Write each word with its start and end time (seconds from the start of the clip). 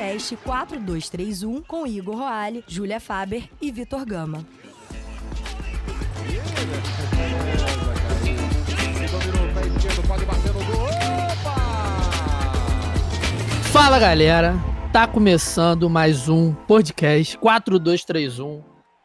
podcast 0.00 0.36
4231 0.36 1.62
com 1.62 1.86
Igor 1.86 2.16
Roale, 2.16 2.64
Júlia 2.66 2.98
Faber 2.98 3.44
e 3.60 3.70
Vitor 3.70 4.06
Gama. 4.06 4.46
Fala 13.70 13.98
galera, 13.98 14.54
tá 14.90 15.06
começando 15.06 15.90
mais 15.90 16.30
um 16.30 16.54
podcast 16.54 17.36
4231, 17.36 18.62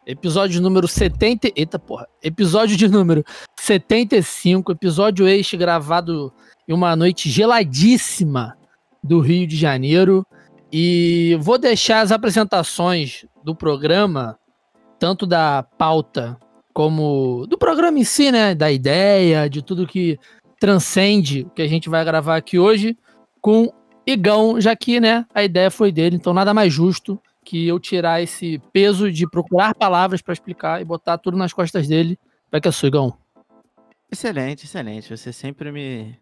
episódio 0.07 0.61
número 0.61 0.87
70. 0.87 1.51
Eita 1.57 1.77
porra, 1.77 2.07
episódio 2.23 2.77
de 2.77 2.87
número 2.87 3.21
75, 3.59 4.71
episódio 4.71 5.27
este 5.27 5.57
gravado 5.57 6.31
em 6.65 6.73
uma 6.73 6.95
noite 6.95 7.29
geladíssima 7.29 8.57
do 9.03 9.19
Rio 9.19 9.45
de 9.45 9.57
Janeiro. 9.57 10.25
E 10.71 11.37
vou 11.41 11.57
deixar 11.57 12.01
as 12.01 12.11
apresentações 12.11 13.25
do 13.43 13.55
programa, 13.55 14.37
tanto 14.99 15.25
da 15.25 15.63
pauta 15.77 16.37
como 16.73 17.45
do 17.47 17.57
programa 17.57 17.99
em 17.99 18.03
si, 18.03 18.31
né? 18.31 18.53
Da 18.53 18.71
ideia, 18.71 19.49
de 19.49 19.61
tudo 19.61 19.87
que 19.87 20.19
transcende 20.59 21.41
o 21.41 21.49
que 21.49 21.61
a 21.61 21.67
gente 21.67 21.89
vai 21.89 22.03
gravar 22.03 22.35
aqui 22.35 22.57
hoje, 22.57 22.97
com 23.41 23.71
Igão, 24.05 24.59
já 24.61 24.75
que 24.75 24.99
né, 24.99 25.25
a 25.33 25.43
ideia 25.43 25.71
foi 25.71 25.91
dele, 25.91 26.15
então 26.15 26.33
nada 26.33 26.53
mais 26.53 26.71
justo 26.71 27.19
que 27.43 27.67
eu 27.67 27.79
tirar 27.79 28.21
esse 28.21 28.59
peso 28.73 29.11
de 29.11 29.29
procurar 29.29 29.75
palavras 29.75 30.21
para 30.21 30.33
explicar 30.33 30.81
e 30.81 30.85
botar 30.85 31.17
tudo 31.17 31.37
nas 31.37 31.53
costas 31.53 31.87
dele. 31.87 32.17
Vai 32.51 32.59
que 32.59 32.67
é 32.67 32.71
sua, 32.71 32.87
Igão. 32.87 33.15
Excelente, 34.11 34.65
excelente. 34.65 35.15
Você 35.15 35.31
sempre 35.31 35.71
me, 35.71 36.17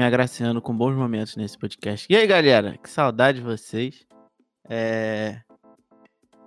me 0.00 0.06
agraciando 0.06 0.62
com 0.62 0.74
bons 0.74 0.96
momentos 0.96 1.36
nesse 1.36 1.58
podcast. 1.58 2.06
E 2.08 2.16
aí, 2.16 2.26
galera? 2.26 2.78
Que 2.78 2.88
saudade 2.88 3.38
de 3.38 3.44
vocês. 3.44 4.06
É... 4.66 5.42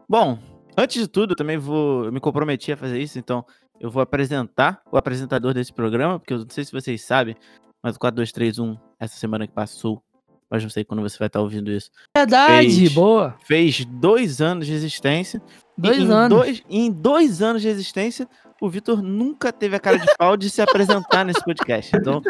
Bom, 0.10 0.40
antes 0.76 1.00
de 1.00 1.08
tudo, 1.08 1.36
também 1.36 1.60
vou. 1.60 2.06
Eu 2.06 2.12
me 2.12 2.20
comprometi 2.20 2.72
a 2.72 2.78
fazer 2.78 3.00
isso, 3.00 3.20
então 3.20 3.46
eu 3.80 3.92
vou 3.92 4.02
apresentar 4.02 4.82
o 4.92 4.98
apresentador 4.98 5.54
desse 5.54 5.72
programa, 5.72 6.20
porque 6.20 6.34
eu 6.34 6.40
não 6.40 6.50
sei 6.50 6.66
se 6.66 6.72
vocês 6.72 7.04
sabem, 7.04 7.36
mas 7.84 7.96
o 7.96 8.00
4231, 8.00 8.76
essa 9.00 9.16
semana 9.18 9.46
que 9.46 9.54
passou, 9.54 10.04
mas 10.50 10.64
não 10.64 10.70
sei 10.70 10.84
quando 10.84 11.02
você 11.02 11.18
vai 11.18 11.28
estar 11.28 11.42
ouvindo 11.42 11.72
isso. 11.72 11.90
Verdade, 12.16 12.70
fez, 12.70 12.94
boa. 12.94 13.36
Fez 13.46 13.86
dois 13.86 14.42
anos 14.42 14.66
de 14.66 14.74
existência. 14.74 15.42
Dois 15.78 15.98
em 15.98 16.12
anos. 16.12 16.38
Dois, 16.38 16.64
em 16.70 16.92
dois 16.92 17.42
anos 17.42 17.62
de 17.62 17.68
existência, 17.68 18.28
o 18.62 18.70
Vitor 18.70 19.02
nunca 19.02 19.52
teve 19.52 19.76
a 19.76 19.80
cara 19.80 19.98
de 19.98 20.08
pau 20.18 20.38
de 20.38 20.50
se 20.50 20.62
apresentar 20.62 21.26
nesse 21.26 21.44
podcast. 21.44 21.96
Então, 21.96 22.22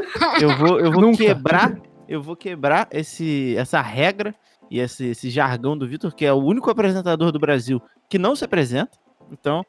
eu 0.42 0.58
vou, 0.58 0.80
eu 0.80 0.92
vou 0.92 1.02
Nunca. 1.02 1.17
quebrar, 1.17 1.80
eu 2.08 2.22
vou 2.22 2.36
quebrar 2.36 2.88
esse, 2.92 3.55
essa 3.58 3.81
regra 3.81 4.33
e 4.72 4.80
esse, 4.80 5.05
esse 5.05 5.30
jargão 5.30 5.77
do 5.77 5.88
Vitor, 5.88 6.14
que 6.16 6.25
é 6.25 6.33
o 6.33 6.38
único 6.38 6.70
apresentador 6.72 7.31
do 7.31 7.39
Brasil 7.39 7.81
que 8.09 8.17
não 8.17 8.36
se 8.36 8.44
apresenta. 8.44 8.98
Então, 9.31 9.64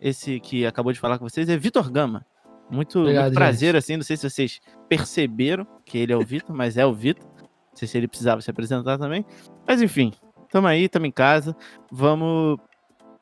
esse 0.00 0.40
que 0.40 0.66
acabou 0.66 0.92
de 0.92 0.98
falar 0.98 1.18
com 1.18 1.28
vocês 1.28 1.48
é 1.48 1.56
Vitor 1.56 1.90
Gama. 1.90 2.26
Muito, 2.70 3.00
Obrigado, 3.00 3.24
muito 3.24 3.34
prazer, 3.34 3.76
assim. 3.76 3.96
Não 3.96 4.04
sei 4.04 4.16
se 4.16 4.28
vocês 4.28 4.60
perceberam 4.88 5.66
que 5.84 5.98
ele 5.98 6.12
é 6.12 6.16
o 6.16 6.24
Vitor, 6.24 6.54
mas 6.54 6.76
é 6.76 6.86
o 6.86 6.92
Vitor. 6.94 7.28
Não 7.70 7.76
sei 7.76 7.88
se 7.88 7.96
ele 7.98 8.08
precisava 8.08 8.40
se 8.40 8.50
apresentar 8.50 8.98
também. 8.98 9.24
Mas 9.66 9.80
enfim, 9.80 10.12
tamo 10.50 10.66
aí, 10.66 10.88
tamo 10.88 11.06
em 11.06 11.12
casa. 11.12 11.56
Vamos 11.90 12.58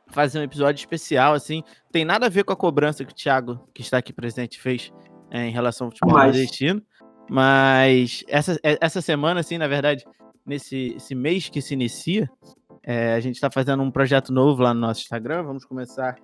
fazer 0.08 0.38
um 0.38 0.42
episódio 0.42 0.80
especial, 0.80 1.34
assim. 1.34 1.62
Tem 1.92 2.04
nada 2.04 2.26
a 2.26 2.30
ver 2.30 2.44
com 2.44 2.52
a 2.52 2.56
cobrança 2.56 3.04
que 3.04 3.12
o 3.12 3.14
Thiago, 3.14 3.68
que 3.74 3.82
está 3.82 3.98
aqui 3.98 4.12
presente, 4.12 4.60
fez 4.60 4.92
é, 5.30 5.46
em 5.46 5.50
relação 5.50 5.86
ao 5.86 5.90
futebol 5.90 6.14
Mas- 6.14 6.24
nordestino. 6.34 6.82
Mas 7.30 8.24
essa, 8.26 8.58
é- 8.62 8.78
essa 8.80 9.02
semana, 9.02 9.40
assim, 9.40 9.58
na 9.58 9.68
verdade, 9.68 10.02
nesse 10.46 10.94
esse 10.96 11.14
mês 11.14 11.48
que 11.50 11.60
se 11.60 11.74
inicia, 11.74 12.28
é, 12.82 13.12
a 13.12 13.20
gente 13.20 13.34
está 13.34 13.50
fazendo 13.50 13.82
um 13.82 13.90
projeto 13.90 14.32
novo 14.32 14.62
lá 14.62 14.72
no 14.72 14.80
nosso 14.80 15.02
Instagram. 15.02 15.42
Vamos 15.42 15.64
começar 15.66 16.16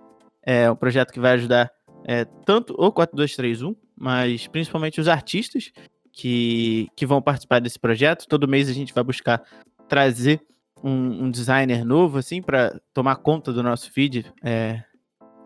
é, 0.43 0.71
um 0.71 0.77
projeto 0.77 1.13
que 1.13 1.21
vai 1.21 1.33
ajudar 1.33 1.71
é, 2.07 2.25
tanto 2.47 2.75
o 2.79 2.91
4231, 2.91 3.75
mas 3.97 4.47
principalmente 4.47 4.99
os 5.01 5.09
artistas 5.09 5.73
que, 6.15 6.89
que 6.97 7.05
vão 7.05 7.21
participar 7.21 7.61
desse 7.61 7.79
projeto. 7.79 8.27
Todo 8.29 8.49
mês 8.49 8.69
a 8.69 8.73
gente 8.73 8.95
vai 8.95 9.03
buscar 9.03 9.43
trazer 9.89 10.41
um, 10.83 11.25
um 11.25 11.31
designer 11.31 11.85
novo, 11.85 12.19
assim, 12.19 12.41
para 12.41 12.81
tomar 12.93 13.17
conta 13.17 13.53
do 13.53 13.63
nosso 13.63 13.91
feed 13.91 14.33
é, 14.43 14.83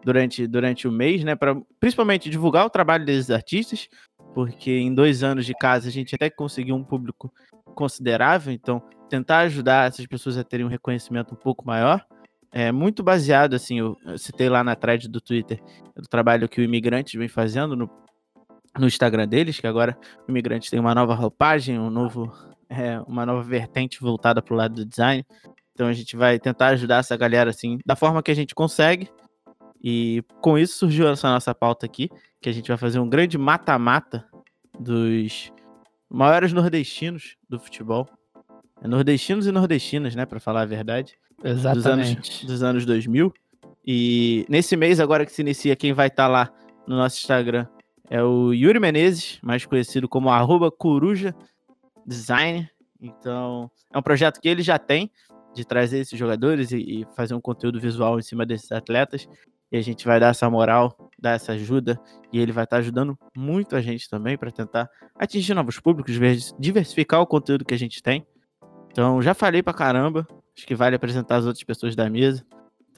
durante, 0.05 0.47
durante 0.47 0.87
o 0.87 0.93
mês, 0.93 1.25
né? 1.25 1.35
Para 1.35 1.57
principalmente 1.81 2.29
divulgar 2.29 2.67
o 2.67 2.71
trabalho 2.71 3.07
desses 3.07 3.31
artistas, 3.31 3.89
porque 4.35 4.71
em 4.71 4.95
dois 4.95 5.23
anos 5.23 5.47
de 5.47 5.55
casa 5.55 5.89
a 5.89 5.93
gente 5.93 6.15
até 6.15 6.29
conseguiu 6.29 6.77
um 6.77 6.85
público 6.85 7.33
considerável, 7.75 8.53
então 8.53 8.83
tentar 9.09 9.39
ajudar 9.41 9.89
essas 9.89 10.07
pessoas 10.07 10.37
a 10.37 10.45
terem 10.45 10.67
um 10.67 10.69
reconhecimento 10.69 11.33
um 11.33 11.39
pouco 11.39 11.67
maior. 11.67 12.05
É 12.53 12.73
muito 12.73 13.03
baseado, 13.03 13.55
assim, 13.55 13.79
eu, 13.79 13.97
eu 14.05 14.19
citei 14.19 14.49
lá 14.49 14.63
na 14.63 14.75
thread 14.75 15.09
do 15.09 15.21
Twitter 15.21 15.63
do 15.95 16.09
trabalho 16.09 16.49
que 16.49 16.61
o 16.61 16.65
Imigrantes 16.65 17.15
vem 17.15 17.29
fazendo 17.29 17.77
no, 17.77 17.91
no 18.77 18.87
Instagram 18.87 19.27
deles, 19.29 19.61
que 19.61 19.67
agora 19.67 19.97
o 20.27 20.31
Imigrantes 20.31 20.71
tem 20.71 20.79
uma 20.79 20.95
nova 20.95 21.15
roupagem, 21.15 21.79
um 21.79 21.91
novo, 21.91 22.33
é, 22.69 23.01
uma 23.07 23.25
nova 23.25 23.43
vertente 23.43 24.01
voltada 24.01 24.43
para 24.43 24.55
o 24.55 24.57
lado 24.57 24.75
do 24.75 24.85
design. 24.85 25.25
Então 25.73 25.87
a 25.87 25.93
gente 25.93 26.17
vai 26.17 26.39
tentar 26.39 26.69
ajudar 26.69 26.99
essa 26.99 27.17
galera, 27.17 27.51
assim, 27.51 27.79
da 27.87 27.95
forma 27.95 28.23
que 28.23 28.31
a 28.31 28.35
gente 28.35 28.55
consegue. 28.55 29.09
E 29.83 30.25
com 30.41 30.59
isso 30.59 30.77
surgiu 30.79 31.09
essa 31.09 31.31
nossa 31.31 31.55
pauta 31.55 31.87
aqui, 31.87 32.11
que 32.41 32.49
a 32.49 32.53
gente 32.53 32.69
vai 32.69 32.77
fazer 32.77 32.99
um 32.99 33.09
grande 33.09 33.39
mata-mata 33.39 34.27
dos 34.79 35.53
maiores 36.11 36.53
nordestinos 36.53 37.37
do 37.49 37.59
futebol. 37.59 38.09
É 38.83 38.89
nordestinos 38.89 39.47
e 39.47 39.53
nordestinas, 39.53 40.15
né, 40.15 40.27
para 40.27 40.41
falar 40.41 40.63
a 40.63 40.67
verdade 40.67 41.17
dos 41.43 41.65
anos, 41.65 41.77
Exatamente. 41.79 42.47
dos 42.47 42.63
anos 42.63 42.85
2000. 42.85 43.33
E 43.87 44.45
nesse 44.49 44.77
mês, 44.77 45.01
agora 45.01 45.25
que 45.25 45.33
se 45.33 45.43
inicia, 45.43 45.75
quem 45.77 45.93
vai 45.93 46.09
estar 46.09 46.27
lá 46.27 46.53
no 46.87 46.97
nosso 46.97 47.19
Instagram 47.19 47.67
é 48.11 48.23
o 48.23 48.53
Yuri 48.53 48.81
Menezes, 48.81 49.39
mais 49.43 49.65
conhecido 49.67 50.09
como 50.09 50.31
arroba 50.31 50.71
Coruja 50.71 51.35
Design. 52.07 52.69
Então, 53.01 53.71
é 53.93 53.99
um 53.99 54.03
projeto 54.03 54.41
que 54.41 54.49
ele 54.49 54.63
já 54.63 54.79
tem 54.79 55.11
de 55.55 55.65
trazer 55.65 55.99
esses 55.99 56.19
jogadores 56.19 56.73
e, 56.73 56.79
e 56.79 57.07
fazer 57.17 57.35
um 57.35 57.41
conteúdo 57.41 57.81
visual 57.81 58.19
em 58.19 58.23
cima 58.23 58.45
desses 58.47 58.71
atletas. 58.73 59.29
E 59.71 59.77
a 59.77 59.83
gente 59.83 60.07
vai 60.07 60.19
dar 60.19 60.29
essa 60.29 60.49
moral, 60.49 61.11
dar 61.19 61.33
essa 61.33 61.53
ajuda. 61.53 62.01
E 62.33 62.39
ele 62.39 62.53
vai 62.53 62.65
estar 62.65 62.79
ajudando 62.79 63.19
muito 63.37 63.77
a 63.77 63.81
gente 63.81 64.09
também 64.09 64.37
para 64.39 64.51
tentar 64.51 64.89
atingir 65.15 65.55
novos 65.55 65.79
públicos, 65.79 66.17
vers- 66.17 66.55
diversificar 66.59 67.21
o 67.21 67.27
conteúdo 67.27 67.65
que 67.65 67.75
a 67.75 67.79
gente 67.79 68.03
tem. 68.03 68.27
Então, 68.91 69.21
já 69.21 69.35
falei 69.35 69.63
pra 69.63 69.75
caramba. 69.75 70.27
Acho 70.57 70.67
que 70.67 70.75
vale 70.75 70.97
apresentar 70.97 71.37
as 71.37 71.45
outras 71.45 71.63
pessoas 71.63 71.95
da 71.95 72.09
mesa. 72.09 72.45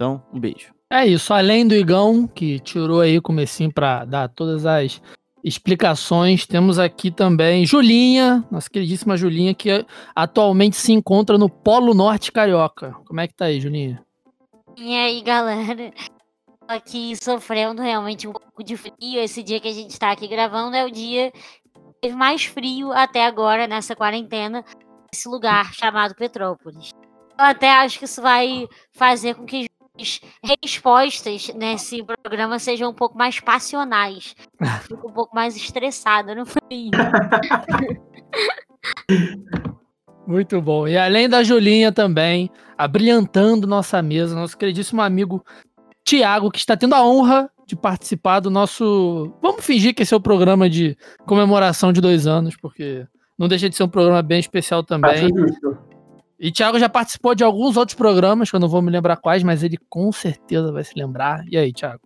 Então, 0.00 0.22
um 0.32 0.40
beijo. 0.40 0.72
É 0.90 1.06
isso, 1.06 1.34
além 1.34 1.68
do 1.68 1.74
Igão, 1.74 2.26
que 2.26 2.58
tirou 2.58 3.02
aí 3.02 3.18
o 3.18 3.22
comecinho 3.22 3.70
para 3.70 4.06
dar 4.06 4.28
todas 4.30 4.64
as 4.64 4.98
explicações, 5.44 6.46
temos 6.46 6.78
aqui 6.78 7.10
também 7.10 7.66
Julinha, 7.66 8.42
nossa 8.50 8.70
queridíssima 8.70 9.14
Julinha, 9.14 9.52
que 9.52 9.84
atualmente 10.16 10.76
se 10.76 10.90
encontra 10.90 11.36
no 11.36 11.50
Polo 11.50 11.92
Norte 11.92 12.32
Carioca. 12.32 12.92
Como 13.06 13.20
é 13.20 13.28
que 13.28 13.34
tá 13.34 13.44
aí, 13.44 13.60
Julinha? 13.60 14.02
E 14.78 14.96
aí, 14.96 15.20
galera? 15.20 15.92
Tô 16.46 16.74
Aqui 16.74 17.14
sofrendo 17.22 17.82
realmente 17.82 18.26
um 18.26 18.32
pouco 18.32 18.64
de 18.64 18.78
frio. 18.78 19.20
Esse 19.20 19.42
dia 19.42 19.60
que 19.60 19.68
a 19.68 19.74
gente 19.74 19.98
tá 19.98 20.10
aqui 20.12 20.26
gravando 20.26 20.76
é 20.76 20.86
o 20.86 20.90
dia 20.90 21.30
que 21.30 22.00
teve 22.00 22.16
mais 22.16 22.46
frio 22.46 22.90
até 22.90 23.26
agora 23.26 23.66
nessa 23.66 23.94
quarentena, 23.94 24.64
nesse 25.12 25.28
lugar 25.28 25.74
chamado 25.74 26.14
Petrópolis. 26.14 26.90
Eu 27.38 27.44
até 27.44 27.70
acho 27.70 27.98
que 27.98 28.06
isso 28.06 28.22
vai 28.22 28.66
fazer 28.92 29.34
com 29.34 29.44
que 29.44 29.69
respostas 30.42 31.52
nesse 31.54 32.02
programa 32.02 32.58
sejam 32.58 32.90
um 32.90 32.94
pouco 32.94 33.16
mais 33.16 33.40
passionais. 33.40 34.34
Fico 34.88 35.08
um 35.08 35.12
pouco 35.12 35.34
mais 35.34 35.56
estressada 35.56 36.34
no 36.34 36.46
frio. 36.46 36.90
Muito 40.26 40.60
bom. 40.60 40.86
E 40.86 40.96
além 40.96 41.28
da 41.28 41.42
Julinha 41.42 41.90
também, 41.90 42.50
abrilhantando 42.78 43.66
nossa 43.66 44.00
mesa, 44.00 44.34
nosso 44.34 44.56
queridíssimo 44.56 45.02
amigo 45.02 45.44
Tiago, 46.04 46.50
que 46.50 46.58
está 46.58 46.76
tendo 46.76 46.94
a 46.94 47.04
honra 47.04 47.50
de 47.66 47.76
participar 47.76 48.40
do 48.40 48.50
nosso. 48.50 49.32
Vamos 49.40 49.64
fingir 49.64 49.94
que 49.94 50.02
esse 50.02 50.14
é 50.14 50.16
o 50.16 50.20
programa 50.20 50.68
de 50.68 50.96
comemoração 51.26 51.92
de 51.92 52.00
dois 52.00 52.26
anos, 52.26 52.56
porque 52.56 53.06
não 53.38 53.48
deixa 53.48 53.70
de 53.70 53.76
ser 53.76 53.84
um 53.84 53.88
programa 53.88 54.22
bem 54.22 54.40
especial 54.40 54.82
também. 54.82 55.10
Acho 55.10 55.28
justo. 55.28 55.89
E 56.40 56.50
Thiago 56.50 56.78
já 56.78 56.88
participou 56.88 57.34
de 57.34 57.44
alguns 57.44 57.76
outros 57.76 57.94
programas, 57.94 58.48
que 58.48 58.56
eu 58.56 58.60
não 58.60 58.68
vou 58.68 58.80
me 58.80 58.90
lembrar 58.90 59.18
quais, 59.18 59.42
mas 59.42 59.62
ele 59.62 59.76
com 59.90 60.10
certeza 60.10 60.72
vai 60.72 60.82
se 60.82 60.98
lembrar. 60.98 61.44
E 61.46 61.58
aí, 61.58 61.70
Thiago? 61.70 62.00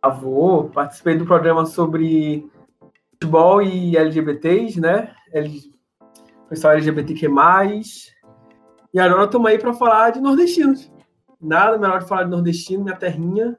Avô, 0.00 0.70
participei 0.72 1.14
do 1.18 1.26
programa 1.26 1.66
sobre 1.66 2.50
futebol 3.10 3.60
e 3.60 3.98
LGBTs, 3.98 4.80
né? 4.80 5.14
L... 5.30 5.60
Pessoal 6.48 6.72
LGBTQ+. 6.72 7.28
E 8.94 8.98
agora 8.98 9.24
estamos 9.24 9.50
aí 9.50 9.58
para 9.58 9.74
falar 9.74 10.10
de 10.12 10.22
nordestinos. 10.22 10.90
Nada 11.38 11.76
melhor 11.76 12.00
de 12.00 12.08
falar 12.08 12.24
de 12.24 12.30
nordestino, 12.30 12.84
minha 12.84 12.96
terrinha. 12.96 13.58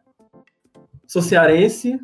Sou 1.06 1.22
cearense. 1.22 2.00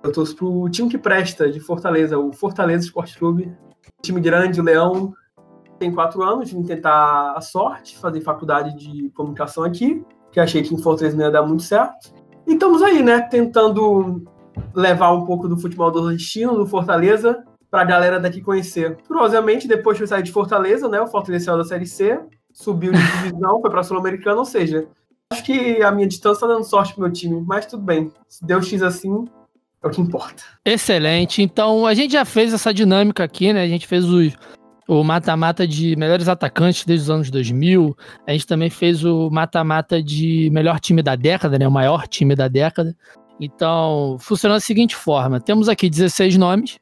Eu 0.00 0.12
torço 0.12 0.36
pro 0.36 0.68
time 0.70 0.88
que 0.88 0.98
presta 0.98 1.50
de 1.50 1.58
Fortaleza, 1.58 2.16
o 2.16 2.32
Fortaleza 2.32 2.84
Esporte 2.84 3.18
Clube. 3.18 3.52
Time 4.00 4.20
grande, 4.20 4.60
o 4.60 4.64
Leão. 4.64 5.12
Tem 5.78 5.92
quatro 5.92 6.22
anos, 6.22 6.50
vim 6.50 6.62
tentar 6.62 7.32
a 7.32 7.40
sorte, 7.40 7.98
fazer 7.98 8.20
faculdade 8.20 8.76
de 8.76 9.10
comunicação 9.10 9.62
aqui, 9.64 10.04
que 10.32 10.40
achei 10.40 10.62
que 10.62 10.74
em 10.74 10.78
Fortaleza 10.78 11.16
não 11.16 11.24
ia 11.24 11.30
dar 11.30 11.42
muito 11.42 11.62
certo. 11.62 12.12
E 12.46 12.54
estamos 12.54 12.82
aí, 12.82 13.02
né, 13.02 13.20
tentando 13.20 14.22
levar 14.74 15.12
um 15.12 15.24
pouco 15.24 15.48
do 15.48 15.58
futebol 15.58 15.90
do 15.90 16.10
destino, 16.10 16.56
do 16.56 16.66
Fortaleza, 16.66 17.44
para 17.70 17.82
a 17.82 17.84
galera 17.84 18.20
daqui 18.20 18.40
conhecer. 18.40 18.96
Curiosamente, 19.06 19.68
depois 19.68 19.98
que 19.98 20.04
eu 20.04 20.08
saí 20.08 20.22
de 20.22 20.32
Fortaleza, 20.32 20.88
né, 20.88 21.00
o 21.00 21.06
Fortaleza 21.06 21.56
da 21.56 21.64
Série 21.64 21.86
C, 21.86 22.18
subiu 22.52 22.92
de 22.92 22.98
divisão, 22.98 23.60
foi 23.60 23.70
para 23.70 23.80
a 23.80 23.84
Sul-Americana, 23.84 24.38
ou 24.38 24.44
seja, 24.44 24.86
acho 25.30 25.44
que 25.44 25.82
a 25.82 25.90
minha 25.90 26.06
distância 26.06 26.44
está 26.44 26.46
dando 26.46 26.64
sorte 26.64 26.94
pro 26.94 27.02
meu 27.02 27.12
time, 27.12 27.42
mas 27.46 27.66
tudo 27.66 27.82
bem. 27.82 28.10
Se 28.28 28.44
Deus 28.44 28.68
quis 28.68 28.82
assim, 28.82 29.26
é 29.82 29.86
o 29.86 29.90
que 29.90 30.00
importa. 30.00 30.42
Excelente. 30.64 31.42
Então, 31.42 31.86
a 31.86 31.94
gente 31.94 32.12
já 32.12 32.24
fez 32.24 32.54
essa 32.54 32.72
dinâmica 32.72 33.24
aqui, 33.24 33.52
né? 33.52 33.62
A 33.62 33.68
gente 33.68 33.86
fez 33.86 34.04
os, 34.04 34.32
o 34.88 35.02
mata-mata 35.02 35.66
de 35.66 35.96
melhores 35.96 36.28
atacantes 36.28 36.84
desde 36.84 37.04
os 37.04 37.10
anos 37.10 37.30
2000. 37.30 37.96
A 38.26 38.32
gente 38.32 38.46
também 38.46 38.70
fez 38.70 39.04
o 39.04 39.28
mata-mata 39.30 40.02
de 40.02 40.48
melhor 40.52 40.78
time 40.78 41.02
da 41.02 41.16
década, 41.16 41.58
né? 41.58 41.66
O 41.66 41.72
maior 41.72 42.06
time 42.06 42.34
da 42.34 42.48
década. 42.48 42.96
Então, 43.40 44.16
funciona 44.20 44.54
da 44.54 44.60
seguinte 44.60 44.94
forma: 44.94 45.40
temos 45.40 45.68
aqui 45.68 45.90
16 45.90 46.36
nomes, 46.36 46.78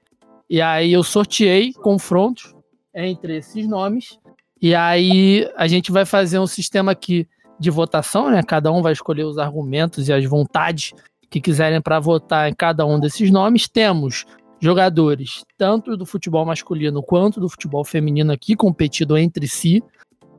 e 0.48 0.60
aí 0.60 0.92
eu 0.92 1.02
sorteei 1.02 1.72
confrontos 1.72 2.54
entre 2.94 3.38
esses 3.38 3.66
nomes, 3.66 4.18
e 4.60 4.74
aí 4.74 5.50
a 5.56 5.66
gente 5.66 5.90
vai 5.90 6.04
fazer 6.04 6.38
um 6.38 6.46
sistema 6.46 6.92
aqui 6.92 7.26
de 7.58 7.70
votação, 7.70 8.30
né? 8.30 8.42
Cada 8.42 8.70
um 8.70 8.82
vai 8.82 8.92
escolher 8.92 9.24
os 9.24 9.38
argumentos 9.38 10.08
e 10.08 10.12
as 10.12 10.24
vontades 10.24 10.92
que 11.30 11.40
quiserem 11.40 11.80
para 11.80 11.98
votar 11.98 12.48
em 12.48 12.54
cada 12.54 12.86
um 12.86 13.00
desses 13.00 13.30
nomes. 13.30 13.68
Temos 13.68 14.24
jogadores 14.64 15.44
tanto 15.58 15.96
do 15.96 16.06
futebol 16.06 16.44
masculino 16.46 17.02
quanto 17.02 17.38
do 17.38 17.48
futebol 17.48 17.84
feminino 17.84 18.32
aqui 18.32 18.56
competido 18.56 19.16
entre 19.18 19.46
si. 19.46 19.82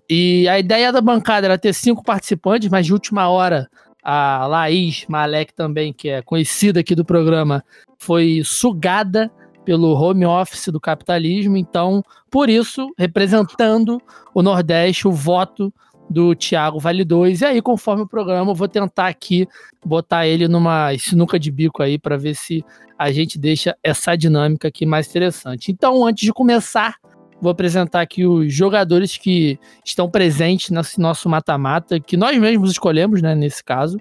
E 0.10 0.48
a 0.48 0.60
ideia 0.60 0.92
da 0.92 1.00
bancada 1.00 1.48
era 1.48 1.58
ter 1.58 1.74
cinco 1.74 2.04
participantes, 2.04 2.70
mas 2.70 2.86
de 2.86 2.94
última 2.94 3.30
hora 3.30 3.70
a 4.04 4.46
Laís 4.46 5.06
Malek 5.08 5.54
também, 5.54 5.92
que 5.94 6.10
é 6.10 6.22
conhecida 6.22 6.80
aqui 6.80 6.94
do 6.94 7.06
programa, 7.06 7.64
foi 7.98 8.42
sugada 8.44 9.32
pelo 9.64 9.94
home 9.94 10.26
office 10.26 10.68
do 10.68 10.80
capitalismo. 10.80 11.58
Então, 11.58 12.04
por 12.30 12.50
isso, 12.50 12.92
representando 12.98 14.00
o 14.34 14.44
Nordeste, 14.44 15.08
o 15.08 15.12
voto 15.12 15.74
do 16.10 16.36
Thiago 16.36 16.80
Vale 16.80 17.04
2. 17.04 17.42
E 17.42 17.46
aí, 17.46 17.62
conforme 17.62 18.04
o 18.04 18.08
programa, 18.08 18.52
eu 18.52 18.56
vou 18.56 18.68
tentar 18.68 19.08
aqui 19.08 19.48
botar 19.86 20.28
ele 20.28 20.48
numa 20.48 20.96
sinuca 20.98 21.40
de 21.40 21.52
bico 21.52 21.82
aí 21.82 21.98
para 21.98 22.18
ver 22.18 22.36
se 22.36 22.64
a 22.98 23.12
gente 23.12 23.38
deixa 23.38 23.76
essa 23.84 24.16
dinâmica 24.16 24.68
aqui 24.68 24.86
mais 24.86 25.08
interessante. 25.08 25.72
Então, 25.72 26.06
antes 26.06 26.24
de 26.24 26.34
começar, 26.34 26.96
Vou 27.42 27.52
apresentar 27.52 28.02
aqui 28.02 28.26
os 28.26 28.54
jogadores 28.54 29.18
que 29.18 29.60
estão 29.84 30.10
presentes 30.10 30.70
nesse 30.70 31.00
nosso 31.00 31.28
mata-mata, 31.28 32.00
que 32.00 32.16
nós 32.16 32.38
mesmos 32.38 32.72
escolhemos, 32.72 33.22
né, 33.22 33.36
nesse 33.36 33.64
caso. 33.64 33.98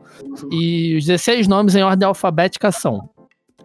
E 0.51 0.97
os 0.97 1.05
16 1.05 1.49
nomes 1.49 1.75
em 1.75 1.83
ordem 1.83 2.07
alfabética 2.07 2.71
são 2.71 3.11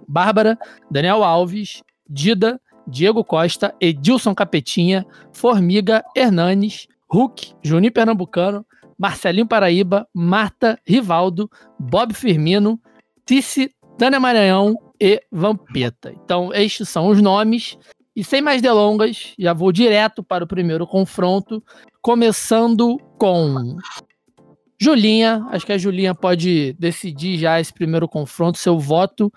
Bárbara, 0.08 0.58
Daniel 0.90 1.24
Alves, 1.24 1.84
Dida, 2.10 2.60
Diego 2.88 3.24
Costa, 3.24 3.74
Edilson 3.80 4.34
Capetinha, 4.34 5.06
Formiga, 5.32 6.04
Hernanes, 6.16 6.88
Hulk, 7.12 7.54
Juninho 7.64 7.92
Pernambucano, 7.92 8.66
Marcelinho 8.98 9.48
Paraíba, 9.48 10.08
Marta 10.14 10.80
Rivaldo, 10.86 11.50
Bob 11.80 12.14
Firmino, 12.14 12.80
Tice, 13.26 13.72
Tânia 13.98 14.20
Maranhão 14.20 14.76
e 15.00 15.22
Vampeta. 15.32 16.12
Então, 16.24 16.54
estes 16.54 16.90
são 16.90 17.08
os 17.08 17.22
nomes 17.22 17.78
e 18.16 18.24
sem 18.24 18.42
mais 18.42 18.62
delongas, 18.62 19.34
já 19.40 19.54
vou 19.54 19.72
direto 19.72 20.22
para 20.22 20.44
o 20.44 20.48
primeiro 20.48 20.86
confronto, 20.86 21.64
começando 22.02 22.98
com 23.18 23.78
Julinha. 24.78 25.46
Acho 25.50 25.66
que 25.66 25.72
a 25.72 25.78
Julinha 25.78 26.14
pode 26.14 26.74
decidir 26.74 27.38
já 27.38 27.62
esse 27.62 27.74
primeiro 27.74 28.10
confronto, 28.10 28.58
seu 28.58 28.78
voto. 28.78 29.32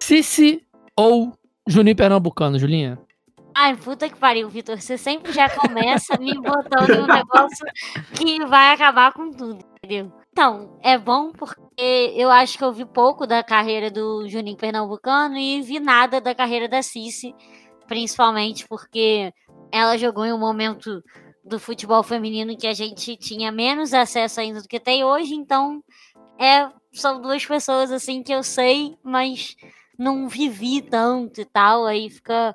Cici 0.00 0.62
ou 0.96 1.32
Juninho 1.66 1.96
Pernambucano, 1.96 2.58
Julinha? 2.58 2.98
Ai, 3.54 3.76
puta 3.76 4.08
que 4.08 4.16
pariu, 4.16 4.48
Vitor. 4.48 4.80
Você 4.80 4.96
sempre 4.96 5.32
já 5.32 5.48
começa 5.50 6.16
me 6.18 6.34
botando 6.34 7.02
um 7.02 7.06
negócio 7.06 7.66
que 8.16 8.44
vai 8.46 8.72
acabar 8.72 9.12
com 9.12 9.30
tudo, 9.30 9.64
entendeu? 9.82 10.12
Então, 10.32 10.78
é 10.82 10.96
bom 10.96 11.32
porque 11.32 12.14
eu 12.16 12.30
acho 12.30 12.56
que 12.56 12.64
eu 12.64 12.72
vi 12.72 12.84
pouco 12.84 13.26
da 13.26 13.42
carreira 13.42 13.90
do 13.90 14.28
Juninho 14.28 14.56
Pernambucano 14.56 15.36
e 15.36 15.60
vi 15.60 15.80
nada 15.80 16.20
da 16.20 16.34
carreira 16.34 16.68
da 16.68 16.82
Cici 16.82 17.34
principalmente 17.90 18.68
porque 18.68 19.34
ela 19.72 19.98
jogou 19.98 20.24
em 20.24 20.32
um 20.32 20.38
momento 20.38 21.02
do 21.44 21.58
futebol 21.58 22.04
feminino 22.04 22.56
que 22.56 22.68
a 22.68 22.72
gente 22.72 23.16
tinha 23.16 23.50
menos 23.50 23.92
acesso 23.92 24.38
ainda 24.38 24.62
do 24.62 24.68
que 24.68 24.78
tem 24.78 25.02
hoje, 25.02 25.34
então 25.34 25.82
é, 26.38 26.70
são 26.92 27.20
duas 27.20 27.44
pessoas 27.44 27.90
assim 27.90 28.22
que 28.22 28.32
eu 28.32 28.44
sei, 28.44 28.96
mas 29.02 29.56
não 29.98 30.28
vivi 30.28 30.80
tanto 30.80 31.40
e 31.40 31.44
tal, 31.44 31.84
aí 31.84 32.08
fica 32.08 32.54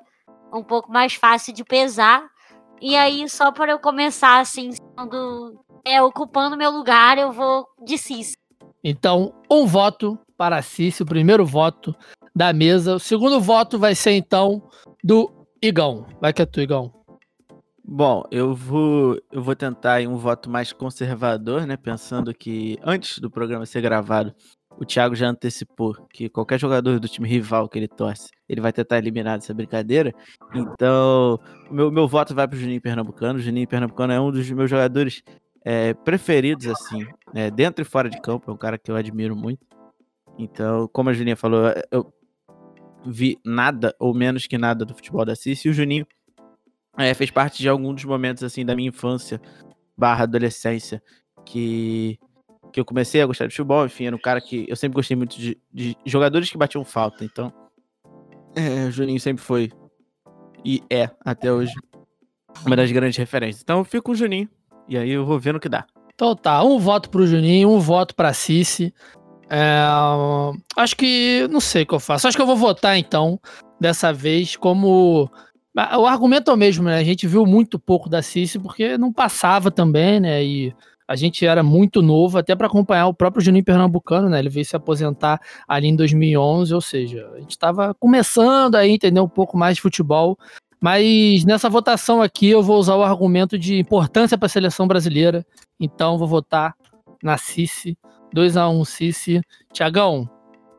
um 0.52 0.62
pouco 0.62 0.90
mais 0.90 1.14
fácil 1.14 1.52
de 1.52 1.64
pesar. 1.64 2.24
E 2.80 2.96
aí, 2.96 3.28
só 3.28 3.50
para 3.50 3.72
eu 3.72 3.78
começar 3.78 4.40
assim, 4.40 4.70
sendo, 4.72 5.64
é, 5.84 6.02
ocupando 6.02 6.56
meu 6.56 6.70
lugar, 6.70 7.18
eu 7.18 7.32
vou 7.32 7.66
de 7.84 7.96
Cici. 7.96 8.36
Então, 8.84 9.32
um 9.50 9.66
voto 9.66 10.18
para 10.36 10.62
Cici, 10.62 11.02
o 11.02 11.06
primeiro 11.06 11.44
voto 11.44 11.94
da 12.34 12.52
mesa. 12.52 12.94
O 12.94 13.00
segundo 13.00 13.40
voto 13.40 13.78
vai 13.78 13.94
ser, 13.94 14.12
então, 14.12 14.62
do 15.02 15.32
Igão. 15.60 16.06
Vai 16.20 16.32
que 16.32 16.42
é 16.42 16.46
tu, 16.46 16.60
Igão. 16.60 16.92
Bom, 17.88 18.24
eu 18.32 18.52
vou, 18.52 19.16
eu 19.30 19.40
vou 19.40 19.54
tentar 19.54 20.00
um 20.02 20.16
voto 20.16 20.50
mais 20.50 20.72
conservador, 20.72 21.66
né? 21.66 21.76
Pensando 21.76 22.34
que 22.34 22.78
antes 22.82 23.20
do 23.20 23.30
programa 23.30 23.64
ser 23.64 23.80
gravado, 23.80 24.34
o 24.78 24.84
Thiago 24.84 25.14
já 25.14 25.28
antecipou 25.28 25.94
que 26.12 26.28
qualquer 26.28 26.58
jogador 26.60 27.00
do 27.00 27.08
time 27.08 27.28
rival 27.28 27.68
que 27.68 27.78
ele 27.78 27.88
torce, 27.88 28.30
ele 28.48 28.60
vai 28.60 28.72
tentar 28.72 28.98
eliminar 28.98 29.38
dessa 29.38 29.54
brincadeira. 29.54 30.14
Então, 30.54 31.40
meu, 31.70 31.90
meu 31.90 32.06
voto 32.06 32.34
vai 32.34 32.46
pro 32.46 32.58
Juninho 32.58 32.80
Pernambucano. 32.80 33.38
O 33.38 33.42
Juninho 33.42 33.66
Pernambucano 33.66 34.12
é 34.12 34.20
um 34.20 34.30
dos 34.30 34.50
meus 34.50 34.68
jogadores 34.68 35.22
é, 35.64 35.94
preferidos, 35.94 36.66
assim, 36.66 37.06
né, 37.32 37.50
dentro 37.50 37.82
e 37.82 37.84
fora 37.84 38.10
de 38.10 38.20
campo. 38.20 38.50
É 38.50 38.54
um 38.54 38.58
cara 38.58 38.78
que 38.78 38.90
eu 38.90 38.96
admiro 38.96 39.34
muito. 39.34 39.64
Então, 40.38 40.88
como 40.92 41.08
a 41.08 41.12
Juninha 41.12 41.36
falou, 41.36 41.72
eu 41.90 42.12
vi 43.06 43.38
nada 43.44 43.94
ou 43.98 44.12
menos 44.12 44.46
que 44.46 44.58
nada 44.58 44.84
do 44.84 44.94
futebol 44.94 45.24
da 45.24 45.34
Cici. 45.34 45.68
E 45.68 45.70
o 45.70 45.74
Juninho 45.74 46.06
é, 46.98 47.14
fez 47.14 47.30
parte 47.30 47.58
de 47.58 47.68
algum 47.68 47.94
dos 47.94 48.04
momentos 48.04 48.42
assim 48.42 48.64
da 48.64 48.76
minha 48.76 48.88
infância 48.88 49.40
barra 49.96 50.24
adolescência 50.24 51.02
que, 51.44 52.18
que 52.76 52.80
eu 52.80 52.84
comecei 52.84 53.22
a 53.22 53.26
gostar 53.26 53.46
de 53.46 53.54
futebol. 53.54 53.86
Enfim, 53.86 54.04
era 54.04 54.14
um 54.14 54.18
cara 54.18 54.38
que 54.38 54.66
eu 54.68 54.76
sempre 54.76 54.96
gostei 54.96 55.16
muito 55.16 55.34
de, 55.38 55.56
de 55.72 55.96
jogadores 56.04 56.50
que 56.50 56.58
batiam 56.58 56.84
falta. 56.84 57.24
Então, 57.24 57.50
é, 58.54 58.84
o 58.84 58.90
Juninho 58.90 59.18
sempre 59.18 59.42
foi 59.42 59.72
e 60.62 60.82
é 60.90 61.08
até 61.24 61.50
hoje 61.50 61.72
uma 62.66 62.76
das 62.76 62.92
grandes 62.92 63.16
referências. 63.16 63.62
Então 63.62 63.78
eu 63.78 63.84
fico 63.84 64.04
com 64.04 64.12
o 64.12 64.14
Juninho 64.14 64.46
e 64.86 64.98
aí 64.98 65.10
eu 65.10 65.24
vou 65.24 65.40
vendo 65.40 65.56
o 65.56 65.60
que 65.60 65.70
dá. 65.70 65.86
Então 66.14 66.36
tá, 66.36 66.62
um 66.62 66.78
voto 66.78 67.08
pro 67.08 67.26
Juninho, 67.26 67.70
um 67.70 67.80
voto 67.80 68.14
pra 68.14 68.34
Cici. 68.34 68.92
É, 69.48 69.78
acho 70.76 70.94
que. 70.94 71.48
Não 71.50 71.60
sei 71.60 71.84
o 71.84 71.86
que 71.86 71.94
eu 71.94 72.00
faço. 72.00 72.28
Acho 72.28 72.36
que 72.36 72.42
eu 72.42 72.46
vou 72.46 72.56
votar, 72.56 72.98
então, 72.98 73.40
dessa 73.80 74.12
vez, 74.12 74.54
como. 74.54 75.30
O 75.98 76.06
argumento 76.06 76.50
é 76.50 76.54
o 76.54 76.58
mesmo, 76.58 76.84
né? 76.84 76.98
A 76.98 77.04
gente 77.04 77.26
viu 77.26 77.46
muito 77.46 77.78
pouco 77.78 78.08
da 78.08 78.20
Cici 78.20 78.58
porque 78.58 78.98
não 78.98 79.12
passava 79.12 79.70
também, 79.70 80.20
né? 80.20 80.44
E 80.44 80.74
a 81.08 81.14
gente 81.16 81.46
era 81.46 81.62
muito 81.62 82.02
novo 82.02 82.38
até 82.38 82.54
para 82.56 82.66
acompanhar 82.66 83.06
o 83.06 83.14
próprio 83.14 83.42
Juninho 83.42 83.64
Pernambucano, 83.64 84.28
né? 84.28 84.38
Ele 84.38 84.48
veio 84.48 84.64
se 84.64 84.74
aposentar 84.74 85.40
ali 85.68 85.88
em 85.88 85.96
2011, 85.96 86.74
ou 86.74 86.80
seja, 86.80 87.28
a 87.34 87.40
gente 87.40 87.50
estava 87.50 87.94
começando 87.94 88.74
a 88.74 88.86
entender 88.86 89.20
um 89.20 89.28
pouco 89.28 89.56
mais 89.56 89.76
de 89.76 89.82
futebol. 89.82 90.38
Mas 90.80 91.44
nessa 91.44 91.70
votação 91.70 92.20
aqui 92.20 92.48
eu 92.48 92.62
vou 92.62 92.78
usar 92.78 92.96
o 92.96 93.02
argumento 93.02 93.58
de 93.58 93.78
importância 93.78 94.36
para 94.36 94.46
a 94.46 94.50
seleção 94.50 94.86
brasileira. 94.86 95.44
Então 95.80 96.18
vou 96.18 96.28
votar 96.28 96.74
na 97.22 97.38
Cici 97.38 97.96
2x1 98.34 98.84
Cici. 98.84 99.40
Tiagão, 99.72 100.28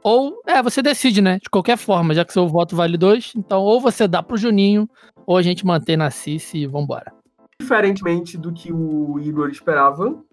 ou, 0.04 0.42
é, 0.46 0.62
você 0.62 0.82
decide, 0.82 1.22
né? 1.22 1.40
De 1.42 1.50
qualquer 1.50 1.78
forma, 1.78 2.14
já 2.14 2.24
que 2.24 2.32
seu 2.32 2.48
voto 2.48 2.76
vale 2.76 2.98
2, 2.98 3.34
então 3.36 3.62
ou 3.62 3.82
você 3.82 4.08
dá 4.08 4.22
pro 4.24 4.38
Juninho, 4.38 4.90
ou 5.26 5.38
a 5.38 5.42
gente 5.42 5.66
mantém 5.66 5.98
na 5.98 6.10
Cici 6.10 6.60
e 6.60 6.68
vambora. 6.68 7.17
Diferentemente 7.62 8.38
do 8.38 8.54
que 8.54 8.72
o 8.72 9.20
Igor 9.20 9.50
esperava, 9.50 10.24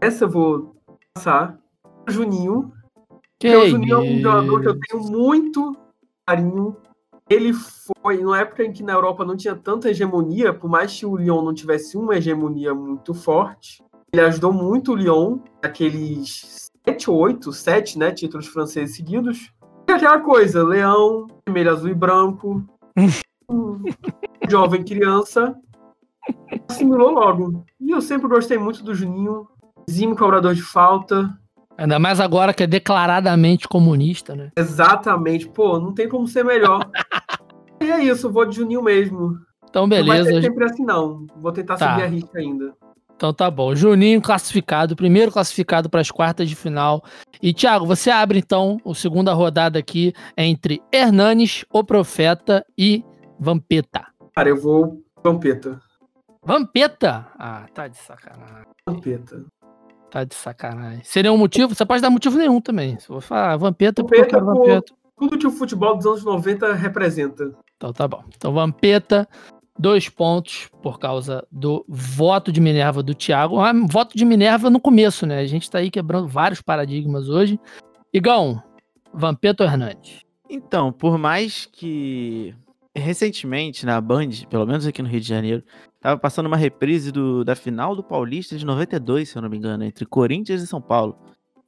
essa 0.00 0.24
eu 0.24 0.30
vou 0.30 0.76
passar 1.14 1.58
pro 2.04 2.14
Juninho. 2.14 2.72
Que 3.38 3.54
o 3.54 3.68
Juninho 3.68 3.94
é 3.94 3.98
um 3.98 4.20
jogador 4.20 4.60
que 4.60 4.68
eu 4.68 4.78
tenho 4.78 5.04
muito 5.10 5.76
carinho. 6.26 6.76
Ele 7.28 7.52
foi, 7.52 8.18
numa 8.18 8.40
época 8.40 8.64
em 8.64 8.72
que 8.72 8.82
na 8.82 8.92
Europa 8.92 9.24
não 9.24 9.36
tinha 9.36 9.54
tanta 9.54 9.90
hegemonia, 9.90 10.52
por 10.52 10.68
mais 10.68 10.96
que 10.98 11.06
o 11.06 11.16
Lyon 11.16 11.42
não 11.42 11.54
tivesse 11.54 11.96
uma 11.96 12.16
hegemonia 12.16 12.74
muito 12.74 13.14
forte, 13.14 13.82
ele 14.12 14.22
ajudou 14.26 14.52
muito 14.52 14.92
o 14.92 14.94
Lyon, 14.94 15.38
aqueles 15.62 16.68
sete 16.84 17.10
ou 17.10 17.16
oito, 17.16 17.52
sete, 17.52 17.98
né, 17.98 18.10
títulos 18.12 18.46
franceses 18.46 18.96
seguidos. 18.96 19.50
E 19.88 19.92
aquela 19.92 20.20
coisa, 20.20 20.62
leão, 20.62 21.26
vermelho, 21.46 21.70
azul 21.70 21.88
e 21.88 21.94
branco, 21.94 22.62
jovem 24.48 24.84
criança. 24.84 25.56
Assimilou 26.68 27.10
logo. 27.10 27.64
E 27.80 27.90
eu 27.90 28.00
sempre 28.00 28.28
gostei 28.28 28.58
muito 28.58 28.82
do 28.82 28.94
Juninho, 28.94 29.46
exímio 29.88 30.16
cobrador 30.16 30.54
de 30.54 30.62
falta. 30.62 31.36
Ainda 31.76 31.98
mais 31.98 32.20
agora 32.20 32.52
que 32.52 32.62
é 32.62 32.66
declaradamente 32.66 33.66
comunista, 33.66 34.34
né? 34.36 34.50
Exatamente. 34.56 35.48
Pô, 35.48 35.78
não 35.78 35.92
tem 35.94 36.08
como 36.08 36.26
ser 36.28 36.44
melhor. 36.44 36.88
e 37.82 37.90
é 37.90 38.04
isso, 38.04 38.26
eu 38.26 38.32
vou 38.32 38.44
de 38.44 38.56
Juninho 38.56 38.82
mesmo. 38.82 39.38
Então, 39.68 39.86
Não 39.86 39.88
vai 39.88 40.02
beleza. 40.02 40.30
ser 40.30 40.42
sempre 40.42 40.64
assim, 40.64 40.84
não. 40.84 41.26
Vou 41.36 41.50
tentar 41.50 41.76
Tá. 41.76 41.94
seguir 41.94 42.04
a 42.04 42.08
risca 42.08 42.38
ainda. 42.38 42.74
Então 43.16 43.32
tá 43.32 43.50
bom. 43.50 43.74
Juninho 43.74 44.20
classificado, 44.20 44.96
primeiro 44.96 45.30
classificado 45.30 45.88
para 45.88 46.00
as 46.00 46.10
quartas 46.10 46.48
de 46.48 46.56
final. 46.56 47.02
E 47.40 47.54
Thiago, 47.54 47.86
você 47.86 48.10
abre 48.10 48.38
então 48.38 48.78
a 48.84 48.94
segunda 48.94 49.32
rodada 49.32 49.78
aqui 49.78 50.12
entre 50.36 50.82
Hernanes, 50.92 51.64
o 51.72 51.84
Profeta 51.84 52.66
e 52.76 53.04
Vampeta. 53.38 54.06
Cara, 54.34 54.48
eu 54.48 54.60
vou 54.60 55.02
Vampeta. 55.24 55.80
Vampeta? 56.44 57.28
Ah, 57.38 57.66
tá 57.72 57.86
de 57.86 57.96
sacanagem. 57.96 58.66
Vampeta. 58.86 59.44
Tá 60.10 60.24
de 60.24 60.34
sacanagem. 60.34 61.04
Seria 61.04 61.32
um 61.32 61.38
motivo? 61.38 61.74
Você 61.74 61.86
pode 61.86 62.02
dar 62.02 62.10
motivo 62.10 62.36
nenhum 62.36 62.60
também. 62.60 62.98
Se 62.98 63.08
eu 63.08 63.20
for 63.20 63.22
falar 63.22 63.56
Vampeta, 63.56 64.02
porque 64.02 64.16
eu 64.16 64.24
Vampeta, 64.24 64.38
quero 64.38 64.52
pô. 64.52 64.58
Vampeta. 64.58 64.94
Tudo 65.16 65.38
que 65.38 65.46
o 65.46 65.50
futebol 65.52 65.96
dos 65.96 66.04
anos 66.04 66.24
90 66.24 66.72
representa. 66.74 67.52
Então 67.76 67.92
tá 67.92 68.08
bom. 68.08 68.24
Então 68.36 68.52
Vampeta, 68.52 69.28
dois 69.78 70.08
pontos 70.08 70.68
por 70.82 70.98
causa 70.98 71.46
do 71.50 71.84
voto 71.88 72.50
de 72.50 72.60
Minerva 72.60 73.04
do 73.04 73.14
Thiago. 73.14 73.60
Ah, 73.60 73.72
voto 73.88 74.16
de 74.16 74.24
Minerva 74.24 74.68
no 74.68 74.80
começo, 74.80 75.24
né? 75.24 75.38
A 75.38 75.46
gente 75.46 75.70
tá 75.70 75.78
aí 75.78 75.90
quebrando 75.90 76.26
vários 76.26 76.60
paradigmas 76.60 77.28
hoje. 77.28 77.58
Igão, 78.12 78.60
Vampeta 79.14 79.62
ou 79.62 79.70
Hernandes? 79.70 80.22
Então, 80.50 80.92
por 80.92 81.16
mais 81.16 81.66
que 81.66 82.54
recentemente 82.94 83.86
na 83.86 84.00
Band, 84.00 84.30
pelo 84.50 84.66
menos 84.66 84.86
aqui 84.86 85.02
no 85.02 85.08
Rio 85.08 85.20
de 85.20 85.28
Janeiro, 85.28 85.62
tava 86.00 86.18
passando 86.18 86.46
uma 86.46 86.56
reprise 86.56 87.10
do, 87.10 87.44
da 87.44 87.54
final 87.54 87.96
do 87.96 88.02
Paulista 88.02 88.56
de 88.56 88.66
92, 88.66 89.28
se 89.28 89.36
eu 89.36 89.42
não 89.42 89.48
me 89.48 89.56
engano, 89.56 89.84
entre 89.84 90.04
Corinthians 90.04 90.62
e 90.62 90.66
São 90.66 90.80
Paulo. 90.80 91.18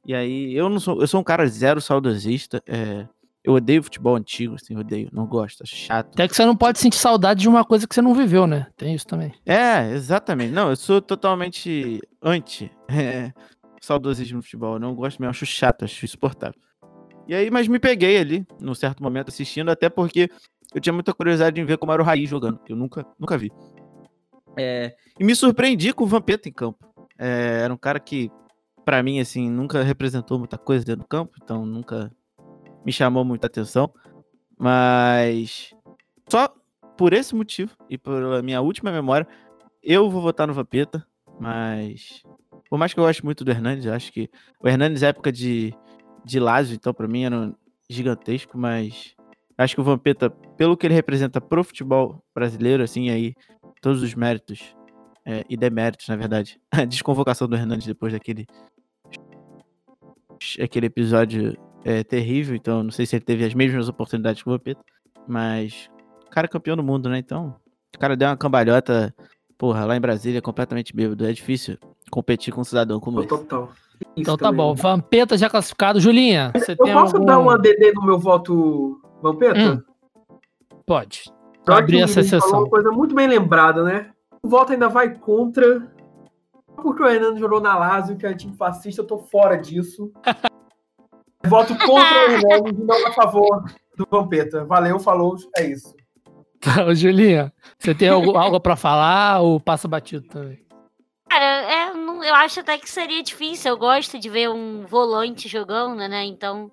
E 0.05 0.13
aí, 0.13 0.53
eu 0.53 0.69
não 0.69 0.79
sou, 0.79 1.01
eu 1.01 1.07
sou 1.07 1.19
um 1.19 1.23
cara 1.23 1.47
zero 1.47 1.81
saudosista, 1.81 2.61
é, 2.67 3.07
eu 3.43 3.53
odeio 3.53 3.83
futebol 3.83 4.15
antigo, 4.15 4.55
assim, 4.55 4.75
odeio, 4.75 5.09
não 5.11 5.25
gosto, 5.25 5.63
acho 5.63 5.75
chato. 5.75 6.09
Até 6.13 6.27
que 6.27 6.35
você 6.35 6.45
não 6.45 6.55
pode 6.55 6.79
sentir 6.79 6.97
saudade 6.97 7.41
de 7.41 7.49
uma 7.49 7.63
coisa 7.63 7.87
que 7.87 7.93
você 7.93 8.01
não 8.01 8.13
viveu, 8.13 8.47
né? 8.47 8.67
Tem 8.75 8.93
isso 8.93 9.05
também. 9.05 9.33
É, 9.45 9.91
exatamente. 9.91 10.51
Não, 10.51 10.69
eu 10.69 10.75
sou 10.75 10.99
totalmente 11.01 12.01
anti 12.21 12.71
é, 12.89 13.31
saudosismo 13.79 14.37
no 14.37 14.43
futebol. 14.43 14.73
Eu 14.73 14.79
não 14.79 14.95
gosto 14.95 15.19
mesmo, 15.19 15.29
acho 15.29 15.45
chato, 15.45 15.85
acho 15.85 16.03
insuportável. 16.03 16.59
E 17.27 17.33
aí, 17.33 17.49
mas 17.49 17.67
me 17.67 17.79
peguei 17.79 18.17
ali, 18.17 18.45
num 18.59 18.75
certo 18.75 19.01
momento, 19.01 19.29
assistindo, 19.29 19.69
até 19.69 19.89
porque 19.89 20.29
eu 20.73 20.81
tinha 20.81 20.93
muita 20.93 21.13
curiosidade 21.13 21.59
em 21.59 21.65
ver 21.65 21.77
como 21.77 21.91
era 21.91 22.01
o 22.01 22.05
Raiz 22.05 22.29
jogando, 22.29 22.59
que 22.59 22.73
eu 22.73 22.77
nunca, 22.77 23.05
nunca 23.19 23.37
vi. 23.37 23.51
É, 24.57 24.95
e 25.19 25.23
me 25.23 25.35
surpreendi 25.35 25.93
com 25.93 26.03
o 26.03 26.07
Vampeta 26.07 26.47
em 26.47 26.51
campo. 26.51 26.85
É, 27.17 27.61
era 27.63 27.73
um 27.73 27.77
cara 27.77 27.99
que, 27.99 28.31
pra 28.83 29.03
mim, 29.03 29.19
assim, 29.19 29.49
nunca 29.49 29.83
representou 29.83 30.39
muita 30.39 30.57
coisa 30.57 30.85
dentro 30.85 31.01
do 31.01 31.07
campo, 31.07 31.33
então 31.41 31.65
nunca 31.65 32.11
me 32.85 32.91
chamou 32.91 33.25
muita 33.25 33.47
atenção. 33.47 33.91
Mas 34.57 35.73
só 36.29 36.53
por 36.97 37.13
esse 37.13 37.35
motivo 37.35 37.75
e 37.89 37.97
pela 37.97 38.41
minha 38.41 38.61
última 38.61 38.91
memória, 38.91 39.27
eu 39.83 40.09
vou 40.09 40.21
votar 40.21 40.47
no 40.47 40.53
Vampeta, 40.53 41.05
mas 41.39 42.23
por 42.69 42.77
mais 42.77 42.93
que 42.93 42.99
eu 42.99 43.03
goste 43.03 43.23
muito 43.23 43.43
do 43.43 43.51
Hernandes, 43.51 43.85
acho 43.87 44.11
que 44.11 44.29
o 44.61 44.67
Hernandes 44.67 45.03
é 45.03 45.07
época 45.07 45.31
de, 45.31 45.73
de 46.23 46.39
Lazio, 46.39 46.75
então 46.75 46.93
pra 46.93 47.07
mim 47.07 47.23
era 47.23 47.35
um 47.35 47.55
gigantesco, 47.89 48.57
mas 48.57 49.15
acho 49.57 49.75
que 49.75 49.81
o 49.81 49.83
Vampeta, 49.83 50.29
pelo 50.29 50.75
que 50.77 50.85
ele 50.87 50.93
representa 50.93 51.39
pro 51.39 51.63
futebol 51.63 52.23
brasileiro, 52.33 52.83
assim, 52.83 53.09
aí 53.09 53.33
todos 53.81 54.01
os 54.01 54.13
méritos 54.13 54.75
é, 55.25 55.43
e 55.49 55.55
deméritos, 55.57 56.07
na 56.07 56.15
verdade, 56.15 56.59
a 56.71 56.85
desconvocação 56.85 57.47
do 57.47 57.55
Hernandes 57.55 57.87
depois 57.87 58.13
daquele 58.13 58.45
aquele 60.61 60.87
episódio 60.87 61.57
é, 61.83 62.03
terrível, 62.03 62.55
então 62.55 62.83
não 62.83 62.91
sei 62.91 63.05
se 63.05 63.15
ele 63.15 63.23
teve 63.23 63.45
as 63.45 63.53
mesmas 63.53 63.87
oportunidades 63.87 64.43
que 64.43 64.49
o 64.49 64.51
Vampeta, 64.51 64.81
mas 65.27 65.89
o 66.25 66.29
cara 66.29 66.45
é 66.45 66.49
campeão 66.49 66.75
do 66.75 66.83
mundo, 66.83 67.09
né? 67.09 67.17
Então, 67.17 67.55
o 67.95 67.99
cara 67.99 68.15
deu 68.17 68.27
uma 68.27 68.37
cambalhota, 68.37 69.15
porra, 69.57 69.85
lá 69.85 69.95
em 69.95 70.01
Brasília, 70.01 70.41
completamente 70.41 70.93
bêbado. 70.95 71.25
É 71.25 71.31
difícil 71.31 71.77
competir 72.11 72.53
com 72.53 72.61
um 72.61 72.65
cidadão 72.65 72.99
como 72.99 73.19
esse. 73.19 73.29
Total. 73.29 73.71
Isso 73.95 74.11
Então 74.17 74.35
tá 74.35 74.47
também. 74.47 74.57
bom. 74.57 74.75
Vampeta 74.75 75.37
já 75.37 75.49
classificado. 75.49 75.99
Julinha, 76.01 76.51
você 76.53 76.73
Eu 76.73 76.77
tem 76.77 76.93
posso 76.93 77.15
algum... 77.15 77.25
dar 77.25 77.39
um 77.39 77.49
ADD 77.49 77.93
no 77.95 78.03
meu 78.05 78.19
voto 78.19 78.99
Vampeta? 79.21 79.59
Hum, 79.59 79.81
Pode. 80.85 81.23
Abrir 81.67 82.01
essa 82.01 82.23
falou 82.23 82.29
sessão. 82.29 82.59
Uma 82.59 82.69
coisa 82.69 82.91
muito 82.91 83.15
bem 83.15 83.27
lembrada, 83.27 83.83
né? 83.83 84.11
O 84.43 84.47
voto 84.49 84.71
ainda 84.73 84.87
vai 84.87 85.17
contra. 85.17 85.91
Porque 86.75 87.01
o 87.01 87.07
Hernando 87.07 87.39
jogou 87.39 87.59
na 87.59 87.75
Lazio, 87.77 88.17
que 88.17 88.25
é 88.25 88.33
time 88.35 88.55
fascista, 88.55 89.01
eu 89.01 89.07
tô 89.07 89.17
fora 89.17 89.55
disso. 89.57 90.11
voto 91.47 91.75
contra 91.77 92.27
o 92.27 92.31
Hernando 92.31 92.69
e 92.69 92.85
não 92.85 93.07
a 93.07 93.11
favor 93.13 93.63
do 93.97 94.05
Vampeta. 94.09 94.63
Valeu, 94.65 94.99
falou, 94.99 95.35
é 95.57 95.65
isso. 95.65 95.95
Tá, 96.59 96.93
Julinha, 96.93 97.51
você 97.79 97.95
tem 97.95 98.09
algo, 98.09 98.35
algo 98.37 98.59
para 98.59 98.75
falar 98.75 99.41
ou 99.41 99.59
passa 99.59 99.87
batido 99.87 100.27
também? 100.27 100.63
Cara, 101.29 101.45
é, 101.45 101.93
não- 101.93 102.23
eu 102.23 102.33
acho 102.35 102.59
até 102.59 102.77
que 102.77 102.89
seria 102.89 103.23
difícil. 103.23 103.71
Eu 103.71 103.77
gosto 103.77 104.19
de 104.19 104.29
ver 104.29 104.49
um 104.49 104.85
volante 104.85 105.47
jogando, 105.47 105.97
né? 105.97 106.25
Então 106.25 106.71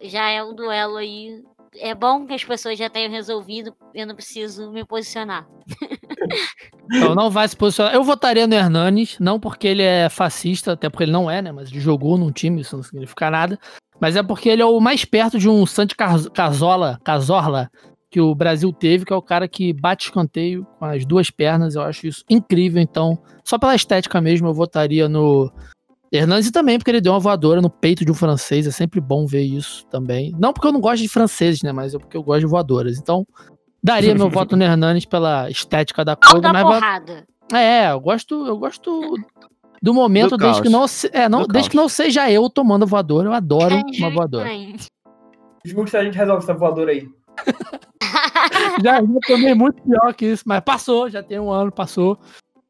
já 0.00 0.28
é 0.28 0.42
um 0.42 0.54
duelo 0.54 0.96
aí. 0.96 1.42
É 1.76 1.94
bom 1.94 2.26
que 2.26 2.32
as 2.32 2.44
pessoas 2.44 2.78
já 2.78 2.88
tenham 2.88 3.10
resolvido. 3.10 3.74
Eu 3.94 4.06
não 4.06 4.14
preciso 4.14 4.70
me 4.70 4.84
posicionar. 4.84 5.46
Então 6.92 7.14
não 7.14 7.30
vai 7.30 7.48
se 7.48 7.56
posicionar. 7.56 7.94
Eu 7.94 8.04
votaria 8.04 8.46
no 8.46 8.54
Hernanes, 8.54 9.16
não 9.18 9.40
porque 9.40 9.66
ele 9.66 9.82
é 9.82 10.08
fascista, 10.08 10.72
até 10.72 10.88
porque 10.88 11.04
ele 11.04 11.12
não 11.12 11.30
é, 11.30 11.42
né? 11.42 11.50
Mas 11.52 11.70
ele 11.70 11.80
jogou 11.80 12.16
num 12.16 12.30
time, 12.30 12.60
isso 12.60 12.76
não 12.76 12.82
significa 12.82 13.30
nada. 13.30 13.58
Mas 14.00 14.16
é 14.16 14.22
porque 14.22 14.48
ele 14.48 14.62
é 14.62 14.66
o 14.66 14.80
mais 14.80 15.04
perto 15.04 15.38
de 15.38 15.48
um 15.48 15.64
Santi 15.66 15.96
Cas- 15.96 16.28
Casola, 16.28 16.98
Casorla 17.04 17.70
que 18.10 18.20
o 18.20 18.32
Brasil 18.32 18.72
teve, 18.72 19.04
que 19.04 19.12
é 19.12 19.16
o 19.16 19.22
cara 19.22 19.48
que 19.48 19.72
bate 19.72 20.04
escanteio 20.04 20.64
com 20.78 20.84
as 20.84 21.04
duas 21.04 21.30
pernas. 21.30 21.74
Eu 21.74 21.82
acho 21.82 22.06
isso 22.06 22.24
incrível. 22.30 22.80
Então, 22.80 23.18
só 23.42 23.58
pela 23.58 23.74
estética 23.74 24.20
mesmo, 24.20 24.46
eu 24.46 24.54
votaria 24.54 25.08
no 25.08 25.50
Hernandes 26.16 26.48
e 26.48 26.52
também 26.52 26.78
porque 26.78 26.90
ele 26.90 27.00
deu 27.00 27.12
uma 27.12 27.18
voadora 27.20 27.60
no 27.60 27.68
peito 27.70 28.04
de 28.04 28.10
um 28.10 28.14
francês. 28.14 28.66
É 28.66 28.70
sempre 28.70 29.00
bom 29.00 29.26
ver 29.26 29.42
isso 29.42 29.84
também. 29.86 30.32
Não 30.38 30.52
porque 30.52 30.66
eu 30.68 30.72
não 30.72 30.80
gosto 30.80 31.02
de 31.02 31.08
franceses, 31.08 31.62
né? 31.62 31.72
Mas 31.72 31.94
é 31.94 31.98
porque 31.98 32.16
eu 32.16 32.22
gosto 32.22 32.40
de 32.40 32.46
voadoras. 32.46 32.98
Então, 32.98 33.26
daria 33.82 34.14
meu 34.14 34.28
voto 34.30 34.56
no 34.56 34.62
Hernandes 34.64 35.04
pela 35.04 35.50
estética 35.50 36.04
da 36.04 36.14
coisa, 36.16 36.52
mas 36.52 36.62
va- 36.62 36.74
porrada. 36.80 37.24
é, 37.52 37.90
eu 37.90 38.00
gosto, 38.00 38.46
eu 38.46 38.56
gosto 38.58 39.16
do 39.82 39.92
momento 39.92 40.30
Do 40.36 40.38
desde 40.38 40.62
que 40.62 40.68
não, 40.68 40.86
se- 40.86 41.10
é, 41.12 41.28
não 41.28 41.42
Do 41.42 41.48
desde 41.48 41.70
que 41.70 41.76
não 41.76 41.88
seja 41.88 42.30
eu 42.30 42.48
tomando 42.48 42.86
voadora. 42.86 43.28
Eu 43.28 43.32
adoro 43.32 43.74
uma 43.98 44.10
voadora. 44.10 44.48
Juro 45.64 45.84
que 45.90 45.96
a 45.96 46.04
gente 46.04 46.16
resolve 46.16 46.42
essa 46.42 46.54
voadora 46.54 46.90
aí. 46.92 47.08
Já, 48.82 49.00
já 49.00 49.02
tomei 49.26 49.54
muito 49.54 49.82
pior 49.82 50.12
que 50.14 50.26
isso, 50.26 50.44
mas 50.46 50.60
passou, 50.60 51.08
já 51.08 51.22
tem 51.22 51.38
um 51.40 51.50
ano, 51.50 51.72
passou. 51.72 52.18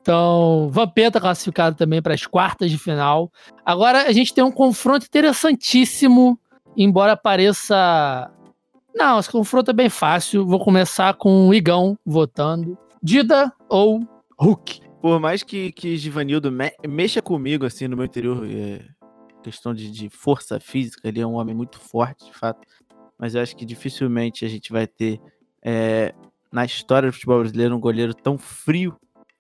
Então, 0.05 0.69
Vampeta 0.71 1.19
classificado 1.19 1.75
também 1.77 2.03
para 2.03 2.13
as 2.13 2.27
quartas 2.27 2.71
de 2.71 2.77
final. 2.77 3.33
Agora 3.65 4.03
a 4.07 4.13
gente 4.13 4.35
tem 4.35 4.45
um 4.45 4.53
confronto 4.53 5.07
interessantíssimo, 5.07 6.39
embora 6.77 7.17
pareça. 7.17 8.31
Não, 8.95 9.19
esse 9.19 9.31
confronto 9.31 9.71
é 9.71 9.75
bem 9.75 9.89
fácil. 9.89 10.45
Vou 10.45 10.63
começar 10.63 11.15
com 11.15 11.49
o 11.49 11.55
Igão 11.55 11.99
votando. 12.05 12.77
Dida 13.03 13.51
ou 13.67 14.07
Hulk? 14.39 14.83
Por 15.01 15.19
mais 15.19 15.43
que, 15.43 15.73
que 15.73 15.97
Givanildo 15.97 16.53
me- 16.53 16.77
mexa 16.87 17.23
comigo, 17.23 17.65
assim, 17.65 17.89
no 17.89 17.97
meu 17.97 18.05
interior, 18.05 18.47
é, 18.47 18.83
questão 19.43 19.73
de, 19.73 19.91
de 19.91 20.11
força 20.11 20.61
física, 20.61 21.09
ele 21.09 21.23
é 21.23 21.27
um 21.27 21.37
homem 21.37 21.55
muito 21.55 21.81
forte, 21.81 22.27
de 22.27 22.33
fato. 22.35 22.61
Mas 23.19 23.35
eu 23.35 23.41
acho 23.41 23.57
que 23.57 23.65
dificilmente 23.65 24.45
a 24.45 24.49
gente 24.49 24.71
vai 24.71 24.87
ter, 24.87 25.19
é, 25.63 26.15
na 26.53 26.67
história 26.67 27.09
do 27.09 27.13
futebol 27.15 27.39
brasileiro, 27.41 27.75
um 27.75 27.81
goleiro 27.81 28.13
tão 28.13 28.37
frio 28.37 28.95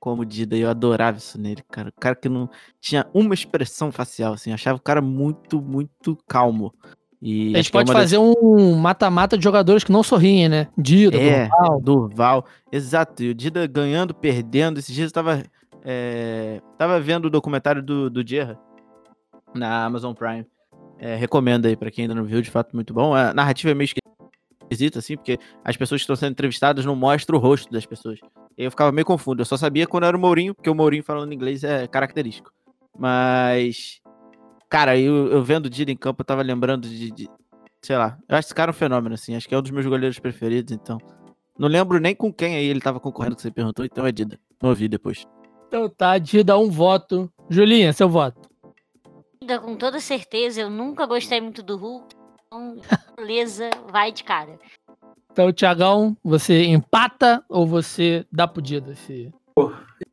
como 0.05 0.21
o 0.21 0.25
Dida. 0.27 0.55
Eu 0.55 0.69
adorava 0.69 1.17
isso 1.17 1.41
nele, 1.41 1.63
cara. 1.71 1.89
O 1.89 1.99
cara 1.99 2.15
que 2.15 2.29
não 2.29 2.51
tinha 2.79 3.07
uma 3.15 3.33
expressão 3.33 3.91
facial, 3.91 4.35
assim. 4.35 4.51
Eu 4.51 4.55
achava 4.55 4.77
o 4.77 4.83
cara 4.83 5.01
muito, 5.01 5.63
muito 5.63 6.15
calmo. 6.29 6.75
E 7.23 7.55
A 7.55 7.57
gente 7.57 7.71
é 7.71 7.73
pode 7.73 7.89
uma 7.91 7.95
das- 7.95 8.03
fazer 8.03 8.19
um 8.19 8.77
mata-mata 8.77 9.39
de 9.39 9.43
jogadores 9.43 9.83
que 9.83 9.91
não 9.91 10.03
sorriem, 10.03 10.47
né? 10.47 10.69
Dida, 10.77 11.17
É, 11.17 11.49
Durval. 11.49 11.81
Durval. 11.81 12.45
Exato. 12.71 13.23
E 13.23 13.31
o 13.31 13.35
Dida 13.35 13.67
ganhando, 13.67 14.13
perdendo. 14.13 14.79
Esses 14.79 14.95
dias 14.95 15.07
eu 15.09 15.15
tava, 15.15 15.43
é, 15.83 16.61
tava 16.77 17.01
vendo 17.01 17.25
o 17.25 17.31
documentário 17.31 17.83
do, 17.83 18.11
do 18.11 18.23
na 19.55 19.87
Amazon 19.87 20.13
Prime. 20.13 20.45
É, 20.99 21.17
recomendo 21.17 21.65
aí 21.65 21.77
pra 21.77 21.91
quem 21.91 22.03
ainda 22.03 22.15
não 22.15 22.25
viu, 22.25 22.43
de 22.43 22.51
fato, 22.51 22.75
muito 22.77 22.93
bom. 22.93 23.15
A 23.15 23.33
narrativa 23.33 23.71
é 23.71 23.75
meio 23.75 23.87
esquisita, 23.87 24.14
assim, 24.99 25.17
porque 25.17 25.39
as 25.65 25.77
pessoas 25.77 26.01
que 26.01 26.05
estão 26.05 26.17
sendo 26.17 26.33
entrevistadas 26.33 26.85
não 26.85 26.95
mostram 26.97 27.39
o 27.39 27.41
rosto 27.41 27.71
das 27.73 27.85
pessoas. 27.87 28.19
E 28.57 28.65
eu 28.65 28.71
ficava 28.71 28.93
meio 28.93 29.05
confuso. 29.05 29.41
Eu 29.41 29.45
só 29.45 29.57
sabia 29.57 29.87
quando 29.87 30.05
era 30.05 30.17
o 30.17 30.21
Mourinho, 30.21 30.55
porque 30.55 30.71
o 30.71 30.75
Mourinho 30.75 31.03
falando 31.03 31.33
inglês 31.33 31.65
é 31.65 31.87
característico. 31.87 32.51
Mas. 32.99 34.01
Cara, 34.69 34.99
eu, 34.99 35.29
eu 35.31 35.43
vendo 35.43 35.67
o 35.67 35.71
Dida 35.71 35.91
em 35.93 35.97
campo, 35.97 36.23
eu 36.23 36.25
tava 36.25 36.43
lembrando 36.43 36.89
de, 36.89 37.11
de- 37.11 37.29
Sei 37.83 37.97
lá. 37.97 38.17
Eu 38.29 38.37
acho 38.37 38.47
esse 38.49 38.55
cara 38.55 38.71
um 38.71 38.75
fenômeno, 38.75 39.15
assim. 39.15 39.37
Acho 39.37 39.47
que 39.49 39.55
é 39.55 39.59
um 39.59 39.63
dos 39.63 39.71
meus 39.71 39.87
goleiros 39.87 40.19
preferidos, 40.19 40.73
então. 40.73 40.99
Não 41.59 41.69
lembro 41.69 42.01
nem 42.01 42.15
com 42.15 42.33
quem 42.33 42.57
aí 42.57 42.65
ele 42.67 42.81
tava 42.81 42.99
concorrendo 42.99 43.37
que 43.37 43.43
você 43.43 43.51
perguntou, 43.51 43.85
então 43.85 44.07
é 44.07 44.11
Dida. 44.11 44.39
Não 44.61 44.71
ouvi 44.71 44.89
depois. 44.89 45.25
Então 45.69 45.89
tá, 45.89 46.17
Dida, 46.19 46.59
um 46.59 46.71
voto. 46.71 47.31
Julinha, 47.49 47.93
seu 47.93 48.09
voto. 48.09 48.49
Dida, 49.41 49.61
Com 49.61 49.77
toda 49.77 50.01
certeza, 50.01 50.63
eu 50.63 50.71
nunca 50.71 51.07
gostei 51.07 51.41
muito 51.41 51.63
do 51.63 51.77
Hulk. 51.77 52.17
Então, 52.55 52.77
beleza, 53.17 53.69
vai 53.91 54.13
de 54.13 54.23
cara. 54.23 54.59
Então, 55.33 55.53
Tiagão, 55.53 56.17
você 56.23 56.65
empata 56.67 57.45
ou 57.49 57.67
você 57.67 58.25
dá 58.31 58.47
pro 58.47 58.63
Dida 58.63 58.93
esse... 58.93 59.33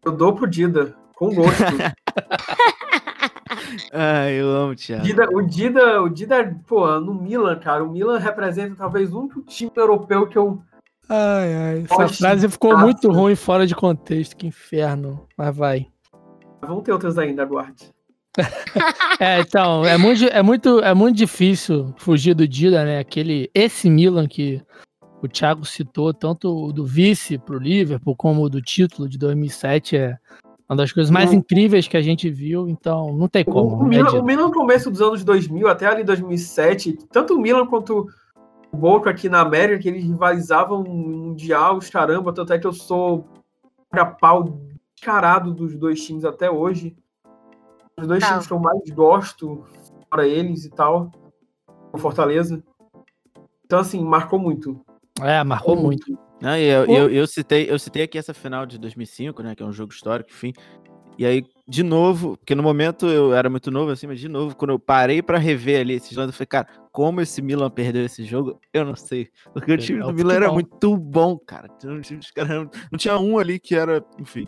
Eu 0.03 0.11
dou 0.11 0.33
pro 0.33 0.47
Dida, 0.47 0.95
com 1.13 1.33
gosto. 1.35 1.61
Ai, 3.93 4.33
eu 4.33 4.49
amo 4.49 4.71
o 4.71 4.75
Thiago. 4.75 5.03
Dida, 5.03 5.29
o 5.31 5.41
Dida, 5.41 6.01
o 6.01 6.09
Dida, 6.09 6.59
pô, 6.65 6.99
no 6.99 7.13
Milan, 7.13 7.59
cara, 7.59 7.83
o 7.83 7.91
Milan 7.91 8.17
representa 8.17 8.75
talvez 8.75 9.13
o 9.13 9.19
único 9.19 9.41
time 9.43 9.71
europeu 9.75 10.27
que 10.27 10.37
eu. 10.37 10.59
Ai, 11.07 11.53
ai. 11.53 11.85
Essa 11.89 12.07
frase 12.07 12.49
ficou 12.49 12.75
muito 12.77 13.11
ruim 13.11 13.35
fora 13.35 13.67
de 13.67 13.75
contexto. 13.75 14.35
Que 14.35 14.47
inferno. 14.47 15.27
Mas 15.37 15.55
vai. 15.55 15.87
Vão 16.61 16.81
ter 16.81 16.91
outras 16.93 17.17
ainda, 17.17 17.43
aguarde. 17.43 17.91
É, 19.19 19.41
então, 19.41 19.85
é 19.85 19.97
muito, 19.97 20.25
é 20.25 20.41
muito, 20.41 20.79
é 20.79 20.93
muito 20.93 21.15
difícil 21.15 21.93
fugir 21.97 22.33
do 22.33 22.47
Dida, 22.47 22.83
né? 22.83 22.99
Aquele, 22.99 23.51
esse 23.53 23.89
Milan 23.89 24.27
que 24.27 24.61
o 25.21 25.27
Thiago 25.27 25.65
citou, 25.65 26.13
tanto 26.13 26.49
o 26.49 26.73
do 26.73 26.85
vice 26.85 27.37
pro 27.37 27.59
Liverpool, 27.59 28.15
como 28.15 28.41
o 28.41 28.49
do 28.49 28.61
título 28.61 29.07
de 29.07 29.17
2007, 29.17 29.97
é 29.97 30.17
uma 30.67 30.77
das 30.77 30.91
coisas 30.91 31.11
mais 31.11 31.31
incríveis 31.33 31.87
que 31.87 31.97
a 31.97 32.01
gente 32.01 32.29
viu, 32.29 32.67
então 32.67 33.13
não 33.13 33.27
tem 33.27 33.43
O, 33.45 33.51
como. 33.51 33.75
o 33.75 33.83
né, 33.83 33.89
Milan, 33.89 34.09
Dida? 34.09 34.21
o 34.21 34.25
Milan 34.25 34.47
no 34.47 34.53
começo 34.53 34.89
dos 34.89 35.01
anos 35.01 35.23
2000, 35.23 35.67
até 35.67 35.85
ali 35.85 36.03
2007, 36.03 36.97
tanto 37.11 37.35
o 37.35 37.39
Milan 37.39 37.67
quanto 37.67 38.07
o 38.71 38.77
Boca 38.77 39.09
aqui 39.09 39.27
na 39.27 39.41
América, 39.41 39.79
que 39.79 39.89
eles 39.89 40.03
rivalizavam 40.03 40.83
Mundial, 40.83 41.77
os 41.77 41.89
caramba, 41.89 42.33
tanto 42.33 42.53
é 42.53 42.59
que 42.59 42.65
eu 42.65 42.73
sou 42.73 43.27
pau 44.19 44.57
descarado 44.95 45.53
dos 45.53 45.75
dois 45.75 46.01
times 46.03 46.23
até 46.23 46.49
hoje. 46.49 46.95
Os 47.99 48.07
dois 48.07 48.21
Tá. 48.21 48.29
times 48.31 48.47
que 48.47 48.53
eu 48.53 48.59
mais 48.59 48.89
gosto, 48.89 49.63
para 50.09 50.27
eles 50.27 50.65
e 50.65 50.69
tal, 50.69 51.11
o 51.93 51.97
Fortaleza. 51.97 52.63
Então, 53.65 53.79
assim, 53.79 54.03
marcou 54.03 54.39
muito. 54.39 54.79
É, 55.21 55.43
marcou 55.43 55.75
muito. 55.75 56.17
Não, 56.41 56.57
e 56.57 56.63
eu, 56.65 56.85
eu, 56.85 57.09
eu 57.09 57.27
citei, 57.27 57.69
eu 57.69 57.77
citei 57.77 58.03
aqui 58.03 58.17
essa 58.17 58.33
final 58.33 58.65
de 58.65 58.77
2005, 58.79 59.43
né? 59.43 59.55
Que 59.55 59.61
é 59.61 59.65
um 59.65 59.71
jogo 59.71 59.93
histórico, 59.93 60.29
enfim. 60.31 60.51
E 61.17 61.25
aí, 61.25 61.43
de 61.67 61.83
novo, 61.83 62.35
porque 62.37 62.55
no 62.55 62.63
momento 62.63 63.05
eu 63.05 63.33
era 63.33 63.47
muito 63.49 63.69
novo, 63.69 63.91
assim, 63.91 64.07
mas 64.07 64.19
de 64.19 64.27
novo, 64.27 64.55
quando 64.55 64.71
eu 64.71 64.79
parei 64.79 65.21
pra 65.21 65.37
rever 65.37 65.81
ali 65.81 65.93
esses 65.93 66.17
lances, 66.17 66.33
eu 66.33 66.37
falei, 66.37 66.47
cara, 66.47 66.67
como 66.91 67.21
esse 67.21 67.41
Milan 67.41 67.69
perdeu 67.69 68.03
esse 68.03 68.23
jogo, 68.23 68.59
eu 68.73 68.83
não 68.83 68.95
sei. 68.95 69.29
Porque 69.53 69.71
o 69.73 69.77
time 69.77 69.99
É 69.99 70.03
do 70.03 70.13
Milan 70.13 70.33
era 70.33 70.51
muito 70.51 70.97
bom, 70.97 71.37
cara. 71.37 71.67
O 71.71 71.77
time 72.01 72.17
dos 72.17 72.31
caras 72.31 72.51
era- 72.51 72.69
Não 72.91 72.97
tinha 72.97 73.19
um 73.19 73.37
ali 73.37 73.59
que 73.59 73.75
era, 73.75 74.03
enfim, 74.17 74.47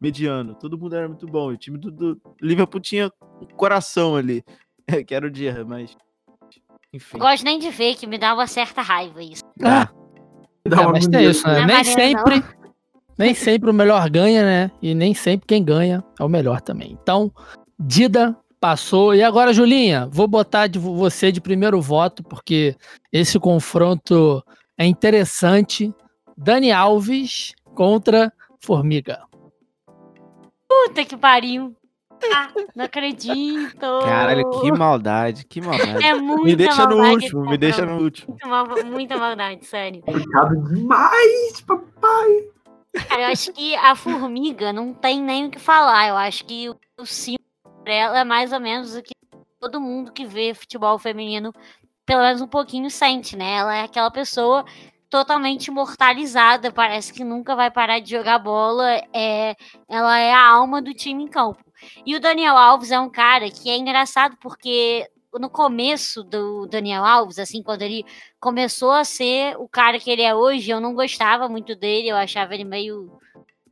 mediano. 0.00 0.54
Todo 0.54 0.78
mundo 0.78 0.94
era 0.96 1.08
muito 1.08 1.26
bom. 1.26 1.50
E 1.50 1.54
o 1.54 1.58
time 1.58 1.78
do, 1.78 1.90
do 1.90 2.20
Liverpool 2.40 2.80
tinha 2.80 3.10
um 3.40 3.46
coração 3.56 4.16
ali, 4.16 4.42
que 5.06 5.14
era 5.14 5.26
o 5.26 5.30
Dia, 5.30 5.64
mas. 5.64 5.96
Enfim. 6.92 7.18
Não 7.18 7.26
gosto 7.26 7.44
nem 7.44 7.58
de 7.58 7.70
ver, 7.70 7.94
que 7.96 8.06
me 8.06 8.16
dá 8.18 8.32
uma 8.34 8.46
certa 8.46 8.80
raiva 8.80 9.22
isso. 9.22 9.42
Dá 9.58 9.90
É, 10.64 10.80
uma 10.80 10.92
mas 10.92 11.06
tem 11.06 11.24
isso, 11.28 11.46
né? 11.46 11.60
É 11.62 11.66
Nem 11.66 11.76
não. 11.76 11.84
sempre, 11.84 12.44
nem 13.18 13.34
sempre 13.34 13.70
o 13.70 13.74
melhor 13.74 14.08
ganha, 14.08 14.42
né? 14.42 14.70
E 14.80 14.94
nem 14.94 15.12
sempre 15.14 15.46
quem 15.46 15.62
ganha 15.62 16.02
é 16.18 16.24
o 16.24 16.28
melhor 16.28 16.60
também. 16.62 16.96
Então, 17.02 17.30
Dida 17.78 18.34
passou. 18.60 19.14
E 19.14 19.22
agora, 19.22 19.52
Julinha, 19.52 20.08
vou 20.10 20.26
botar 20.26 20.66
de 20.66 20.78
vo- 20.78 20.96
você 20.96 21.30
de 21.30 21.40
primeiro 21.40 21.80
voto, 21.80 22.22
porque 22.22 22.74
esse 23.12 23.38
confronto 23.38 24.42
é 24.78 24.86
interessante. 24.86 25.92
Dani 26.36 26.72
Alves 26.72 27.52
contra 27.74 28.32
Formiga. 28.60 29.20
Puta 30.86 31.04
que 31.04 31.16
pariu. 31.16 31.74
Ah, 32.34 32.48
não 32.74 32.84
acredito. 32.84 33.78
Caralho, 34.02 34.50
que 34.60 34.72
maldade, 34.72 35.44
que 35.44 35.60
maldade. 35.60 36.04
É 36.04 36.14
muita 36.14 36.44
Me 36.44 36.56
deixa 36.56 36.86
no 36.86 36.96
último, 36.96 37.40
me 37.42 37.56
deixa 37.56 37.86
no 37.86 38.02
último. 38.02 38.30
Muita, 38.32 38.48
mal- 38.48 38.84
muita 38.84 39.16
maldade, 39.16 39.64
sério. 39.64 40.02
Complicado 40.02 40.56
demais, 40.68 41.60
papai. 41.66 42.44
Cara, 43.08 43.20
eu 43.22 43.26
acho 43.28 43.52
que 43.52 43.74
a 43.76 43.94
formiga 43.94 44.72
não 44.72 44.92
tem 44.92 45.22
nem 45.22 45.46
o 45.46 45.50
que 45.50 45.60
falar. 45.60 46.08
Eu 46.08 46.16
acho 46.16 46.44
que 46.44 46.68
o 46.68 47.06
símbolo 47.06 47.38
dela 47.84 48.18
é 48.18 48.24
mais 48.24 48.52
ou 48.52 48.58
menos 48.58 48.96
o 48.96 49.02
que 49.02 49.12
todo 49.60 49.80
mundo 49.80 50.12
que 50.12 50.24
vê 50.24 50.54
futebol 50.54 50.98
feminino, 50.98 51.52
pelo 52.04 52.22
menos 52.22 52.40
um 52.40 52.48
pouquinho, 52.48 52.90
sente, 52.90 53.36
né? 53.36 53.56
Ela 53.58 53.76
é 53.76 53.82
aquela 53.82 54.10
pessoa 54.10 54.64
totalmente 55.10 55.68
imortalizada, 55.68 56.72
parece 56.72 57.12
que 57.12 57.24
nunca 57.24 57.56
vai 57.56 57.70
parar 57.70 57.98
de 57.98 58.10
jogar 58.10 58.38
bola. 58.38 59.02
É, 59.12 59.54
ela 59.88 60.18
é 60.18 60.32
a 60.32 60.46
alma 60.48 60.82
do 60.82 60.92
time 60.92 61.24
em 61.24 61.28
campo. 61.28 61.64
E 62.04 62.16
o 62.16 62.20
Daniel 62.20 62.56
Alves 62.56 62.90
é 62.90 62.98
um 62.98 63.10
cara 63.10 63.50
que 63.50 63.70
é 63.70 63.76
engraçado 63.76 64.36
porque 64.40 65.08
no 65.38 65.50
começo 65.50 66.24
do 66.24 66.66
Daniel 66.66 67.04
Alves, 67.04 67.38
assim, 67.38 67.62
quando 67.62 67.82
ele 67.82 68.04
começou 68.40 68.92
a 68.92 69.04
ser 69.04 69.56
o 69.58 69.68
cara 69.68 69.98
que 69.98 70.10
ele 70.10 70.22
é 70.22 70.34
hoje, 70.34 70.70
eu 70.70 70.80
não 70.80 70.94
gostava 70.94 71.48
muito 71.48 71.76
dele, 71.76 72.08
eu 72.08 72.16
achava 72.16 72.54
ele 72.54 72.64
meio, 72.64 73.12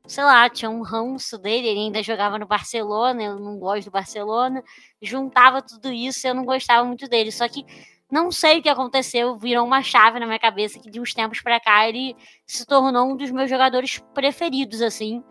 sei 0.07 0.23
lá, 0.25 0.49
tinha 0.49 0.71
um 0.71 0.83
ranço 0.83 1.39
dele, 1.39 1.69
ele 1.69 1.81
ainda 1.81 2.03
jogava 2.03 2.39
no 2.39 2.47
Barcelona, 2.47 3.23
eu 3.23 3.41
não 3.41 3.59
gosto 3.59 3.87
do 3.87 3.91
Barcelona, 3.91 4.63
juntava 5.03 5.63
tudo 5.63 5.91
isso, 5.91 6.27
eu 6.27 6.35
não 6.35 6.45
gostava 6.45 6.85
muito 6.85 7.09
dele, 7.09 7.33
só 7.33 7.49
que 7.49 7.65
não 8.11 8.31
sei 8.31 8.59
o 8.59 8.63
que 8.63 8.69
aconteceu, 8.69 9.37
virou 9.37 9.67
uma 9.67 9.83
chave 9.83 10.21
na 10.21 10.27
minha 10.27 10.39
cabeça 10.39 10.79
que 10.79 10.91
de 10.91 11.01
uns 11.01 11.13
tempos 11.13 11.41
pra 11.41 11.59
cá 11.61 11.89
ele 11.89 12.17
se 12.47 12.65
tornou 12.65 13.11
um 13.11 13.17
dos 13.17 13.31
meus 13.31 13.51
jogadores 13.51 13.99
preferidos, 14.15 14.81
assim, 14.81 15.23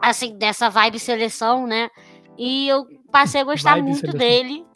assim, 0.00 0.36
dessa 0.36 0.70
vibe 0.70 0.98
seleção, 0.98 1.66
né? 1.66 1.90
E 2.38 2.68
eu 2.68 2.86
passei 3.10 3.40
a 3.40 3.44
gostar 3.44 3.74
Vibe 3.74 3.84
muito 3.84 4.12
seleção. 4.12 4.18
dele. 4.18 4.66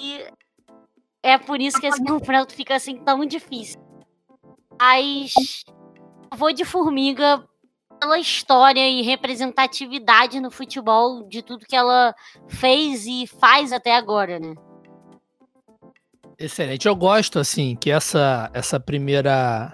E 0.00 0.24
é 1.22 1.36
por 1.36 1.60
isso 1.60 1.80
que 1.80 1.86
esse 1.86 2.02
confronto 2.04 2.54
fica 2.54 2.76
assim 2.76 2.96
tão 3.04 3.24
difícil. 3.26 3.80
Mas 4.80 5.64
eu 6.30 6.38
vou 6.38 6.52
de 6.52 6.64
formiga 6.64 7.44
pela 8.00 8.18
história 8.18 8.88
e 8.88 9.02
representatividade 9.02 10.40
no 10.40 10.50
futebol 10.50 11.28
de 11.28 11.42
tudo 11.42 11.66
que 11.66 11.74
ela 11.74 12.14
fez 12.46 13.06
e 13.06 13.26
faz 13.26 13.72
até 13.72 13.96
agora, 13.96 14.38
né? 14.38 14.54
Excelente. 16.38 16.86
Eu 16.86 16.94
gosto, 16.94 17.38
assim, 17.38 17.76
que 17.80 17.90
essa, 17.90 18.50
essa 18.54 18.78
primeira. 18.78 19.72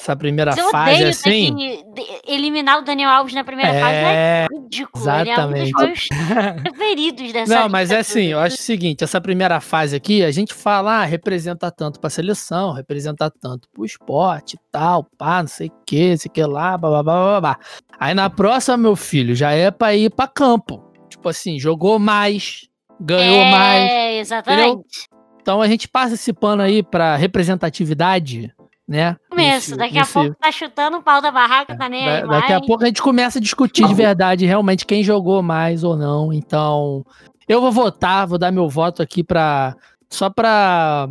Essa 0.00 0.16
primeira 0.16 0.52
eu 0.58 0.68
fase, 0.70 0.94
odeio 0.94 1.08
assim. 1.10 1.54
que 1.56 1.84
de- 1.94 2.20
eliminar 2.32 2.78
o 2.80 2.82
Daniel 2.82 3.08
Alves 3.10 3.34
na 3.34 3.44
primeira 3.44 3.72
fase. 3.72 3.94
É 3.94 4.02
É. 4.02 4.46
ridículo. 4.52 5.04
Ele 5.20 5.30
é 5.30 5.38
um 5.38 5.50
dos 5.52 5.60
exatamente. 5.70 6.08
meus 6.10 6.62
preferidos 6.62 7.32
dessa 7.32 7.54
Não, 7.54 7.68
mas 7.68 7.92
é 7.92 7.98
assim, 7.98 8.24
eu 8.26 8.40
acho 8.40 8.56
o 8.56 8.60
seguinte, 8.60 9.04
essa 9.04 9.20
primeira 9.20 9.60
fase 9.60 9.94
aqui, 9.94 10.24
a 10.24 10.30
gente 10.32 10.52
fala, 10.54 11.02
ah, 11.02 11.04
representa 11.04 11.70
tanto 11.70 12.00
pra 12.00 12.10
seleção, 12.10 12.72
representa 12.72 13.30
tanto 13.30 13.68
pro 13.72 13.84
esporte 13.84 14.58
tal, 14.72 15.04
pá, 15.16 15.40
não 15.40 15.48
sei 15.48 15.68
o 15.68 15.72
que, 15.86 16.10
não 16.10 16.16
sei 16.16 16.28
o 16.28 16.32
que 16.32 16.44
lá, 16.46 16.76
babá, 16.76 17.00
babá. 17.04 17.58
Aí 18.00 18.12
na 18.12 18.28
próxima, 18.28 18.76
meu 18.76 18.96
filho, 18.96 19.36
já 19.36 19.52
é 19.52 19.70
pra 19.70 19.94
ir 19.94 20.10
pra 20.10 20.26
campo. 20.26 20.82
Tipo 21.08 21.28
assim, 21.28 21.60
jogou 21.60 22.00
mais, 22.00 22.68
ganhou 23.00 23.44
mais. 23.44 23.88
É, 23.88 24.18
exatamente. 24.18 25.06
Então 25.42 25.60
a 25.60 25.66
gente 25.66 25.88
passa 25.88 26.14
esse 26.14 26.32
pano 26.32 26.62
aí 26.62 26.82
pra 26.82 27.16
representatividade, 27.16 28.52
né? 28.86 29.16
Começo, 29.28 29.70
Nesse- 29.70 29.76
daqui 29.76 29.96
a 29.98 30.00
nesse- 30.02 30.12
pouco 30.12 30.34
tá 30.40 30.52
chutando 30.52 30.96
o 30.98 31.02
pau 31.02 31.20
da 31.20 31.30
barraca, 31.30 31.76
tá 31.76 31.88
nem 31.88 32.08
aí 32.08 32.22
Da- 32.22 32.26
daqui 32.28 32.52
a 32.52 32.56
mais. 32.56 32.66
pouco 32.66 32.84
a 32.84 32.86
gente 32.86 33.02
começa 33.02 33.38
a 33.38 33.42
discutir 33.42 33.86
de 33.86 33.94
verdade 33.94 34.46
realmente 34.46 34.86
quem 34.86 35.02
jogou 35.02 35.42
mais 35.42 35.82
ou 35.84 35.96
não. 35.96 36.32
Então, 36.32 37.04
eu 37.48 37.60
vou 37.60 37.72
votar, 37.72 38.26
vou 38.26 38.38
dar 38.38 38.52
meu 38.52 38.68
voto 38.68 39.02
aqui 39.02 39.22
pra. 39.24 39.74
Só 40.08 40.30
pra. 40.30 41.08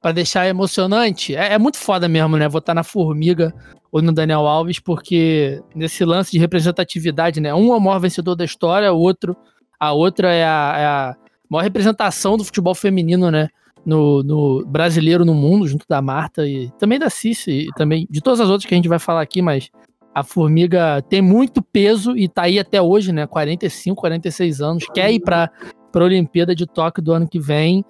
Pra 0.00 0.10
deixar 0.10 0.48
emocionante. 0.48 1.36
É, 1.36 1.52
é 1.52 1.58
muito 1.58 1.78
foda 1.78 2.08
mesmo, 2.08 2.36
né? 2.36 2.48
Votar 2.48 2.74
na 2.74 2.82
Formiga 2.82 3.54
ou 3.92 4.02
no 4.02 4.10
Daniel 4.12 4.48
Alves, 4.48 4.80
porque 4.80 5.62
nesse 5.76 6.04
lance 6.04 6.32
de 6.32 6.38
representatividade, 6.38 7.40
né? 7.40 7.54
Um 7.54 7.72
é 7.72 7.76
o 7.76 7.80
maior 7.80 8.00
vencedor 8.00 8.34
da 8.34 8.44
história, 8.44 8.92
o 8.92 8.98
outro. 8.98 9.36
A 9.78 9.92
outra 9.92 10.32
é 10.34 10.44
a, 10.44 10.74
é 10.76 10.84
a 10.86 11.16
maior 11.52 11.62
representação 11.64 12.36
do 12.36 12.44
futebol 12.44 12.74
feminino, 12.74 13.30
né? 13.30 13.48
No, 13.84 14.22
no 14.22 14.64
brasileiro 14.64 15.24
no 15.24 15.34
mundo, 15.34 15.66
junto 15.66 15.84
da 15.88 16.00
Marta 16.00 16.46
e 16.46 16.70
também 16.78 17.00
da 17.00 17.10
Cici, 17.10 17.66
e 17.68 17.72
também 17.72 18.06
de 18.08 18.20
todas 18.20 18.40
as 18.40 18.48
outras 18.48 18.64
que 18.64 18.74
a 18.74 18.76
gente 18.76 18.88
vai 18.88 19.00
falar 19.00 19.22
aqui, 19.22 19.42
mas 19.42 19.70
a 20.14 20.22
Formiga 20.22 21.02
tem 21.08 21.20
muito 21.20 21.60
peso 21.60 22.16
e 22.16 22.28
tá 22.28 22.42
aí 22.42 22.58
até 22.60 22.80
hoje, 22.80 23.12
né? 23.12 23.26
45, 23.26 24.00
46 24.00 24.60
anos, 24.60 24.84
quer 24.94 25.10
ir 25.10 25.20
pra, 25.20 25.50
pra 25.90 26.04
Olimpíada 26.04 26.54
de 26.54 26.64
Tóquio 26.64 27.02
do 27.02 27.12
ano 27.12 27.28
que 27.28 27.40
vem, 27.40 27.84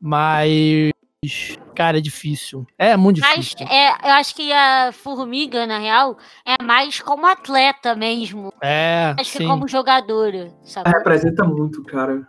mas, 0.00 0.92
cara, 1.74 1.96
é 1.96 2.00
difícil. 2.02 2.66
É 2.78 2.94
muito 2.94 3.20
Mas 3.20 3.46
difícil. 3.46 3.66
é, 3.68 3.92
eu 4.06 4.12
acho 4.12 4.34
que 4.34 4.52
a 4.52 4.90
formiga, 4.92 5.66
na 5.66 5.78
real, 5.78 6.18
é 6.44 6.62
mais 6.62 7.00
como 7.00 7.26
atleta 7.26 7.94
mesmo. 7.94 8.52
É, 8.62 9.14
Acho 9.18 9.32
que 9.32 9.38
sim. 9.38 9.46
como 9.46 9.66
jogadora, 9.66 10.52
sabe? 10.62 10.90
Representa 10.90 11.44
muito, 11.44 11.82
cara. 11.84 12.28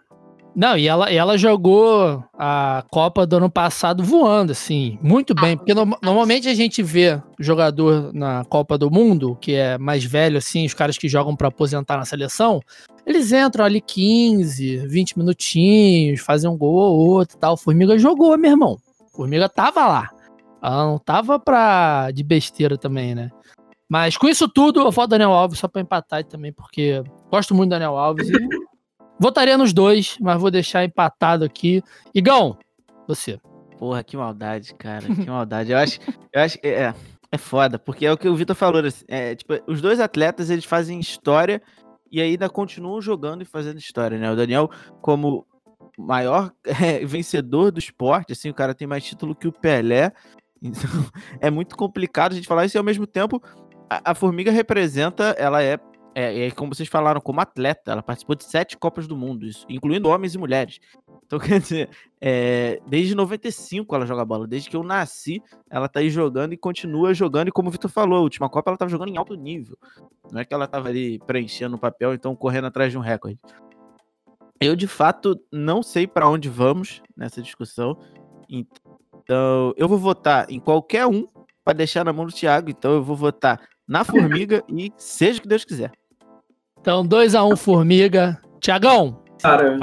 Não, 0.56 0.78
e 0.78 0.88
ela, 0.88 1.12
e 1.12 1.18
ela 1.18 1.38
jogou 1.38 2.24
a 2.34 2.84
Copa 2.90 3.26
do 3.28 3.36
ano 3.36 3.50
passado 3.50 4.02
voando, 4.04 4.54
assim, 4.54 4.98
muito 5.02 5.36
bem. 5.36 5.54
Ah, 5.54 5.58
Porque 5.58 5.74
no- 5.74 5.98
normalmente 6.02 6.48
a 6.48 6.54
gente 6.54 6.82
vê 6.82 7.22
jogador 7.38 8.14
na 8.14 8.46
Copa 8.46 8.78
do 8.78 8.90
Mundo, 8.90 9.36
que 9.42 9.54
é 9.54 9.78
mais 9.78 10.06
velho, 10.06 10.38
assim, 10.38 10.66
os 10.66 10.74
caras 10.74 10.98
que 10.98 11.10
jogam 11.10 11.36
pra 11.36 11.50
aposentar 11.50 11.98
na 11.98 12.06
seleção, 12.06 12.62
eles 13.06 13.34
entram 13.34 13.66
ali 13.66 13.82
15, 13.82 14.78
20 14.88 15.18
minutinhos, 15.18 16.22
fazem 16.22 16.50
um 16.50 16.58
gol 16.58 16.74
ou 16.74 17.00
outro 17.10 17.36
e 17.36 17.40
tal. 17.40 17.58
Formiga 17.58 17.98
jogou, 18.00 18.38
meu 18.38 18.52
irmão. 18.52 18.78
Formiga 19.14 19.50
tava 19.50 19.86
lá. 19.86 20.10
Ela 20.64 20.86
não 20.86 20.98
tava 20.98 21.38
pra 21.38 22.12
de 22.12 22.24
besteira 22.24 22.78
também, 22.78 23.14
né? 23.14 23.30
Mas 23.90 24.18
com 24.18 24.28
isso 24.28 24.48
tudo, 24.48 24.80
eu 24.80 24.90
voto 24.92 25.10
Daniel 25.10 25.32
Alves 25.32 25.60
só 25.60 25.68
pra 25.68 25.82
empatar 25.82 26.24
também, 26.24 26.52
porque 26.52 27.04
gosto 27.30 27.54
muito 27.54 27.70
do 27.70 27.74
Daniel 27.74 27.96
Alves 27.98 28.28
e 28.30 28.34
votaria 29.20 29.58
nos 29.58 29.74
dois, 29.74 30.18
mas 30.20 30.40
vou 30.40 30.52
deixar 30.52 30.84
empatado 30.84 31.44
aqui. 31.46 31.84
Igão, 32.14 32.58
você. 33.08 33.40
Porra, 33.78 34.04
que 34.04 34.16
maldade, 34.16 34.74
cara. 34.76 35.06
Que 35.06 35.30
maldade. 35.30 35.72
Eu 35.72 35.78
acho, 35.78 36.00
eu 36.32 36.42
acho 36.42 36.60
que 36.60 36.68
é, 36.68 36.94
é 37.32 37.38
foda, 37.38 37.78
porque 37.78 38.06
é 38.06 38.12
o 38.12 38.18
que 38.18 38.28
o 38.28 38.36
Vitor 38.36 38.56
falou. 38.56 38.84
assim, 38.84 39.06
É, 39.08 39.36
tipo, 39.36 39.54
os 39.68 39.82
dois 39.82 40.00
atletas, 40.00 40.50
eles 40.50 40.66
fazem 40.66 41.00
história 41.00 41.62
e 42.12 42.22
ainda 42.22 42.50
continuam 42.50 43.02
jogando 43.02 43.42
e 43.42 43.46
fazendo 43.46 43.78
história, 43.78 44.18
né? 44.18 44.32
O 44.32 44.36
Daniel, 44.36 44.70
como 45.02 45.46
maior 45.98 46.52
é, 46.66 47.06
vencedor 47.06 47.72
do 47.72 47.80
esporte, 47.80 48.34
assim, 48.34 48.50
o 48.50 48.54
cara 48.54 48.74
tem 48.74 48.88
mais 48.88 49.04
título 49.04 49.36
que 49.36 49.48
o 49.48 49.52
Pelé. 49.52 50.12
Então, 50.62 50.82
é 51.40 51.50
muito 51.50 51.76
complicado 51.76 52.32
a 52.32 52.36
gente 52.36 52.48
falar 52.48 52.66
isso 52.66 52.78
e 52.78 52.80
ao 52.80 52.84
mesmo 52.84 53.06
tempo 53.06 53.42
a, 53.90 54.12
a 54.12 54.16
Formiga 54.16 54.52
representa, 54.52 55.36
ela 55.38 55.62
é, 55.62 55.78
é, 56.16 56.48
é 56.48 56.52
como 56.52 56.74
vocês 56.74 56.88
falaram, 56.88 57.20
como 57.20 57.42
atleta, 57.42 57.92
ela 57.92 58.02
participou 58.02 58.36
de 58.36 58.46
sete 58.46 58.78
Copas 58.78 59.06
do 59.06 59.18
Mundo, 59.18 59.46
isso, 59.46 59.66
incluindo 59.70 60.08
homens 60.08 60.34
e 60.34 60.38
mulheres. 60.38 60.80
Então, 61.26 61.38
quer 61.40 61.60
dizer, 61.60 61.90
é, 62.22 62.80
desde 62.88 63.14
95 63.14 63.94
ela 63.94 64.06
joga 64.06 64.24
bola. 64.24 64.48
Desde 64.48 64.70
que 64.70 64.78
eu 64.78 64.84
nasci, 64.84 65.44
ela 65.70 65.90
tá 65.90 66.00
aí 66.00 66.10
jogando 66.10 66.54
e 66.54 66.58
continua 66.58 67.14
jogando. 67.14 67.50
E 67.50 67.52
como 67.52 67.68
o 67.68 67.72
Vitor 67.72 67.92
falou, 67.92 68.20
a 68.20 68.22
última 68.22 68.50
Copa 68.50 68.70
ela 68.70 68.78
tava 68.78 68.90
jogando 68.90 69.10
em 69.10 69.18
alto 69.18 69.36
nível. 69.36 69.78
Não 70.32 70.40
é 70.40 70.46
que 70.46 70.54
ela 70.54 70.68
tava 70.68 70.88
ali 70.88 71.20
preenchendo 71.20 71.76
o 71.76 71.80
papel, 71.80 72.14
então 72.14 72.36
correndo 72.36 72.68
atrás 72.68 72.92
de 72.92 72.98
um 72.98 73.02
recorde. 73.02 73.40
Eu, 74.62 74.76
de 74.76 74.88
fato, 74.88 75.38
não 75.52 75.84
sei 75.84 76.08
para 76.08 76.30
onde 76.30 76.48
vamos 76.48 77.02
nessa 77.16 77.42
discussão. 77.42 77.98
Então, 78.48 79.74
eu 79.76 79.88
vou 79.88 79.98
votar 79.98 80.50
em 80.50 80.60
qualquer 80.60 81.06
um 81.06 81.28
para 81.64 81.74
deixar 81.74 82.06
na 82.06 82.14
mão 82.14 82.26
do 82.26 82.32
Thiago. 82.32 82.70
Então, 82.70 82.94
eu 82.94 83.04
vou 83.04 83.18
votar 83.18 83.60
na 83.86 84.06
Formiga 84.06 84.64
e 84.70 84.94
seja 84.98 85.40
o 85.40 85.42
que 85.42 85.48
Deus 85.48 85.66
quiser. 85.66 85.92
Então, 86.86 87.04
2x1 87.04 87.52
um, 87.52 87.56
Formiga. 87.56 88.40
Tiagão. 88.60 89.20
Cara, 89.42 89.80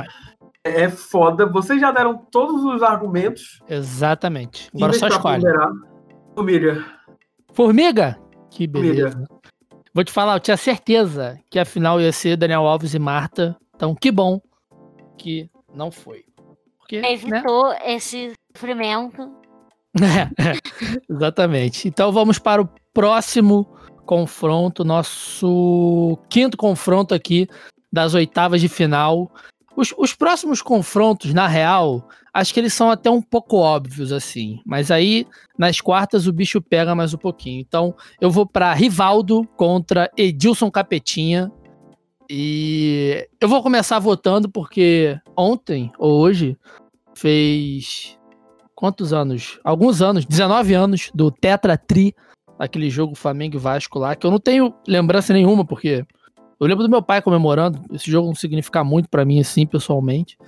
é 0.62 0.88
foda. 0.88 1.44
Vocês 1.46 1.80
já 1.80 1.90
deram 1.90 2.16
todos 2.16 2.64
os 2.64 2.80
argumentos. 2.80 3.58
Exatamente. 3.68 4.70
Agora 4.72 4.92
só 4.92 5.08
escolhe. 5.08 5.42
Formiga. 6.32 6.84
Formiga? 7.52 8.20
Que 8.48 8.68
beleza. 8.68 9.20
Vou 9.92 10.04
te 10.04 10.12
falar, 10.12 10.36
eu 10.36 10.40
tinha 10.40 10.56
certeza 10.56 11.36
que 11.50 11.58
a 11.58 11.64
final 11.64 12.00
ia 12.00 12.12
ser 12.12 12.36
Daniel 12.36 12.68
Alves 12.68 12.94
e 12.94 13.00
Marta. 13.00 13.56
Então, 13.74 13.96
que 13.96 14.12
bom 14.12 14.40
que 15.18 15.50
não 15.74 15.90
foi. 15.90 16.24
Porque, 16.78 17.00
né? 17.00 17.14
Evitou 17.14 17.74
esse 17.84 18.32
sofrimento. 18.56 19.28
É, 20.00 20.56
exatamente. 21.10 21.86
Então 21.86 22.10
vamos 22.10 22.38
para 22.38 22.62
o 22.62 22.68
próximo 22.94 23.76
confronto, 24.04 24.84
nosso 24.84 26.18
quinto 26.28 26.56
confronto 26.56 27.14
aqui 27.14 27.48
das 27.92 28.14
oitavas 28.14 28.60
de 28.60 28.68
final. 28.68 29.30
Os, 29.76 29.94
os, 29.96 30.14
próximos 30.14 30.60
confrontos, 30.60 31.32
na 31.32 31.46
real, 31.46 32.06
acho 32.32 32.52
que 32.52 32.60
eles 32.60 32.74
são 32.74 32.90
até 32.90 33.10
um 33.10 33.22
pouco 33.22 33.56
óbvios, 33.56 34.12
assim. 34.12 34.60
Mas 34.66 34.90
aí, 34.90 35.26
nas 35.58 35.80
quartas, 35.80 36.26
o 36.26 36.32
bicho 36.32 36.60
pega 36.60 36.94
mais 36.94 37.14
um 37.14 37.18
pouquinho. 37.18 37.60
Então, 37.60 37.94
eu 38.20 38.30
vou 38.30 38.46
para 38.46 38.72
Rivaldo 38.74 39.46
contra 39.56 40.10
Edilson 40.16 40.70
Capetinha. 40.70 41.50
E 42.28 43.28
eu 43.40 43.48
vou 43.48 43.62
começar 43.62 43.98
votando 43.98 44.48
porque 44.48 45.18
ontem 45.36 45.92
ou 45.98 46.20
hoje 46.20 46.56
fez 47.14 48.18
quantos 48.74 49.12
anos? 49.12 49.58
Alguns 49.62 50.00
anos, 50.02 50.24
19 50.24 50.74
anos 50.74 51.10
do 51.14 51.30
Tetra 51.30 51.76
Tri, 51.76 52.14
aquele 52.62 52.88
jogo 52.88 53.16
Flamengo 53.16 53.56
e 53.56 53.58
Vasco 53.58 53.98
lá, 53.98 54.14
que 54.14 54.24
eu 54.24 54.30
não 54.30 54.38
tenho 54.38 54.72
lembrança 54.86 55.32
nenhuma, 55.32 55.64
porque 55.64 56.04
eu 56.60 56.66
lembro 56.66 56.84
do 56.84 56.90
meu 56.90 57.02
pai 57.02 57.20
comemorando. 57.20 57.82
Esse 57.92 58.08
jogo 58.08 58.28
não 58.28 58.36
significa 58.36 58.84
muito 58.84 59.08
para 59.08 59.24
mim, 59.24 59.40
assim, 59.40 59.66
pessoalmente. 59.66 60.38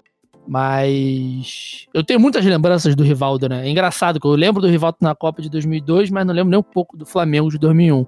Mas 0.46 1.88
eu 1.92 2.05
tenho 2.05 2.20
muitas 2.20 2.44
lembranças 2.44 2.94
do 2.94 3.03
Rivaldo, 3.03 3.48
né? 3.48 3.66
É 3.66 3.70
engraçado 3.70 4.20
que 4.20 4.27
eu 4.27 4.33
lembro 4.33 4.62
do 4.62 4.68
Rivaldo 4.68 4.98
na 5.00 5.12
Copa 5.12 5.42
de 5.42 5.50
2002, 5.50 6.11
mas 6.11 6.24
não 6.24 6.33
lembro 6.33 6.50
nem 6.50 6.61
um 6.61 6.62
pouco 6.62 6.96
do 6.96 7.05
Flamengo 7.05 7.50
de 7.50 7.59
2001. 7.59 8.07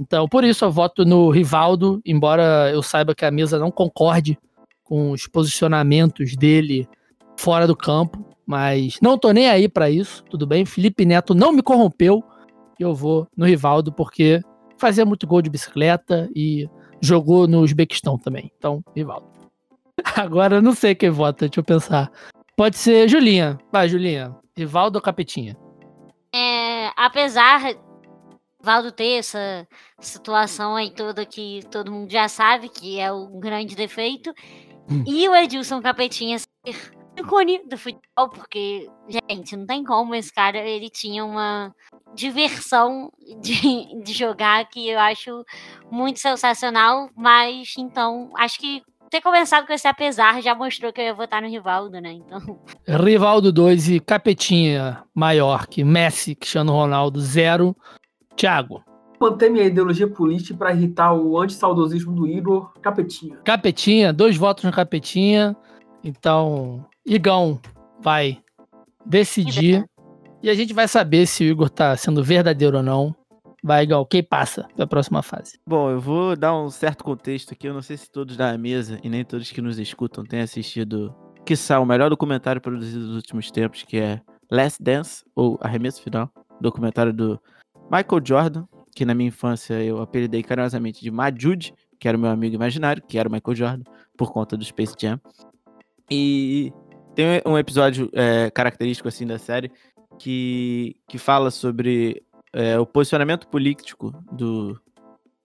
Então, 0.00 0.26
por 0.26 0.42
isso 0.42 0.64
eu 0.64 0.72
voto 0.72 1.04
no 1.04 1.30
Rivaldo, 1.30 2.00
embora 2.04 2.70
eu 2.72 2.82
saiba 2.82 3.14
que 3.14 3.24
a 3.24 3.30
mesa 3.30 3.60
não 3.60 3.70
concorde 3.70 4.36
com 4.82 5.12
os 5.12 5.28
posicionamentos 5.28 6.34
dele 6.34 6.88
fora 7.36 7.66
do 7.66 7.76
campo, 7.76 8.26
mas 8.44 8.98
não 9.00 9.16
tô 9.16 9.30
nem 9.30 9.48
aí 9.48 9.68
para 9.68 9.88
isso, 9.88 10.24
tudo 10.28 10.46
bem? 10.46 10.64
Felipe 10.64 11.04
Neto 11.04 11.32
não 11.32 11.52
me 11.52 11.62
corrompeu 11.62 12.24
e 12.78 12.82
eu 12.82 12.94
vou 12.94 13.26
no 13.36 13.46
Rivaldo 13.46 13.92
porque 13.92 14.40
fazia 14.78 15.04
muito 15.04 15.26
gol 15.26 15.42
de 15.42 15.50
bicicleta 15.50 16.28
e 16.34 16.68
jogou 17.00 17.46
no 17.46 17.60
Uzbequistão 17.60 18.18
também. 18.18 18.52
Então, 18.56 18.82
Rivaldo. 18.94 19.26
Agora 20.16 20.56
eu 20.56 20.62
não 20.62 20.74
sei 20.74 20.94
quem 20.94 21.10
vota, 21.10 21.46
deixa 21.46 21.60
eu 21.60 21.64
pensar. 21.64 22.10
Pode 22.56 22.76
ser 22.76 23.08
Julinha. 23.08 23.58
Vai, 23.72 23.88
Julinha. 23.88 24.34
Rivaldo 24.56 24.98
ou 24.98 25.02
Capetinha? 25.02 25.56
É, 26.34 26.90
apesar 26.96 27.74
de 27.74 27.86
Valdo 28.62 28.90
ter 28.90 29.18
essa 29.18 29.66
situação 30.00 30.74
aí 30.74 30.90
toda 30.90 31.24
que 31.24 31.60
todo 31.70 31.92
mundo 31.92 32.10
já 32.10 32.26
sabe 32.26 32.68
que 32.68 32.98
é 32.98 33.12
um 33.12 33.38
grande 33.38 33.76
defeito, 33.76 34.34
hum. 34.90 35.04
e 35.06 35.28
o 35.28 35.36
Edilson 35.36 35.80
Capetinha 35.80 36.38
ser 36.38 36.95
ícone 37.16 37.66
do 37.66 37.76
futebol, 37.76 38.28
porque, 38.30 38.88
gente, 39.08 39.56
não 39.56 39.66
tem 39.66 39.82
como 39.84 40.14
esse 40.14 40.32
cara, 40.32 40.58
ele 40.58 40.90
tinha 40.90 41.24
uma 41.24 41.74
diversão 42.14 43.10
de, 43.40 43.54
de 44.02 44.12
jogar 44.12 44.68
que 44.68 44.88
eu 44.88 44.98
acho 44.98 45.44
muito 45.90 46.20
sensacional, 46.20 47.08
mas 47.16 47.74
então, 47.78 48.30
acho 48.36 48.58
que 48.58 48.82
ter 49.10 49.20
começado 49.20 49.66
com 49.66 49.72
esse 49.72 49.86
apesar 49.86 50.42
já 50.42 50.54
mostrou 50.54 50.92
que 50.92 51.00
eu 51.00 51.04
ia 51.04 51.14
votar 51.14 51.40
no 51.40 51.48
Rivaldo, 51.48 52.00
né? 52.00 52.12
Então. 52.12 52.60
Rivaldo 52.86 53.52
2 53.52 53.88
e 53.90 54.00
Capetinha 54.00 55.02
maior 55.14 55.66
que 55.66 55.84
Messi, 55.84 56.34
Cristiano 56.34 56.72
Ronaldo 56.72 57.20
0. 57.20 57.76
Thiago. 58.36 58.84
Manter 59.18 59.50
minha 59.50 59.64
ideologia 59.64 60.06
política 60.06 60.58
para 60.58 60.74
irritar 60.74 61.14
o 61.14 61.40
antissaudosismo 61.40 62.12
do 62.12 62.26
Igor 62.26 62.70
Capetinha. 62.82 63.38
Capetinha, 63.38 64.12
dois 64.12 64.36
votos 64.36 64.64
no 64.64 64.72
Capetinha. 64.72 65.56
Então, 66.04 66.84
Igão 67.06 67.60
vai 68.00 68.42
decidir. 69.04 69.88
E 70.42 70.50
a 70.50 70.54
gente 70.54 70.74
vai 70.74 70.88
saber 70.88 71.26
se 71.26 71.44
o 71.44 71.46
Igor 71.46 71.70
tá 71.70 71.96
sendo 71.96 72.22
verdadeiro 72.22 72.78
ou 72.78 72.82
não. 72.82 73.14
Vai, 73.62 73.84
Igão, 73.84 74.04
quem 74.04 74.22
passa 74.22 74.66
pra 74.74 74.86
próxima 74.86 75.22
fase? 75.22 75.58
Bom, 75.66 75.90
eu 75.90 76.00
vou 76.00 76.36
dar 76.36 76.56
um 76.56 76.68
certo 76.68 77.04
contexto 77.04 77.52
aqui. 77.52 77.68
Eu 77.68 77.74
não 77.74 77.82
sei 77.82 77.96
se 77.96 78.10
todos 78.10 78.36
da 78.36 78.58
mesa 78.58 78.98
e 79.02 79.08
nem 79.08 79.24
todos 79.24 79.50
que 79.50 79.60
nos 79.60 79.78
escutam 79.78 80.24
têm 80.24 80.40
assistido, 80.40 81.14
quiçá, 81.44 81.78
o 81.78 81.86
melhor 81.86 82.10
documentário 82.10 82.60
produzido 82.60 83.06
dos 83.06 83.16
últimos 83.16 83.50
tempos, 83.52 83.84
que 83.84 83.98
é 83.98 84.20
Last 84.50 84.82
Dance, 84.82 85.24
ou 85.34 85.58
Arremesso 85.60 86.02
Final, 86.02 86.30
documentário 86.60 87.12
do 87.12 87.40
Michael 87.90 88.22
Jordan, 88.24 88.64
que 88.94 89.04
na 89.04 89.14
minha 89.14 89.28
infância 89.28 89.82
eu 89.82 90.00
apelidei 90.00 90.42
carinhosamente 90.42 91.00
de 91.00 91.10
Majude, 91.10 91.72
que 91.98 92.08
era 92.08 92.16
o 92.16 92.20
meu 92.20 92.30
amigo 92.30 92.54
imaginário, 92.54 93.02
que 93.02 93.16
era 93.18 93.28
o 93.28 93.32
Michael 93.32 93.56
Jordan, 93.56 93.84
por 94.16 94.32
conta 94.32 94.56
do 94.56 94.64
Space 94.64 94.94
Jam. 95.00 95.20
E 96.10 96.72
tem 97.16 97.40
um 97.46 97.56
episódio 97.56 98.10
é, 98.12 98.50
característico 98.50 99.08
assim 99.08 99.26
da 99.26 99.38
série 99.38 99.72
que, 100.18 100.96
que 101.08 101.16
fala 101.16 101.50
sobre 101.50 102.22
é, 102.52 102.78
o 102.78 102.84
posicionamento 102.84 103.48
político 103.48 104.12
do, 104.30 104.74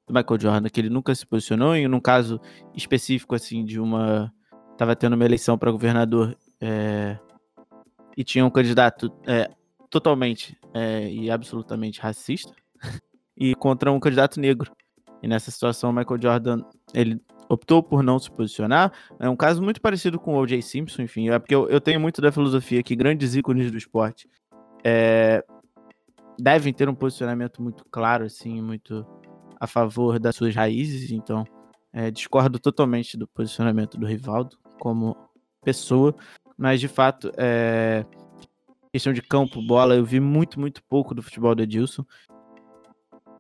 do, 0.06 0.14
Michael 0.14 0.40
Jordan, 0.40 0.70
que 0.70 0.82
ele 0.82 0.90
nunca 0.90 1.16
se 1.16 1.26
posicionou, 1.26 1.76
e 1.76 1.88
num 1.88 2.02
caso 2.02 2.42
específico 2.76 3.34
assim 3.34 3.64
de 3.64 3.80
uma. 3.80 4.34
Tava 4.78 4.96
tendo 4.98 5.14
uma 5.14 5.24
eleição 5.24 5.58
para 5.58 5.72
governador 5.72 6.38
é, 6.60 7.18
e 8.18 8.24
tinha 8.24 8.46
um 8.46 8.50
candidato 8.50 9.10
é, 9.26 9.50
totalmente 9.90 10.58
é, 10.74 11.10
e 11.10 11.32
absolutamente 11.32 12.02
racista 12.02 12.54
e 13.38 13.56
contra 13.56 13.92
um 13.92 14.00
candidato 14.00 14.42
negro. 14.42 14.72
E 15.24 15.28
nessa 15.28 15.52
situação, 15.52 15.92
o 15.92 15.94
Michael 15.94 16.22
Jordan 16.22 16.64
ele 16.94 17.22
optou 17.52 17.84
por 17.84 18.02
não 18.02 18.18
se 18.18 18.32
posicionar. 18.32 18.94
É 19.20 19.28
um 19.28 19.36
caso 19.36 19.62
muito 19.62 19.82
parecido 19.82 20.18
com 20.18 20.36
o 20.36 20.40
O.J. 20.40 20.62
Simpson, 20.62 21.02
enfim. 21.02 21.30
É 21.30 21.38
porque 21.38 21.54
eu, 21.54 21.68
eu, 21.70 21.82
tenho 21.82 22.00
muito 22.00 22.22
da 22.22 22.32
filosofia 22.32 22.82
que 22.82 22.96
grandes 22.96 23.36
ícones 23.36 23.70
do 23.70 23.78
esporte 23.78 24.30
é, 24.84 25.44
devem 26.40 26.74
ter 26.74 26.88
um 26.88 26.96
posicionamento 26.96 27.62
muito 27.62 27.86
claro, 27.92 28.24
assim, 28.24 28.62
muito 28.62 29.06
a 29.60 29.68
favor 29.68 30.18
das 30.18 30.36
suas 30.36 30.56
raízes. 30.56 31.12
Então, 31.12 31.44
é, 31.92 32.10
discordo 32.10 32.58
totalmente 32.58 33.18
do 33.18 33.28
posicionamento 33.28 33.98
do 33.98 34.06
Rivaldo, 34.06 34.58
como 34.80 35.18
pessoa, 35.62 36.16
mas 36.58 36.80
de 36.80 36.88
fato, 36.88 37.32
é... 37.38 38.06
questão 38.94 39.12
de 39.12 39.22
campo, 39.22 39.62
bola, 39.62 39.94
eu 39.94 40.06
vi 40.06 40.20
muito, 40.20 40.60
muito 40.60 40.82
pouco 40.84 41.14
do 41.14 41.22
futebol 41.22 41.54
do 41.54 41.62
Edilson. 41.62 42.06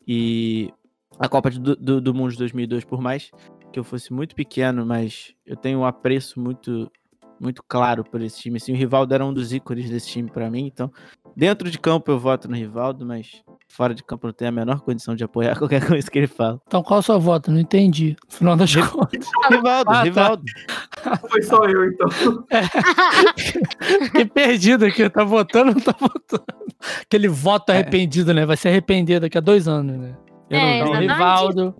E 0.05 0.71
a 1.17 1.29
Copa 1.29 1.49
do, 1.49 1.75
do, 1.75 2.01
do 2.01 2.13
Mundo 2.13 2.31
de 2.31 2.37
2002, 2.39 2.83
por 2.83 2.99
mais 2.99 3.31
que 3.71 3.79
eu 3.79 3.83
fosse 3.83 4.13
muito 4.13 4.35
pequeno, 4.35 4.85
mas 4.85 5.33
eu 5.45 5.55
tenho 5.55 5.79
um 5.79 5.85
apreço 5.85 6.39
muito 6.39 6.91
muito 7.39 7.63
claro 7.67 8.03
por 8.03 8.21
esse 8.21 8.39
time. 8.39 8.57
Assim, 8.57 8.71
o 8.71 8.75
Rivaldo 8.75 9.15
era 9.15 9.25
um 9.25 9.33
dos 9.33 9.51
ícones 9.51 9.89
desse 9.89 10.07
time 10.07 10.29
para 10.29 10.49
mim, 10.49 10.67
então 10.67 10.91
dentro 11.35 11.71
de 11.71 11.79
campo 11.79 12.11
eu 12.11 12.19
voto 12.19 12.47
no 12.47 12.55
Rivaldo, 12.55 13.03
mas 13.03 13.43
fora 13.67 13.95
de 13.95 14.03
campo 14.03 14.27
não 14.27 14.33
tenho 14.33 14.49
a 14.49 14.51
menor 14.51 14.81
condição 14.81 15.15
de 15.15 15.23
apoiar 15.23 15.57
qualquer 15.57 15.85
coisa 15.85 16.09
que 16.09 16.19
ele 16.19 16.27
fala. 16.27 16.61
Então 16.67 16.83
qual 16.83 16.99
a 16.99 17.01
sua 17.01 17.17
voto? 17.17 17.49
Não 17.49 17.59
entendi. 17.59 18.15
No 18.29 18.37
final 18.37 18.55
das 18.55 18.75
contas. 18.75 19.27
Rivaldo, 19.49 19.89
ah, 19.89 19.93
tá. 19.93 20.03
Rivaldo. 20.03 20.43
Foi 21.29 21.41
só 21.41 21.63
eu, 21.65 21.85
então. 21.85 22.07
É. 22.51 22.61
Fiquei 24.05 24.25
perdido 24.25 24.85
aqui. 24.85 25.09
Tá 25.09 25.23
votando 25.23 25.69
ou 25.69 25.75
não 25.75 25.81
tá 25.81 25.95
votando? 25.99 26.45
Aquele 27.01 27.27
voto 27.27 27.71
é. 27.71 27.75
arrependido, 27.75 28.33
né? 28.33 28.45
Vai 28.45 28.57
se 28.57 28.67
arrepender 28.67 29.19
daqui 29.19 29.37
a 29.37 29.41
dois 29.41 29.67
anos, 29.67 29.97
né? 29.97 30.15
Eu 30.49 30.59
é, 30.59 30.83
não, 30.83 30.93
Rivaldo. 30.93 31.75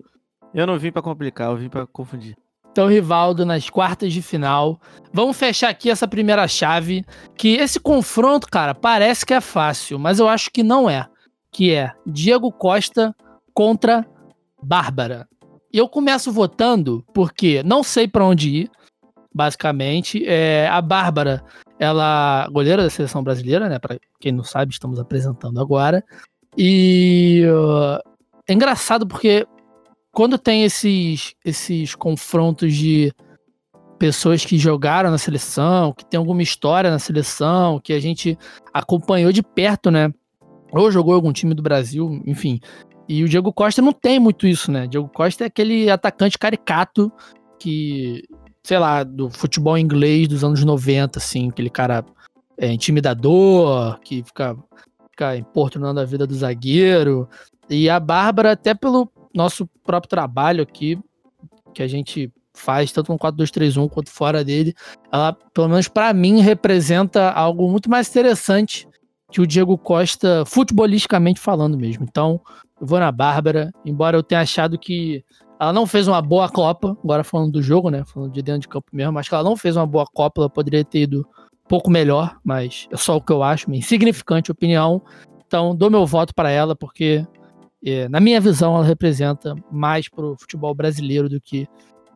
Eu 0.53 0.67
não 0.67 0.77
vim 0.77 0.91
para 0.91 1.01
complicar, 1.01 1.49
eu 1.49 1.57
vim 1.57 1.69
para 1.69 1.87
confundir. 1.87 2.35
Então, 2.71 2.87
Rivaldo 2.87 3.45
nas 3.45 3.69
quartas 3.69 4.13
de 4.13 4.21
final. 4.21 4.79
Vamos 5.11 5.37
fechar 5.37 5.69
aqui 5.69 5.89
essa 5.89 6.07
primeira 6.07 6.47
chave. 6.47 7.05
Que 7.35 7.55
esse 7.55 7.79
confronto, 7.79 8.47
cara, 8.49 8.73
parece 8.73 9.25
que 9.25 9.33
é 9.33 9.41
fácil, 9.41 9.99
mas 9.99 10.19
eu 10.19 10.27
acho 10.27 10.49
que 10.49 10.63
não 10.63 10.89
é. 10.89 11.05
Que 11.51 11.73
é 11.73 11.91
Diego 12.05 12.51
Costa 12.51 13.13
contra 13.53 14.05
Bárbara. 14.63 15.27
Eu 15.71 15.87
começo 15.89 16.31
votando 16.31 17.03
porque 17.13 17.61
não 17.63 17.83
sei 17.83 18.07
para 18.07 18.25
onde 18.25 18.49
ir, 18.49 18.71
basicamente. 19.33 20.23
É, 20.25 20.69
a 20.69 20.81
Bárbara, 20.81 21.43
ela 21.77 22.47
goleira 22.51 22.83
da 22.83 22.89
seleção 22.89 23.21
brasileira, 23.21 23.67
né? 23.67 23.79
Para 23.79 23.97
quem 24.17 24.31
não 24.31 24.45
sabe, 24.45 24.71
estamos 24.71 24.97
apresentando 24.97 25.59
agora. 25.59 26.03
E 26.57 27.43
uh, 27.47 28.01
é 28.47 28.53
engraçado 28.53 29.05
porque 29.05 29.45
quando 30.11 30.37
tem 30.37 30.63
esses, 30.63 31.33
esses 31.43 31.95
confrontos 31.95 32.73
de 32.73 33.13
pessoas 33.97 34.43
que 34.43 34.57
jogaram 34.57 35.11
na 35.11 35.17
seleção, 35.17 35.93
que 35.93 36.03
tem 36.03 36.17
alguma 36.17 36.41
história 36.41 36.89
na 36.89 36.99
seleção, 36.99 37.79
que 37.79 37.93
a 37.93 37.99
gente 37.99 38.37
acompanhou 38.73 39.31
de 39.31 39.43
perto, 39.43 39.91
né? 39.91 40.11
Ou 40.71 40.91
jogou 40.91 41.13
algum 41.13 41.31
time 41.31 41.53
do 41.53 41.61
Brasil, 41.61 42.21
enfim. 42.25 42.59
E 43.07 43.23
o 43.23 43.29
Diego 43.29 43.53
Costa 43.53 43.81
não 43.81 43.93
tem 43.93 44.19
muito 44.19 44.47
isso, 44.47 44.71
né? 44.71 44.87
Diego 44.87 45.07
Costa 45.07 45.43
é 45.43 45.47
aquele 45.47 45.89
atacante 45.89 46.37
caricato 46.37 47.11
que, 47.59 48.23
sei 48.63 48.79
lá, 48.79 49.03
do 49.03 49.29
futebol 49.29 49.77
inglês 49.77 50.27
dos 50.27 50.43
anos 50.43 50.63
90, 50.63 51.19
assim, 51.19 51.49
aquele 51.49 51.69
cara 51.69 52.03
é, 52.57 52.71
intimidador, 52.71 53.99
que 53.99 54.23
fica, 54.23 54.57
fica 55.11 55.35
importunando 55.37 55.99
a 55.99 56.05
vida 56.05 56.25
do 56.25 56.33
zagueiro. 56.33 57.29
E 57.69 57.89
a 57.89 57.99
Bárbara, 57.99 58.53
até 58.53 58.73
pelo, 58.73 59.11
nosso 59.33 59.67
próprio 59.83 60.09
trabalho 60.09 60.63
aqui, 60.63 60.99
que 61.73 61.81
a 61.81 61.87
gente 61.87 62.31
faz 62.53 62.91
tanto 62.91 63.11
no 63.11 63.17
4231 63.17 63.87
quanto 63.87 64.09
fora 64.11 64.43
dele, 64.43 64.73
ela, 65.11 65.33
pelo 65.53 65.69
menos 65.69 65.87
para 65.87 66.13
mim, 66.13 66.41
representa 66.41 67.31
algo 67.31 67.69
muito 67.69 67.89
mais 67.89 68.09
interessante 68.09 68.87
que 69.31 69.39
o 69.39 69.47
Diego 69.47 69.77
Costa, 69.77 70.43
futebolisticamente 70.45 71.39
falando 71.39 71.77
mesmo. 71.77 72.03
Então, 72.03 72.41
eu 72.79 72.85
vou 72.85 72.99
na 72.99 73.11
Bárbara, 73.11 73.71
embora 73.85 74.17
eu 74.17 74.23
tenha 74.23 74.41
achado 74.41 74.77
que 74.77 75.23
ela 75.59 75.71
não 75.71 75.87
fez 75.87 76.07
uma 76.07 76.21
boa 76.21 76.49
Copa, 76.49 76.97
agora 77.03 77.23
falando 77.23 77.51
do 77.51 77.61
jogo, 77.61 77.89
né? 77.89 78.03
Falando 78.03 78.33
de 78.33 78.41
dentro 78.41 78.61
de 78.61 78.67
campo 78.67 78.87
mesmo, 78.91 79.17
acho 79.17 79.29
que 79.29 79.35
ela 79.35 79.43
não 79.43 79.55
fez 79.55 79.77
uma 79.77 79.85
boa 79.85 80.05
Copa, 80.05 80.41
ela 80.41 80.49
poderia 80.49 80.83
ter 80.83 81.03
ido 81.03 81.21
um 81.21 81.67
pouco 81.69 81.89
melhor, 81.89 82.37
mas 82.43 82.87
é 82.91 82.97
só 82.97 83.15
o 83.15 83.21
que 83.21 83.31
eu 83.31 83.41
acho, 83.41 83.69
minha 83.69 83.79
insignificante 83.79 84.51
opinião. 84.51 85.01
Então, 85.45 85.75
dou 85.75 85.89
meu 85.89 86.05
voto 86.05 86.33
para 86.35 86.49
ela, 86.49 86.75
porque 86.75 87.25
é, 87.83 88.07
na 88.07 88.19
minha 88.19 88.39
visão, 88.39 88.75
ela 88.75 88.85
representa 88.85 89.55
mais 89.71 90.07
pro 90.07 90.35
futebol 90.39 90.73
brasileiro 90.73 91.27
do 91.27 91.39
que 91.41 91.67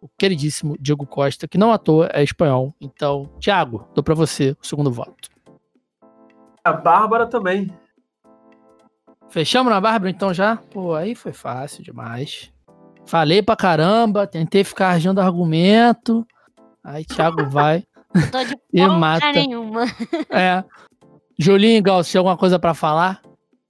o 0.02 0.08
queridíssimo 0.18 0.78
Diego 0.80 1.06
Costa, 1.06 1.48
que 1.48 1.58
não 1.58 1.72
à 1.72 1.78
toa 1.78 2.10
é 2.14 2.22
espanhol. 2.24 2.76
Então, 2.80 3.30
Thiago, 3.40 3.88
dou 3.94 4.04
para 4.04 4.14
você 4.14 4.56
o 4.62 4.66
segundo 4.66 4.92
voto. 4.92 5.30
A 6.64 6.74
Bárbara 6.74 7.26
também. 7.26 7.72
Fechamos 9.30 9.72
na 9.72 9.82
Bárbara 9.82 10.10
então 10.10 10.34
já? 10.34 10.58
Pô, 10.58 10.94
aí 10.94 11.16
foi 11.16 11.34
fácil 11.34 11.84
demais. 11.84 12.52
Falei 13.06 13.42
pra 13.42 13.56
caramba, 13.56 14.28
tentei 14.28 14.64
ficar 14.64 14.90
arranjando 14.90 15.22
argumento. 15.22 16.26
Aí 16.84 17.04
Thiago 17.04 17.46
vai 17.50 17.84
Tô 18.32 18.44
de 18.44 18.56
e 18.72 18.88
mata. 18.88 19.32
nenhuma. 19.32 19.86
É. 20.30 20.64
Julinho 21.38 21.82
Gal, 21.84 22.04
se 22.04 22.14
tem 22.14 22.20
alguma 22.20 22.38
coisa 22.38 22.58
para 22.58 22.74
falar? 22.74 23.22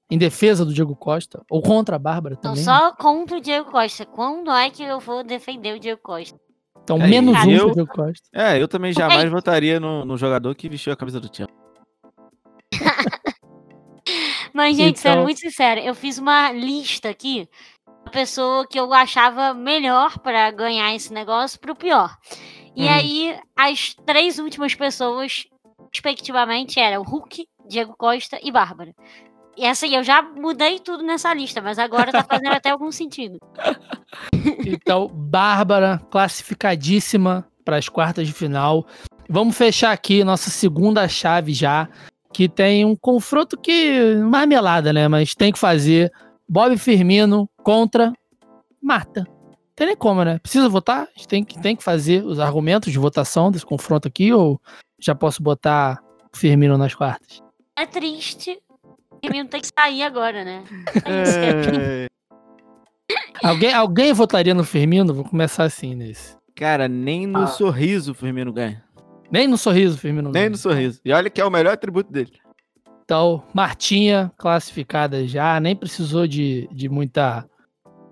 Em 0.09 0.17
defesa 0.17 0.63
do 0.63 0.73
Diego 0.73 0.95
Costa, 0.95 1.41
ou 1.49 1.61
contra 1.61 1.95
a 1.95 1.99
Bárbara 1.99 2.35
também. 2.35 2.63
Não, 2.63 2.63
só 2.63 2.93
contra 2.93 3.37
o 3.37 3.41
Diego 3.41 3.71
Costa. 3.71 4.05
Quando 4.05 4.51
é 4.51 4.69
que 4.69 4.83
eu 4.83 4.99
vou 4.99 5.23
defender 5.23 5.75
o 5.75 5.79
Diego 5.79 6.01
Costa? 6.01 6.39
Então, 6.83 7.01
é, 7.01 7.07
menos 7.07 7.35
um 7.43 7.49
eu, 7.49 7.71
Diego 7.71 7.91
Costa. 7.91 8.27
É, 8.31 8.61
eu 8.61 8.67
também 8.67 8.93
jamais 8.93 9.29
votaria 9.31 9.79
no, 9.79 10.05
no, 10.05 10.15
jogador 10.17 10.53
que 10.53 10.69
vestiu 10.69 10.93
a 10.93 10.95
camisa 10.95 11.19
do 11.19 11.27
time. 11.27 11.49
Mas, 14.53 14.77
gente, 14.77 14.99
então... 14.99 15.13
sendo 15.13 15.23
muito 15.23 15.39
sincero, 15.39 15.81
eu 15.81 15.95
fiz 15.95 16.19
uma 16.19 16.51
lista 16.51 17.09
aqui 17.09 17.49
da 18.05 18.11
pessoa 18.11 18.67
que 18.67 18.79
eu 18.79 18.93
achava 18.93 19.53
melhor 19.55 20.19
para 20.19 20.51
ganhar 20.51 20.93
esse 20.93 21.11
negócio 21.11 21.59
pro 21.59 21.75
pior. 21.75 22.15
E 22.75 22.83
uhum. 22.83 22.89
aí, 22.93 23.39
as 23.57 23.95
três 24.05 24.37
últimas 24.37 24.75
pessoas, 24.75 25.45
respectivamente, 25.91 26.79
eram 26.79 27.01
Hulk, 27.01 27.47
Diego 27.67 27.95
Costa 27.97 28.39
e 28.43 28.51
Bárbara. 28.51 28.93
E 29.57 29.65
assim, 29.65 29.95
eu 29.95 30.03
já 30.03 30.21
mudei 30.21 30.79
tudo 30.79 31.03
nessa 31.03 31.33
lista, 31.33 31.61
mas 31.61 31.79
agora 31.79 32.11
tá 32.11 32.23
fazendo 32.23 32.53
até 32.53 32.69
algum 32.69 32.91
sentido. 32.91 33.37
Então, 34.65 35.07
Bárbara, 35.07 35.99
classificadíssima 36.09 37.45
para 37.65 37.77
as 37.77 37.89
quartas 37.89 38.27
de 38.27 38.33
final. 38.33 38.85
Vamos 39.27 39.57
fechar 39.57 39.91
aqui 39.91 40.23
nossa 40.23 40.49
segunda 40.49 41.07
chave 41.07 41.51
já, 41.51 41.89
que 42.31 42.47
tem 42.47 42.85
um 42.85 42.95
confronto 42.95 43.57
que 43.57 44.15
marmelada, 44.15 44.93
né? 44.93 45.07
Mas 45.07 45.33
tem 45.33 45.51
que 45.51 45.59
fazer. 45.59 46.11
Bob 46.47 46.77
Firmino 46.77 47.49
contra 47.63 48.13
Marta. 48.81 49.25
Tem 49.75 49.87
nem 49.87 49.95
como, 49.95 50.23
né? 50.23 50.37
Precisa 50.39 50.69
votar? 50.69 51.03
A 51.03 51.17
gente 51.17 51.27
tem 51.27 51.43
que, 51.43 51.59
tem 51.59 51.75
que 51.75 51.83
fazer 51.83 52.23
os 52.23 52.39
argumentos 52.39 52.91
de 52.91 52.99
votação 52.99 53.51
desse 53.51 53.65
confronto 53.65 54.07
aqui 54.07 54.31
ou 54.31 54.61
já 54.99 55.15
posso 55.15 55.41
botar 55.41 56.01
Firmino 56.33 56.77
nas 56.77 56.93
quartas? 56.93 57.41
É 57.75 57.85
triste, 57.85 58.57
Firmino 59.25 59.49
tem 59.49 59.61
que 59.61 59.69
sair 59.77 60.03
agora, 60.03 60.43
né? 60.43 60.63
É... 61.07 62.07
alguém, 63.43 63.73
alguém 63.73 64.13
votaria 64.13 64.53
no 64.53 64.63
Firmino? 64.63 65.13
Vou 65.13 65.23
começar 65.23 65.63
assim 65.63 65.93
nesse. 65.93 66.35
Cara, 66.55 66.87
nem 66.87 67.27
no 67.27 67.43
ah. 67.43 67.47
sorriso 67.47 68.11
o 68.11 68.15
Firmino 68.15 68.51
ganha. 68.51 68.83
Nem 69.31 69.47
no 69.47 69.57
sorriso 69.57 69.95
o 69.95 69.97
Firmino 69.97 70.31
ganha. 70.31 70.43
Nem 70.43 70.49
no 70.49 70.57
sorriso. 70.57 70.99
E 71.03 71.11
olha 71.11 71.29
que 71.29 71.41
é 71.41 71.45
o 71.45 71.51
melhor 71.51 71.73
atributo 71.73 72.11
dele. 72.11 72.31
Então, 73.03 73.43
Martinha 73.53 74.31
classificada 74.37 75.27
já, 75.27 75.59
nem 75.59 75.75
precisou 75.75 76.25
de, 76.25 76.67
de 76.71 76.89
muita, 76.89 77.47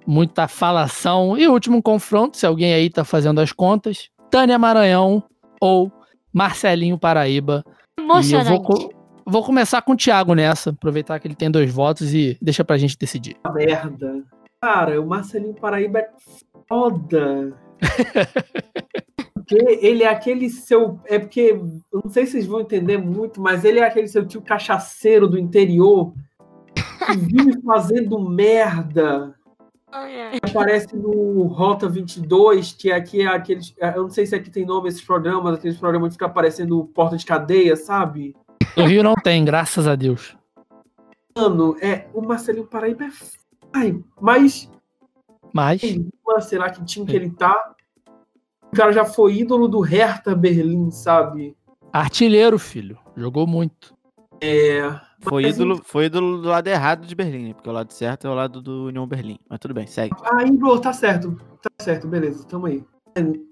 muita 0.06 0.48
falação. 0.48 1.38
E 1.38 1.48
último 1.48 1.82
confronto, 1.82 2.38
se 2.38 2.46
alguém 2.46 2.74
aí 2.74 2.90
tá 2.90 3.04
fazendo 3.04 3.42
as 3.42 3.52
contas, 3.52 4.10
Tânia 4.30 4.60
Maranhão 4.60 5.24
ou 5.60 5.92
Marcelinho 6.32 6.98
Paraíba. 6.98 7.64
Emocionante. 7.98 8.52
E 8.52 8.56
eu 8.56 8.62
vou, 8.62 9.03
Vou 9.26 9.44
começar 9.44 9.82
com 9.82 9.94
o 9.94 9.98
Thiago 9.98 10.34
nessa, 10.34 10.72
aproveitar 10.72 11.20
que 11.20 11.28
ele 11.28 11.36
tem 11.36 11.50
dois 11.50 11.72
votos 11.72 12.14
e 12.14 12.38
deixa 12.42 12.64
pra 12.64 12.78
gente 12.78 12.98
decidir. 12.98 13.38
Merda. 13.54 14.24
Cara, 14.62 15.00
o 15.02 15.06
Marcelinho 15.06 15.54
Paraíba 15.54 16.00
é 16.00 16.10
foda. 16.68 17.54
porque 19.44 19.56
ele 19.82 20.04
é 20.04 20.08
aquele 20.08 20.50
seu. 20.50 21.00
É 21.06 21.20
porque. 21.20 21.60
Eu 21.92 22.02
não 22.04 22.10
sei 22.10 22.26
se 22.26 22.34
vocês 22.34 22.48
vão 22.48 22.62
entender 22.62 22.98
muito, 22.98 23.42
mas 23.42 23.66
ele 23.66 23.80
é 23.80 23.86
aquele 23.86 24.08
seu 24.08 24.26
tio 24.26 24.42
cachaceiro 24.42 25.28
do 25.28 25.38
interior 25.38 26.14
que 27.06 27.18
vive 27.18 27.62
fazendo 27.66 28.20
merda. 28.20 29.36
Aparece 30.42 30.96
no 30.96 31.44
Rota 31.44 31.88
22, 31.88 32.72
que 32.72 32.92
aqui 32.92 33.22
é 33.22 33.28
aqueles. 33.28 33.76
Eu 33.80 34.04
não 34.04 34.10
sei 34.10 34.26
se 34.26 34.36
aqui 34.36 34.50
tem 34.50 34.66
nome 34.66 34.90
esses 34.90 35.04
programas, 35.04 35.56
aqueles 35.56 35.78
programas 35.78 36.10
que 36.10 36.14
ficam 36.14 36.30
aparecendo 36.30 36.86
porta 36.96 37.16
de 37.16 37.26
cadeia, 37.26 37.76
sabe? 37.76 38.36
No 38.78 38.86
Rio 38.86 39.04
não 39.04 39.16
tem, 39.16 39.44
graças 39.44 39.88
a 39.88 39.96
Deus. 39.96 40.36
Mano, 41.36 41.76
é, 41.82 42.08
o 42.14 42.22
Marcelinho 42.22 42.68
Paraíba 42.68 43.06
é. 43.06 43.10
Ai, 43.74 44.00
mas. 44.22 44.70
Mas. 45.54 45.82
Será 46.42 46.70
que 46.70 46.84
time 46.86 47.06
que 47.06 47.16
ele 47.16 47.32
tá? 47.32 47.74
O 48.72 48.76
cara 48.76 48.92
já 48.92 49.06
foi 49.06 49.36
ídolo 49.36 49.68
do 49.68 49.82
Hertha 49.82 50.36
Berlim, 50.36 50.90
sabe? 50.92 51.56
Artilheiro, 51.92 52.58
filho. 52.58 52.98
Jogou 53.16 53.46
muito. 53.46 53.96
É. 54.42 55.00
Foi 55.22 55.46
ídolo, 55.46 55.80
foi 55.84 56.06
ídolo 56.06 56.42
do 56.42 56.50
lado 56.50 56.68
errado 56.68 57.06
de 57.06 57.16
Berlim, 57.16 57.48
né? 57.48 57.54
porque 57.54 57.70
o 57.70 57.74
lado 57.74 57.94
certo 57.94 58.28
é 58.28 58.30
o 58.30 58.34
lado 58.34 58.62
do 58.62 58.86
União 58.86 59.08
Berlim. 59.08 59.40
Mas 59.50 59.60
tudo 59.60 59.74
bem, 59.74 59.88
segue. 59.88 60.16
Ah, 60.24 60.44
ídolo, 60.44 60.80
tá 60.80 60.92
certo. 60.92 61.40
Tá 61.62 61.70
certo, 61.82 62.08
beleza, 62.08 62.46
tamo 62.46 62.66
aí. 62.66 62.84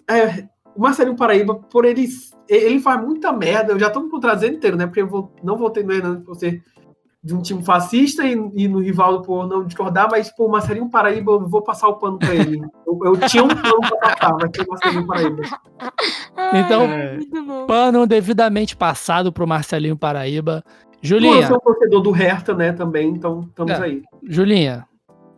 É, 0.10 0.50
o 0.76 0.82
Marcelinho 0.82 1.16
Paraíba, 1.16 1.56
por 1.56 1.86
ele, 1.86 2.08
ele 2.48 2.80
faz 2.80 3.02
muita 3.02 3.32
merda. 3.32 3.74
Eu 3.74 3.80
já 3.80 3.90
tô 3.90 4.00
me 4.02 4.10
contradizendo 4.10 4.56
inteiro, 4.56 4.78
né? 4.78 4.86
Porque 4.86 5.02
eu 5.02 5.08
vou, 5.08 5.34
não 5.44 5.58
votei 5.58 5.84
no 5.84 5.92
Hernando 5.92 6.22
por 6.22 6.36
ser 6.36 6.64
de 7.24 7.36
um 7.36 7.42
time 7.42 7.64
fascista 7.64 8.24
e, 8.26 8.32
e 8.56 8.68
no 8.68 8.80
Rivaldo 8.80 9.22
por 9.22 9.48
não 9.48 9.64
discordar, 9.64 10.10
mas, 10.10 10.32
pô, 10.36 10.48
o 10.48 10.52
Marcelinho 10.52 10.90
Paraíba, 10.90 11.34
eu 11.34 11.48
vou 11.48 11.62
passar 11.62 11.88
o 11.88 11.96
pano 11.96 12.18
pra 12.18 12.34
ele. 12.34 12.60
Eu, 12.88 13.00
eu 13.04 13.28
tinha 13.28 13.44
um 13.44 13.48
pano 13.48 13.80
pra 13.80 13.98
passar, 13.98 14.36
mas 14.42 14.50
tem 14.52 14.66
o 14.66 14.70
Marcelinho 14.70 15.08
Paraíba. 15.08 15.44
Então, 16.54 16.84
É. 16.84 17.20
Pano 17.68 18.08
devidamente 18.08 18.76
passado 18.76 19.32
pro 19.32 19.46
Marcelinho 19.48 19.96
Paraíba. 19.96 20.64
Pô, 20.66 20.72
eu 20.92 20.98
Julinha, 21.04 21.48
sou 21.48 21.58
um 21.58 21.60
torcedor 21.60 22.02
do 22.02 22.12
Hertha, 22.12 22.56
né, 22.56 22.72
também, 22.74 23.10
então 23.10 23.42
estamos 23.42 23.74
É. 23.74 23.84
aí. 23.84 24.02
Julinha, 24.24 24.88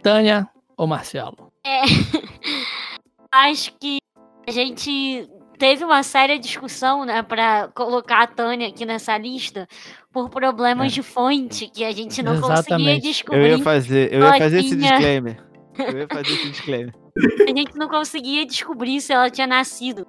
Tânia 0.02 0.48
ou 0.78 0.88
Marcelo? 0.88 1.52
Acho 3.32 3.74
que 3.80 3.98
a 4.47 4.51
gente 4.51 5.29
teve 5.58 5.86
uma 5.86 6.03
séria 6.03 6.38
discussão, 6.38 7.06
né, 7.06 7.21
para 7.21 7.69
colocar 7.69 8.23
a 8.23 8.27
Tânia 8.27 8.67
aqui 8.67 8.86
nessa 8.86 9.17
lista 9.17 9.67
por 10.12 10.29
problemas 10.29 10.91
É. 10.91 10.95
de 10.95 11.03
fonte 11.03 11.67
que 11.69 11.84
a 11.86 11.91
gente 11.91 12.21
não 12.21 12.34
conseguia 12.34 12.53
Exatamente. 12.60 13.06
Eu 13.06 13.12
descobrir. 13.12 13.49
ia 13.49 13.60
fazer, 13.60 14.13
eu 14.13 14.19
ia 14.21 14.38
fazer 14.38 14.60
esse 14.60 14.75
disclaimer. 14.75 15.43
Eu 15.77 15.99
ia 15.99 16.08
fazer 16.08 16.34
esse 16.34 16.49
disclaimer. 16.49 16.93
A 17.47 17.58
gente 17.58 17.75
não 17.77 17.88
conseguia 17.88 18.45
descobrir 18.45 18.99
se 19.01 19.13
ela 19.13 19.29
tinha 19.29 19.47
nascido 19.47 20.06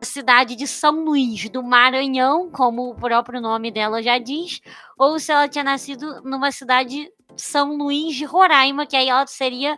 na 0.00 0.02
cidade 0.02 0.54
de 0.54 0.66
São 0.66 1.04
Luís 1.04 1.48
do 1.50 1.62
Maranhão, 1.62 2.48
como 2.50 2.90
o 2.90 2.94
próprio 2.94 3.40
nome 3.40 3.70
dela 3.70 4.02
já 4.02 4.18
diz, 4.18 4.60
ou 4.96 5.18
se 5.18 5.32
ela 5.32 5.48
tinha 5.48 5.64
nascido 5.64 6.22
numa 6.22 6.50
cidade 6.52 7.10
São 7.36 7.76
Luís 7.76 8.14
de 8.14 8.24
Roraima, 8.24 8.86
que 8.86 8.96
aí 8.96 9.08
ela 9.08 9.26
seria 9.26 9.76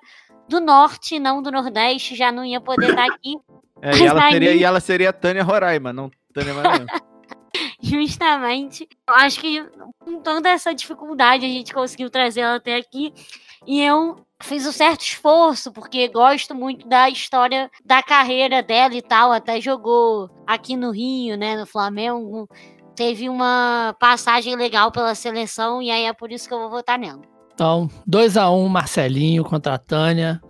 do 0.48 0.60
norte, 0.60 1.18
não 1.18 1.42
do 1.42 1.50
nordeste, 1.50 2.14
já 2.14 2.30
não 2.30 2.44
ia 2.44 2.60
poder 2.60 2.90
estar 2.90 3.04
aqui. 3.06 3.36
É, 3.82 3.96
e, 3.96 4.06
ela 4.06 4.30
seria, 4.30 4.54
e 4.54 4.64
ela 4.64 4.80
seria 4.80 5.12
Tânia 5.12 5.42
Roraima, 5.42 5.92
não 5.92 6.10
Tânia 6.32 6.54
Maranhão. 6.54 6.86
Justamente. 7.82 8.88
Eu 9.08 9.14
acho 9.14 9.40
que 9.40 9.64
com 9.98 10.20
toda 10.20 10.48
essa 10.48 10.74
dificuldade 10.74 11.44
a 11.44 11.48
gente 11.48 11.72
conseguiu 11.72 12.10
trazer 12.10 12.40
ela 12.40 12.56
até 12.56 12.76
aqui. 12.76 13.12
E 13.66 13.82
eu 13.82 14.24
fiz 14.42 14.66
um 14.66 14.72
certo 14.72 15.02
esforço, 15.02 15.72
porque 15.72 16.08
gosto 16.08 16.54
muito 16.54 16.88
da 16.88 17.08
história 17.08 17.70
da 17.84 18.02
carreira 18.02 18.62
dela 18.62 18.94
e 18.94 19.02
tal. 19.02 19.32
Até 19.32 19.60
jogou 19.60 20.30
aqui 20.46 20.76
no 20.76 20.90
Rio, 20.90 21.36
né, 21.36 21.56
no 21.56 21.66
Flamengo. 21.66 22.48
Teve 22.94 23.28
uma 23.28 23.94
passagem 23.98 24.56
legal 24.56 24.92
pela 24.92 25.14
seleção, 25.14 25.80
e 25.80 25.90
aí 25.90 26.04
é 26.04 26.12
por 26.12 26.30
isso 26.30 26.46
que 26.46 26.54
eu 26.54 26.60
vou 26.60 26.70
votar 26.70 26.98
nela. 26.98 27.22
Então, 27.54 27.88
2x1 28.08 28.68
Marcelinho 28.68 29.44
contra 29.44 29.74
a 29.74 29.78
Tânia. 29.78 30.40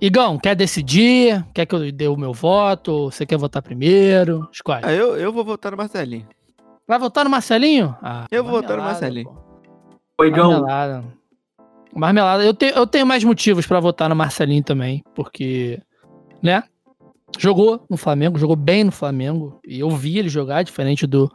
Igão, 0.00 0.38
quer 0.38 0.54
decidir? 0.54 1.44
Quer 1.52 1.66
que 1.66 1.74
eu 1.74 1.90
dê 1.90 2.06
o 2.06 2.16
meu 2.16 2.32
voto? 2.32 3.06
Você 3.10 3.26
quer 3.26 3.36
votar 3.36 3.62
primeiro? 3.62 4.48
Escolhe. 4.52 4.82
Ah, 4.84 4.92
eu, 4.92 5.16
eu 5.16 5.32
vou 5.32 5.44
votar 5.44 5.72
no 5.72 5.76
Marcelinho. 5.78 6.26
Vai 6.86 6.98
votar 6.98 7.24
no 7.24 7.30
Marcelinho? 7.30 7.96
Ah, 8.02 8.26
Eu 8.30 8.44
vou 8.44 8.52
votar 8.52 8.76
no 8.76 8.82
Marcelinho. 8.84 9.24
pô. 9.26 9.36
Oigão, 10.20 10.50
Marmelada. 10.52 11.04
Marmelada. 11.94 12.44
Eu 12.44 12.54
tenho, 12.54 12.74
eu 12.74 12.86
tenho 12.86 13.06
mais 13.06 13.24
motivos 13.24 13.66
pra 13.66 13.80
votar 13.80 14.08
no 14.08 14.14
Marcelinho 14.16 14.62
também, 14.62 15.02
porque, 15.14 15.80
né? 16.42 16.62
Jogou 17.38 17.84
no 17.90 17.96
Flamengo, 17.96 18.38
jogou 18.38 18.56
bem 18.56 18.84
no 18.84 18.92
Flamengo. 18.92 19.60
E 19.66 19.80
eu 19.80 19.90
vi 19.90 20.18
ele 20.18 20.28
jogar, 20.28 20.62
diferente 20.62 21.06
do 21.06 21.30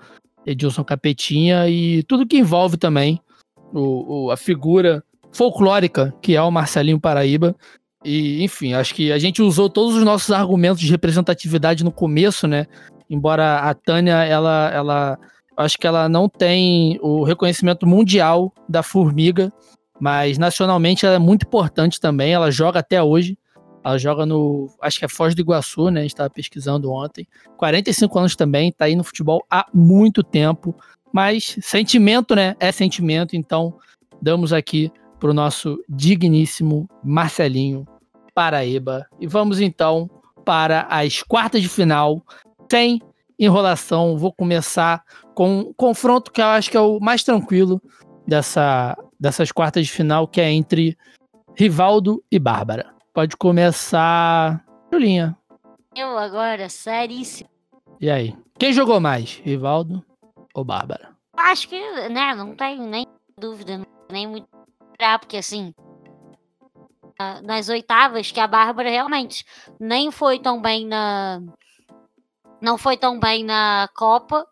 Edilson 0.46 0.84
Capetinha, 0.84 1.68
e 1.70 2.02
tudo 2.04 2.26
que 2.26 2.38
envolve 2.38 2.78
também 2.78 3.20
o, 3.74 4.26
o- 4.28 4.32
a 4.32 4.38
figura 4.38 5.04
folclórica 5.32 6.14
que 6.22 6.36
é 6.36 6.42
o 6.42 6.50
Marcelinho 6.50 7.00
Paraíba. 7.00 7.56
E, 8.04 8.44
enfim, 8.44 8.74
acho 8.74 8.94
que 8.94 9.12
a 9.12 9.18
gente 9.18 9.42
usou 9.42 9.70
todos 9.70 9.96
os 9.96 10.04
nossos 10.04 10.32
argumentos 10.32 10.82
de 10.82 10.92
representatividade 10.92 11.84
no 11.84 11.92
começo, 11.92 12.48
né? 12.48 12.68
Embora 13.10 13.60
a 13.60 13.74
Tânia, 13.74 14.24
ela, 14.24 14.70
ela 14.74 15.20
acho 15.56 15.78
que 15.78 15.88
ela 15.88 16.10
não 16.10 16.28
tem 16.28 17.00
o 17.02 17.24
reconhecimento 17.24 17.88
mundial 17.88 18.52
da 18.68 18.84
formiga, 18.84 19.52
mas 20.00 20.38
nacionalmente 20.38 21.06
ela 21.06 21.16
é 21.16 21.20
muito 21.20 21.46
importante 21.46 22.00
também. 22.00 22.34
Ela 22.34 22.52
joga 22.52 22.80
até 22.80 23.02
hoje. 23.02 23.38
Ela 23.86 23.98
joga 23.98 24.26
no, 24.26 24.68
acho 24.82 25.00
que 25.00 25.06
é 25.06 25.10
Foz 25.10 25.36
do 25.36 25.42
Iguaçu, 25.42 25.90
né? 25.90 26.02
A 26.02 26.04
gente 26.04 26.14
estava 26.14 26.30
pesquisando 26.30 26.92
ontem. 26.92 27.28
45 27.58 28.20
anos 28.20 28.36
também, 28.36 28.72
tá 28.72 28.86
aí 28.86 28.96
no 28.96 29.04
futebol 29.04 29.46
há 29.50 29.66
muito 29.74 30.24
tempo. 30.24 30.76
Mas 31.12 31.58
sentimento, 31.62 32.36
né? 32.36 32.56
É 32.60 32.72
sentimento. 32.72 33.36
Então, 33.36 33.78
damos 34.22 34.52
aqui 34.52 34.92
pro 35.20 35.34
nosso 35.34 35.80
digníssimo 35.88 36.90
Marcelinho 37.04 37.86
Paraíba. 38.34 39.06
E 39.20 39.28
vamos 39.28 39.60
então 39.60 40.10
para 40.44 40.88
as 40.90 41.24
quartas 41.24 41.62
de 41.62 41.70
final, 41.70 42.22
sem 42.70 43.02
enrolação. 43.40 44.18
Vou 44.18 44.32
começar 44.32 45.04
com 45.34 45.60
um 45.60 45.74
confronto 45.74 46.32
que 46.32 46.42
eu 46.42 46.46
acho 46.46 46.70
que 46.70 46.78
é 46.78 46.82
o 46.82 47.00
mais 47.00 47.24
tranquilo 47.24 47.82
dessa, 48.28 48.98
dessas 49.20 49.52
quartas 49.52 49.86
de 49.86 49.92
final, 49.92 50.28
que 50.28 50.42
é 50.42 50.52
entre 50.52 50.98
Rivaldo 51.56 52.24
e 52.32 52.40
Bárbara. 52.40 52.94
Pode 53.14 53.38
começar, 53.38 54.66
Julinha. 54.92 55.38
Eu 55.96 56.18
agora, 56.18 56.68
seríssimo. 56.70 57.50
E 58.02 58.10
aí? 58.10 58.36
Quem 58.58 58.74
jogou 58.74 59.00
mais, 59.00 59.42
Rivaldo 59.44 60.04
ou 60.54 60.64
Bárbara? 60.64 61.10
Acho 61.38 61.68
que, 61.68 61.80
né, 62.10 62.34
não 62.36 62.56
tem 62.56 62.80
nem 62.80 63.06
dúvida, 63.38 63.82
nem 64.12 64.28
muito 64.28 64.48
pra, 64.98 65.20
porque 65.20 65.38
assim, 65.38 65.74
nas 67.44 67.70
oitavas, 67.70 68.32
que 68.32 68.40
a 68.40 68.48
Bárbara 68.48 68.90
realmente 68.90 69.46
nem 69.80 70.12
foi 70.12 70.40
tão 70.40 70.62
bem 70.62 70.86
na. 70.86 71.42
Não 72.62 72.78
foi 72.78 72.98
tão 72.98 73.20
bem 73.20 73.44
na 73.44 73.90
Copa. 73.96 74.46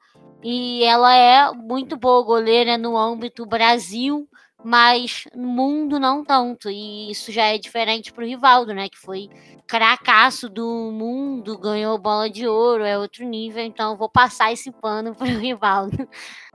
E 0.43 0.83
ela 0.83 1.15
é 1.15 1.51
muito 1.51 1.95
boa 1.95 2.23
goleira 2.23 2.77
no 2.77 2.97
âmbito 2.97 3.45
Brasil, 3.45 4.27
mas 4.63 5.25
no 5.35 5.47
mundo 5.47 5.99
não 5.99 6.23
tanto. 6.23 6.69
E 6.69 7.11
isso 7.11 7.31
já 7.31 7.45
é 7.45 7.57
diferente 7.57 8.11
pro 8.11 8.25
Rivaldo, 8.25 8.73
né? 8.73 8.89
Que 8.89 8.97
foi 8.97 9.29
cracaço 9.67 10.49
do 10.49 10.91
mundo, 10.91 11.57
ganhou 11.57 11.97
bola 11.97 12.29
de 12.29 12.47
ouro, 12.47 12.83
é 12.83 12.97
outro 12.97 13.23
nível. 13.23 13.63
Então 13.63 13.91
eu 13.91 13.97
vou 13.97 14.09
passar 14.09 14.51
esse 14.51 14.71
pano 14.71 15.13
pro 15.15 15.25
Rivaldo. 15.25 16.07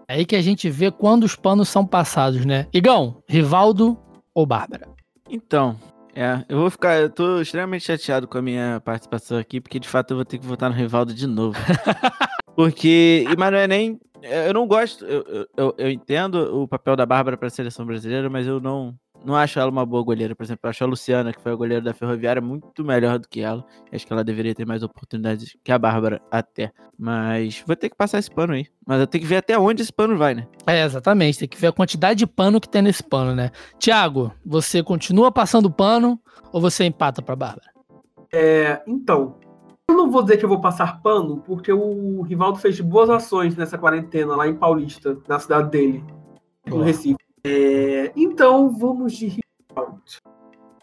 É 0.08 0.14
aí 0.14 0.26
que 0.26 0.36
a 0.36 0.42
gente 0.42 0.68
vê 0.68 0.90
quando 0.90 1.24
os 1.24 1.36
panos 1.36 1.68
são 1.68 1.86
passados, 1.86 2.44
né? 2.44 2.66
Igão, 2.72 3.22
Rivaldo 3.28 3.98
ou 4.34 4.44
Bárbara? 4.44 4.88
Então, 5.28 5.76
é, 6.16 6.44
eu 6.48 6.58
vou 6.58 6.70
ficar. 6.70 7.00
Eu 7.00 7.10
tô 7.10 7.40
extremamente 7.40 7.84
chateado 7.84 8.26
com 8.26 8.38
a 8.38 8.42
minha 8.42 8.80
participação 8.84 9.38
aqui, 9.38 9.60
porque 9.60 9.78
de 9.78 9.88
fato 9.88 10.10
eu 10.12 10.16
vou 10.16 10.24
ter 10.24 10.38
que 10.38 10.46
votar 10.46 10.70
no 10.70 10.76
Rivaldo 10.76 11.12
de 11.14 11.26
novo. 11.26 11.56
porque. 12.56 13.24
e- 13.30 13.36
Mas 13.36 13.52
não 13.52 13.58
é 13.58 13.66
nem. 13.68 14.00
Eu 14.22 14.54
não 14.54 14.66
gosto. 14.66 15.04
Eu, 15.04 15.22
eu- 15.28 15.46
eu, 15.56 15.74
eu 15.78 15.90
entendo 15.90 16.62
o 16.62 16.66
papel 16.66 16.96
da 16.96 17.06
Bárbara 17.06 17.36
para 17.36 17.48
a 17.48 17.50
seleção 17.50 17.84
brasileira, 17.86 18.28
mas 18.30 18.46
eu 18.46 18.60
não. 18.60 18.94
Não 19.26 19.34
acho 19.34 19.58
ela 19.58 19.68
uma 19.68 19.84
boa 19.84 20.04
goleira. 20.04 20.36
Por 20.36 20.44
exemplo, 20.44 20.60
eu 20.62 20.70
acho 20.70 20.84
a 20.84 20.86
Luciana, 20.86 21.32
que 21.32 21.42
foi 21.42 21.50
a 21.50 21.56
goleira 21.56 21.82
da 21.82 21.92
Ferroviária, 21.92 22.40
muito 22.40 22.84
melhor 22.84 23.18
do 23.18 23.28
que 23.28 23.40
ela. 23.40 23.66
Acho 23.92 24.06
que 24.06 24.12
ela 24.12 24.22
deveria 24.22 24.54
ter 24.54 24.64
mais 24.64 24.84
oportunidades 24.84 25.56
que 25.64 25.72
a 25.72 25.78
Bárbara, 25.78 26.22
até. 26.30 26.70
Mas 26.96 27.60
vou 27.66 27.74
ter 27.74 27.90
que 27.90 27.96
passar 27.96 28.20
esse 28.20 28.30
pano 28.30 28.52
aí. 28.52 28.66
Mas 28.86 29.00
eu 29.00 29.06
tenho 29.08 29.22
que 29.22 29.28
ver 29.28 29.38
até 29.38 29.58
onde 29.58 29.82
esse 29.82 29.92
pano 29.92 30.16
vai, 30.16 30.32
né? 30.32 30.46
É, 30.64 30.84
exatamente. 30.84 31.40
Tem 31.40 31.48
que 31.48 31.60
ver 31.60 31.66
a 31.66 31.72
quantidade 31.72 32.20
de 32.20 32.26
pano 32.26 32.60
que 32.60 32.68
tem 32.68 32.82
nesse 32.82 33.02
pano, 33.02 33.34
né? 33.34 33.50
Tiago, 33.80 34.32
você 34.44 34.80
continua 34.80 35.32
passando 35.32 35.68
pano 35.72 36.20
ou 36.52 36.60
você 36.60 36.84
empata 36.84 37.20
pra 37.20 37.34
Bárbara? 37.34 37.66
É, 38.32 38.80
então, 38.86 39.40
eu 39.88 39.96
não 39.96 40.08
vou 40.08 40.22
dizer 40.22 40.36
que 40.36 40.44
eu 40.44 40.48
vou 40.48 40.60
passar 40.60 41.02
pano, 41.02 41.38
porque 41.38 41.72
o 41.72 42.22
Rivaldo 42.22 42.60
fez 42.60 42.80
boas 42.80 43.10
ações 43.10 43.56
nessa 43.56 43.76
quarentena 43.76 44.36
lá 44.36 44.46
em 44.46 44.54
Paulista, 44.54 45.18
na 45.26 45.40
cidade 45.40 45.68
dele, 45.68 46.04
no. 46.64 46.80
Recife. 46.82 47.25
É, 47.48 48.12
então, 48.16 48.70
vamos 48.70 49.12
de 49.12 49.26
Rivaldo. 49.70 50.02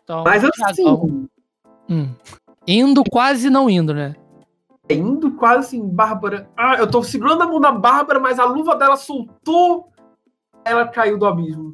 Então, 0.02 0.24
Mas 0.24 0.44
assim, 0.64 1.28
hum. 1.90 2.10
Indo 2.66 3.04
quase 3.04 3.50
não 3.50 3.70
indo, 3.70 3.94
né? 3.94 4.16
indo 4.90 5.32
quase 5.34 5.68
assim, 5.68 5.88
Bárbara. 5.88 6.50
Ah, 6.56 6.76
eu 6.78 6.90
tô 6.90 7.02
segurando 7.04 7.42
a 7.44 7.48
mão 7.48 7.60
da 7.60 7.72
Bárbara, 7.72 8.20
mas 8.20 8.40
a 8.40 8.46
luva 8.46 8.76
dela 8.76 8.96
soltou. 8.96 9.92
Ela 10.64 10.88
caiu 10.88 11.18
do 11.18 11.26
abismo. 11.26 11.74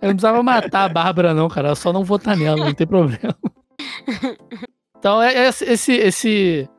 Eu 0.00 0.08
não 0.08 0.14
precisava 0.14 0.42
matar 0.42 0.84
a 0.84 0.88
Bárbara, 0.88 1.34
não, 1.34 1.48
cara. 1.48 1.70
Eu 1.70 1.76
só 1.76 1.92
não 1.92 2.04
votar 2.04 2.36
nela, 2.36 2.64
não 2.64 2.74
tem 2.74 2.86
problema. 2.86 3.34
Então, 4.98 5.22
é- 5.22 5.32
é 5.32 5.48
esse, 5.48 5.64
esse, 5.64 5.92
esse, 5.92 6.70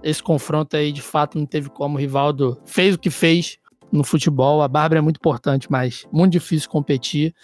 esse 0.00 0.22
confronto 0.22 0.76
aí, 0.76 0.92
de 0.92 1.02
fato, 1.02 1.36
não 1.36 1.44
teve 1.44 1.68
como. 1.68 1.96
O 1.96 1.98
Rivaldo 2.00 2.56
fez 2.64 2.94
o 2.94 2.98
que 2.98 3.10
fez 3.10 3.58
no 3.94 4.04
futebol. 4.04 4.60
A 4.60 4.68
Bárbara 4.68 4.98
é 4.98 5.02
muito 5.02 5.16
importante, 5.16 5.70
mas 5.70 6.06
muito 6.12 6.32
difícil 6.32 6.68
competir. 6.68 7.34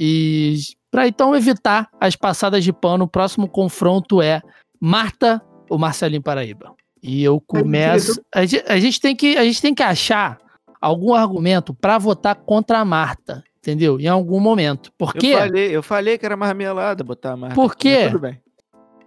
E 0.00 0.56
para 0.90 1.06
então 1.06 1.36
evitar 1.36 1.88
as 2.00 2.16
passadas 2.16 2.64
de 2.64 2.72
pano, 2.72 3.04
o 3.04 3.08
próximo 3.08 3.48
confronto 3.48 4.22
é 4.22 4.40
Marta 4.80 5.42
ou 5.68 5.78
Marcelinho 5.78 6.22
Paraíba. 6.22 6.74
E 7.02 7.22
eu 7.22 7.40
começo. 7.40 8.20
A 8.34 8.44
gente, 8.44 8.64
a 8.66 8.78
gente 8.78 9.00
tem, 9.00 9.14
que, 9.14 9.36
a 9.36 9.44
gente 9.44 9.60
tem 9.60 9.74
que 9.74 9.82
achar 9.82 10.38
algum 10.80 11.14
argumento 11.14 11.74
para 11.74 11.98
votar 11.98 12.34
contra 12.34 12.78
a 12.78 12.84
Marta, 12.84 13.44
entendeu? 13.58 14.00
Em 14.00 14.08
algum 14.08 14.40
momento. 14.40 14.90
Porque 14.96 15.26
Eu 15.28 15.38
falei, 15.38 15.76
eu 15.76 15.82
falei 15.82 16.18
que 16.18 16.24
era 16.24 16.36
marmelada 16.36 17.04
botar 17.04 17.32
a 17.32 17.36
marca. 17.36 17.54
Por 17.54 17.76
quê? 17.76 18.04
Mas 18.04 18.12
Tudo 18.12 18.20
bem. 18.20 18.40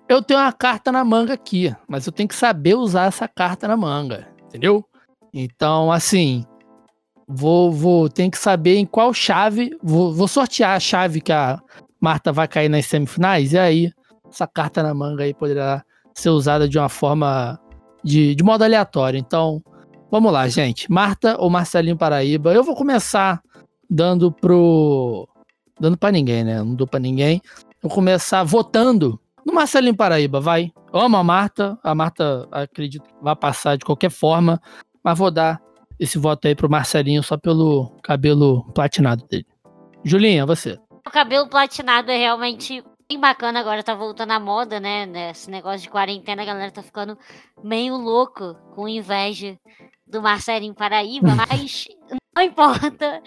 eu 0.08 0.22
tenho 0.22 0.39
uma 0.39 0.54
carta 0.54 0.91
na 0.91 1.04
manga 1.04 1.34
aqui, 1.34 1.74
mas 1.88 2.06
eu 2.06 2.14
tenho 2.14 2.30
que 2.30 2.36
saber 2.36 2.76
usar 2.76 3.08
essa 3.08 3.28
carta 3.28 3.68
na 3.68 3.76
manga, 3.76 4.28
entendeu? 4.45 4.86
Então, 5.34 5.91
assim, 5.91 6.45
vou, 7.32 7.72
vou 7.72 8.10
tenho 8.10 8.30
que 8.30 8.38
saber 8.38 8.76
em 8.76 8.86
qual 8.86 9.14
chave, 9.14 9.72
vou, 9.82 10.14
vou 10.14 10.28
sortear 10.28 10.76
a 10.76 10.80
chave 10.80 11.22
que 11.22 11.32
a 11.32 11.60
Marta 12.00 12.32
vai 12.32 12.48
cair 12.48 12.70
nas 12.70 12.86
semifinais, 12.86 13.54
e 13.54 13.58
aí 13.58 13.92
essa 14.30 14.48
carta 14.48 14.82
na 14.82 14.94
manga 14.94 15.24
aí 15.24 15.34
poderá 15.34 15.84
ser 16.14 16.30
usada 16.30 16.68
de 16.68 16.78
uma 16.78 16.90
forma 16.90 17.60
de, 18.04 18.36
de 18.36 18.44
modo 18.44 18.64
aleatório. 18.64 19.18
Então, 19.18 19.62
vamos 20.10 20.32
lá, 20.32 20.48
gente. 20.48 20.92
Marta 20.92 21.36
ou 21.40 21.50
Marcelinho 21.50 21.98
Paraíba? 21.98 22.54
Eu 22.54 22.64
vou 22.64 22.76
começar 22.76 23.42
dando 23.90 24.32
pro. 24.32 25.28
Dando 25.80 25.98
pra 25.98 26.12
ninguém, 26.12 26.44
né? 26.44 26.60
Não 26.60 26.76
dou 26.76 26.88
pra 26.88 27.00
ninguém. 27.00 27.42
Vou 27.82 27.92
começar 27.92 28.44
votando 28.44 29.20
no 29.46 29.54
Marcelinho 29.54 29.96
Paraíba, 29.96 30.40
vai. 30.40 30.72
Eu 30.94 31.00
amo 31.00 31.18
a 31.18 31.24
Marta. 31.24 31.78
A 31.84 31.96
Marta, 31.96 32.48
acredito 32.52 33.06
vai 33.22 33.36
passar 33.36 33.78
de 33.78 33.86
qualquer 33.86 34.12
forma. 34.12 34.62
Mas 35.04 35.18
vou 35.18 35.32
dar 35.32 35.60
esse 36.02 36.18
voto 36.18 36.47
aí 36.47 36.56
pro 36.56 36.68
Marcelinho 36.68 37.22
só 37.22 37.38
pelo 37.38 37.91
cabelo 38.02 38.64
platinado 38.74 39.24
dele. 39.28 39.45
Julinha, 40.04 40.47
você. 40.47 40.80
O 41.06 41.12
cabelo 41.12 41.47
platinado 41.47 42.10
é 42.10 42.18
realmente 42.18 42.84
bem 43.08 43.20
bacana 43.20 43.60
agora, 43.60 43.84
tá 43.84 43.93
voltando 43.93 44.32
à 44.32 44.39
moda, 44.39 44.80
né? 44.80 45.30
Esse 45.30 45.52
negócio 45.52 45.82
de 45.82 45.89
quarentena, 45.91 46.41
a 46.41 46.45
galera 46.45 46.72
tá 46.72 46.82
ficando 46.82 47.16
meio 47.64 47.95
louco, 47.95 48.56
com 48.74 48.88
inveja 48.88 49.56
do 50.08 50.24
Marcelinho 50.24 50.74
Paraíba, 50.74 51.28
mas 51.38 51.88
não 52.36 52.41
importa. 52.41 53.22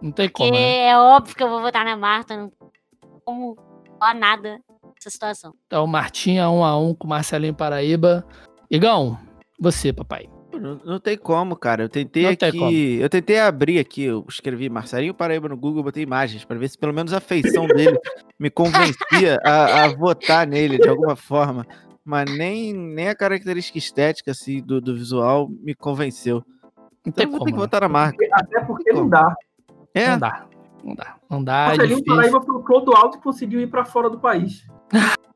Não 0.00 0.10
tem 0.10 0.26
Porque 0.30 0.44
como. 0.44 0.52
Né? 0.52 0.88
é 0.88 0.98
óbvio 0.98 1.36
que 1.36 1.42
eu 1.42 1.50
vou 1.50 1.60
votar 1.60 1.84
na 1.84 1.98
Marta, 1.98 2.34
não 2.34 2.48
tem 2.48 3.10
como 3.26 3.56
falar 3.98 4.14
nada 4.14 4.58
nessa 4.94 5.10
situação. 5.10 5.52
Então, 5.66 5.86
Martinha, 5.86 6.48
um 6.48 6.64
a 6.64 6.78
um 6.78 6.94
com 6.94 7.06
Marcelinho 7.06 7.54
Paraíba. 7.54 8.26
Igão, 8.70 9.18
você, 9.60 9.92
papai. 9.92 10.30
Não, 10.60 10.80
não 10.84 11.00
tem 11.00 11.16
como, 11.16 11.56
cara. 11.56 11.84
Eu 11.84 11.88
tentei 11.88 12.24
Não 12.24 12.30
aqui. 12.30 12.98
Eu 13.00 13.08
tentei 13.08 13.38
abrir 13.40 13.78
aqui, 13.78 14.04
eu 14.04 14.24
escrevi 14.28 14.68
Marcelinho 14.68 15.14
Paraíba 15.14 15.48
no 15.48 15.56
Google, 15.56 15.82
botei 15.82 16.02
imagens 16.02 16.44
pra 16.44 16.56
ver 16.56 16.68
se 16.68 16.78
pelo 16.78 16.92
menos 16.92 17.12
a 17.12 17.20
feição 17.20 17.66
dele 17.66 17.98
me 18.38 18.50
convencia 18.50 19.38
a, 19.44 19.84
a 19.84 19.88
votar 19.88 20.46
nele 20.46 20.78
de 20.78 20.88
alguma 20.88 21.16
forma. 21.16 21.66
Mas 22.04 22.30
nem, 22.30 22.72
nem 22.72 23.08
a 23.08 23.16
característica 23.16 23.78
estética 23.78 24.30
assim, 24.30 24.62
do, 24.62 24.80
do 24.80 24.94
visual 24.94 25.48
me 25.48 25.74
convenceu. 25.74 26.44
Então 27.00 27.12
tem 27.12 27.24
eu 27.24 27.30
vou 27.30 27.40
ter 27.40 27.44
como. 27.44 27.46
que 27.46 27.52
né? 27.52 27.58
votar 27.58 27.80
na 27.80 27.88
marca. 27.88 28.26
Até 28.32 28.60
porque 28.64 28.92
não 28.92 29.08
dá. 29.08 29.34
É, 29.94 30.10
Não 30.10 30.18
dá. 30.18 30.46
Não 30.84 30.94
dá. 30.94 31.16
Não 31.28 31.44
dá. 31.44 31.54
É 31.54 31.66
Marcelinho 31.68 31.96
difícil. 31.96 32.16
Paraíba 32.16 32.40
foi 32.42 32.54
o 32.54 32.62
Clodoaldo 32.62 33.16
que 33.16 33.22
conseguiu 33.22 33.60
ir 33.60 33.66
pra 33.66 33.84
fora 33.84 34.08
do 34.08 34.18
país. 34.18 34.66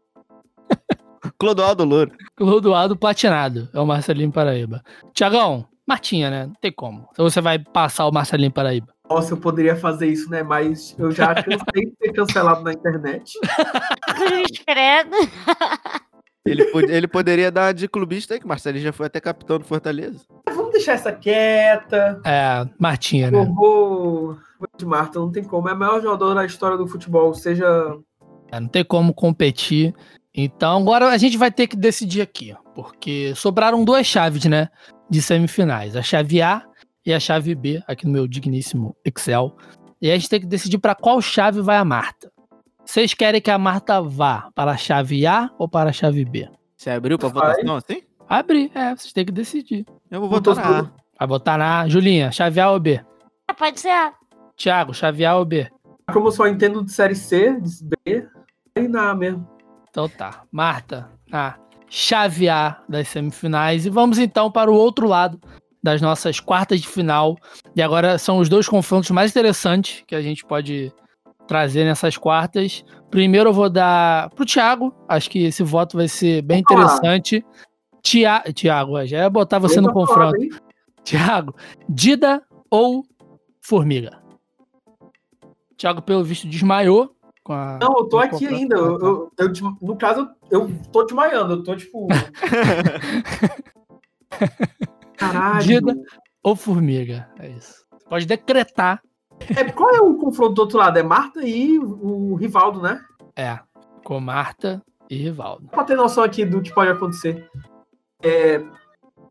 Clodoaldo 1.41 1.85
Louro. 1.85 2.13
Clodoaldo 2.37 2.97
platinado. 2.97 3.69
É 3.73 3.81
o 3.81 3.87
Marcelinho 3.87 4.31
Paraíba. 4.31 4.83
Tiagão, 5.15 5.65
Martinha, 5.89 6.29
né? 6.31 6.47
Não 6.47 6.55
tem 6.61 6.71
como. 6.71 7.09
Então 7.13 7.29
você 7.29 7.41
vai 7.41 7.59
passar 7.59 8.07
o 8.07 8.13
Marcelinho 8.13 8.53
Paraíba. 8.53 8.89
Nossa, 9.09 9.33
eu 9.33 9.39
poderia 9.39 9.75
fazer 9.75 10.07
isso, 10.07 10.31
né? 10.31 10.43
Mas 10.43 10.95
eu 10.99 11.11
já 11.11 11.35
cansei 11.43 11.87
de 11.87 11.95
ser 12.01 12.13
cancelado 12.13 12.63
na 12.63 12.73
internet. 12.73 13.33
Credo. 14.67 15.17
Ele, 16.47 16.65
pod- 16.67 16.91
ele 16.91 17.09
poderia 17.09 17.51
dar 17.51 17.73
de 17.73 17.89
clubista 17.89 18.35
aí, 18.35 18.41
que 18.41 18.47
Marcelinho 18.47 18.85
já 18.85 18.93
foi 18.93 19.07
até 19.07 19.21
capitão 19.21 19.59
do 19.59 19.65
Fortaleza. 19.65 20.21
Vamos 20.49 20.73
deixar 20.73 20.93
essa 20.93 21.13
quieta. 21.13 22.21
É, 22.25 22.67
Martinha, 22.79 23.31
né? 23.31 23.39
vou. 23.45 24.35
vou 24.59 24.69
de 24.77 24.87
Marta, 24.87 25.19
não 25.19 25.31
tem 25.33 25.43
como. 25.43 25.69
É 25.69 25.73
a 25.73 25.75
maior 25.75 26.01
jogadora 26.03 26.37
da 26.37 26.47
história 26.47 26.77
do 26.77 26.87
futebol. 26.87 27.33
Seja. 27.35 27.67
É, 28.53 28.61
não 28.61 28.69
tem 28.69 28.85
como 28.85 29.13
competir. 29.15 29.95
Então, 30.45 30.81
agora 30.81 31.09
a 31.09 31.19
gente 31.19 31.37
vai 31.37 31.51
ter 31.51 31.67
que 31.67 31.77
decidir 31.77 32.23
aqui, 32.23 32.55
porque 32.75 33.35
sobraram 33.35 33.85
duas 33.85 34.07
chaves, 34.07 34.45
né, 34.45 34.69
de 35.09 35.21
semifinais, 35.21 35.97
a 35.97 36.03
chave 36.03 36.41
A 36.41 36.63
e 37.05 37.13
a 37.13 37.21
chave 37.21 37.55
B, 37.55 37.83
aqui 37.87 38.07
no 38.07 38.13
meu 38.13 38.27
digníssimo 38.27 38.97
Excel. 39.05 39.57
E 40.01 40.11
a 40.11 40.15
gente 40.17 40.29
tem 40.29 40.41
que 40.41 40.47
decidir 40.47 40.79
para 40.79 40.95
qual 40.95 41.21
chave 41.21 41.61
vai 41.61 41.77
a 41.77 41.85
Marta. 41.85 42.31
Vocês 42.85 43.13
querem 43.15 43.41
que 43.41 43.51
a 43.51 43.59
Marta 43.59 44.01
vá 44.01 44.49
para 44.55 44.73
a 44.73 44.77
chave 44.77 45.27
A 45.27 45.51
ou 45.59 45.69
para 45.69 45.91
a 45.91 45.93
chave 45.93 46.25
B? 46.25 46.49
Você 46.77 46.91
abriu 46.91 47.19
pra 47.19 47.29
Vai. 47.29 47.51
votação 47.53 47.77
assim? 47.77 48.03
Abrir, 48.29 48.71
é, 48.75 48.97
vocês 48.97 49.13
têm 49.13 49.25
que 49.25 49.33
decidir. 49.33 49.85
Eu 50.11 50.21
vou 50.21 50.29
votar 50.31 50.57
na 50.57 50.81
A. 50.81 50.91
Vai 51.19 51.29
botar 51.29 51.59
na 51.59 51.81
A. 51.81 51.89
Julinha, 51.89 52.33
chave 52.33 52.59
A 52.61 52.71
ou 52.71 52.81
B? 52.81 53.01
Ah, 53.47 53.55
Pode 53.55 53.79
ser 53.81 53.91
A. 53.91 54.15
Thiago, 54.57 54.95
chave 54.95 55.25
A 55.25 55.37
ou 55.37 55.45
B? 55.45 55.69
Como 56.13 56.29
eu 56.29 56.33
só 56.33 56.47
entendo 56.47 56.83
de 56.83 56.91
série 56.93 57.15
C, 57.15 57.61
de 57.61 57.71
B, 57.85 58.27
aí 58.75 58.89
na 58.89 59.11
A 59.11 59.15
mesmo. 59.15 59.47
Então 59.91 60.09
tá. 60.09 60.43
Marta, 60.51 61.11
a 61.33 61.57
chave 61.89 62.49
A 62.49 62.81
das 62.89 63.09
semifinais. 63.09 63.85
E 63.85 63.91
vamos 63.91 64.19
então 64.19 64.51
para 64.51 64.71
o 64.71 64.75
outro 64.75 65.07
lado 65.07 65.41
das 65.83 66.01
nossas 66.01 66.39
quartas 66.41 66.81
de 66.81 66.89
final. 66.89 67.37
E 67.75 67.83
agora 67.83 68.19
são 68.19 68.39
os 68.39 68.49
dois 68.49 68.69
confrontos 68.69 69.11
mais 69.11 69.31
interessantes 69.31 70.05
que 70.07 70.15
a 70.15 70.23
gente 70.23 70.45
pode 70.45 70.93
trazer 71.47 71.85
nessas 71.85 72.17
quartas. 72.17 72.85
Primeiro 73.11 73.51
eu 73.51 73.55
vou 73.55 73.69
dar 73.69 74.31
pro 74.31 74.47
Thiago. 74.47 74.95
Acho 75.09 75.29
que 75.29 75.45
esse 75.45 75.63
voto 75.63 75.97
vai 75.97 76.07
ser 76.07 76.43
bem 76.43 76.63
Opa! 76.63 76.75
interessante. 76.75 77.45
Tia... 78.03 78.41
Thiago, 78.55 79.05
já 79.05 79.19
ia 79.19 79.31
botar 79.31 79.59
você 79.59 79.81
no 79.81 79.93
confronto. 79.93 80.39
Thiago, 81.03 81.55
Dida 81.89 82.43
ou 82.71 83.05
Formiga? 83.61 84.21
Thiago, 85.77 86.03
pelo 86.03 86.23
visto, 86.23 86.47
desmaiou. 86.47 87.17
A, 87.49 87.79
Não, 87.81 87.95
eu 87.99 88.05
tô 88.09 88.19
aqui 88.19 88.47
ainda. 88.47 88.77
Eu, 88.77 88.99
eu- 89.01 89.33
eu 89.39 89.49
de- 89.49 89.63
no 89.63 89.97
caso, 89.97 90.29
eu 90.51 90.71
tô 90.93 91.03
desmaiando. 91.05 91.55
Eu 91.55 91.63
tô 91.65 91.75
tipo. 91.75 92.07
Caralho. 95.17 95.63
Dida. 95.63 95.95
ou 96.43 96.57
Formiga. 96.57 97.29
É 97.39 97.49
isso. 97.51 97.85
Pode 98.09 98.27
decretar. 98.27 99.01
É, 99.57 99.65
qual 99.73 99.95
é 99.95 100.01
o 100.01 100.15
confronto 100.17 100.55
do 100.55 100.63
outro 100.63 100.79
lado? 100.79 100.99
É 100.99 101.03
Marta 101.03 101.41
e 101.47 101.79
o 101.79 102.35
Rivaldo, 102.35 102.81
né? 102.83 103.01
É. 103.37 103.59
Com 104.05 104.21
Marta 104.21 104.83
e 105.09 105.17
Rivaldo. 105.17 105.69
Pra 105.69 105.85
ter 105.85 105.97
noção 105.97 106.23
aqui 106.23 106.45
do 106.45 106.61
que 106.61 106.73
pode 106.73 106.91
acontecer. 106.91 107.49
É. 108.23 108.63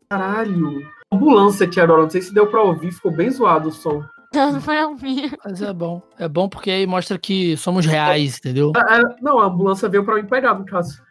Caralho. 0.08 0.80
Ambulância 1.12 1.68
agora. 1.82 2.02
Não 2.02 2.10
sei 2.10 2.22
se 2.22 2.34
deu 2.34 2.46
pra 2.48 2.62
ouvir. 2.62 2.92
Ficou 2.92 3.12
bem 3.12 3.30
zoado 3.30 3.68
o 3.68 3.72
som. 3.72 4.02
Pra 4.30 4.88
mim. 5.02 5.30
Mas 5.44 5.60
é 5.60 5.72
bom. 5.72 6.00
É 6.18 6.28
bom 6.28 6.48
porque 6.48 6.70
aí 6.70 6.86
mostra 6.86 7.18
que 7.18 7.56
somos 7.56 7.84
reais, 7.84 8.38
entendeu? 8.38 8.72
Ah, 8.76 8.98
é, 9.00 9.02
não, 9.22 9.38
a 9.40 9.46
ambulância 9.46 9.88
veio 9.88 10.04
pra 10.04 10.14
me 10.14 10.22
pegar, 10.24 10.54
no 10.54 10.64
caso. 10.64 11.02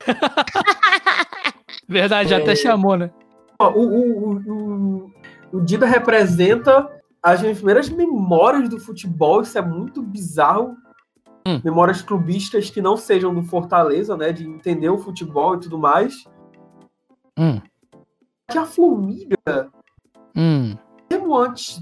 Verdade, 1.88 2.30
já 2.30 2.38
É. 2.38 2.42
até 2.42 2.54
chamou, 2.54 2.96
né? 2.96 3.10
Ó, 3.58 3.70
o, 3.70 3.80
o, 3.80 4.28
o, 4.28 4.52
o, 4.52 5.12
o 5.54 5.60
Dida 5.60 5.86
representa 5.86 6.88
as 7.22 7.40
minhas 7.40 7.56
primeiras 7.58 7.88
memórias 7.88 8.68
do 8.68 8.78
futebol. 8.78 9.42
Isso 9.42 9.58
é 9.58 9.62
muito 9.62 10.02
bizarro. 10.02 10.76
Hum. 11.46 11.60
Memórias 11.64 12.02
clubistas 12.02 12.70
que 12.70 12.80
não 12.82 12.96
sejam 12.96 13.34
do 13.34 13.42
Fortaleza, 13.42 14.16
né? 14.16 14.32
De 14.32 14.46
entender 14.46 14.90
o 14.90 14.98
futebol 14.98 15.56
e 15.56 15.60
tudo 15.60 15.78
mais. 15.78 16.24
Hum, 17.38 17.60
Que 18.50 18.58
a 18.58 18.66
Formiga, 18.66 19.36
hum, 20.36 20.76
mesmo 21.10 21.36
antes 21.36 21.80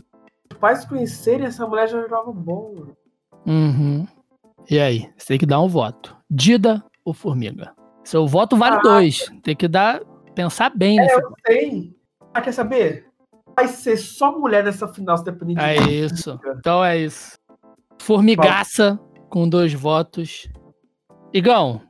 pais 0.57 0.81
se 0.81 0.89
conhecerem, 0.89 1.47
essa 1.47 1.67
mulher 1.67 1.89
já 1.89 2.01
jogava 2.01 2.33
bom. 2.33 2.87
uhum. 3.47 4.07
E 4.69 4.81
aí? 4.81 5.09
Você 5.17 5.29
tem 5.29 5.39
que 5.39 5.47
dar 5.47 5.61
um 5.61 5.69
voto. 5.69 6.17
Dida 6.29 6.85
ou 7.05 7.15
Formiga? 7.15 7.73
Seu 8.03 8.27
voto 8.27 8.57
vale 8.57 8.77
Caraca. 8.77 8.89
dois. 8.89 9.31
Tem 9.43 9.55
que 9.55 9.69
dar. 9.69 10.01
Pensar 10.35 10.71
bem 10.71 10.97
nesse 10.97 11.15
Eu 11.15 11.33
sei. 11.47 11.97
Ah, 12.35 12.41
quer 12.41 12.53
saber? 12.53 13.07
Vai 13.57 13.69
ser 13.69 13.97
só 13.97 14.39
mulher 14.39 14.63
nessa 14.63 14.87
final, 14.87 15.17
se 15.17 15.25
depender 15.25 15.55
de 15.55 15.61
É 15.61 15.77
isso. 15.77 16.39
Então 16.59 16.85
é 16.85 16.99
isso. 16.99 17.39
Formigaça 18.03 19.01
com 19.31 19.49
dois 19.49 19.73
votos. 19.73 20.49
Igão, 21.33 21.81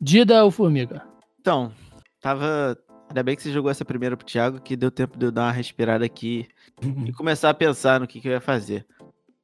Dida 0.00 0.44
ou 0.44 0.50
Formiga? 0.50 1.06
Então, 1.40 1.72
tava. 2.20 2.76
Ainda 3.10 3.24
bem 3.24 3.34
que 3.34 3.42
você 3.42 3.50
jogou 3.50 3.70
essa 3.70 3.84
primeira 3.84 4.16
pro 4.16 4.24
Thiago, 4.24 4.60
que 4.60 4.76
deu 4.76 4.88
tempo 4.90 5.18
de 5.18 5.26
eu 5.26 5.32
dar 5.32 5.42
uma 5.46 5.52
respirada 5.52 6.04
aqui 6.04 6.46
e 7.04 7.12
começar 7.12 7.50
a 7.50 7.54
pensar 7.54 7.98
no 7.98 8.06
que, 8.06 8.20
que 8.20 8.28
eu 8.28 8.32
ia 8.32 8.40
fazer. 8.40 8.86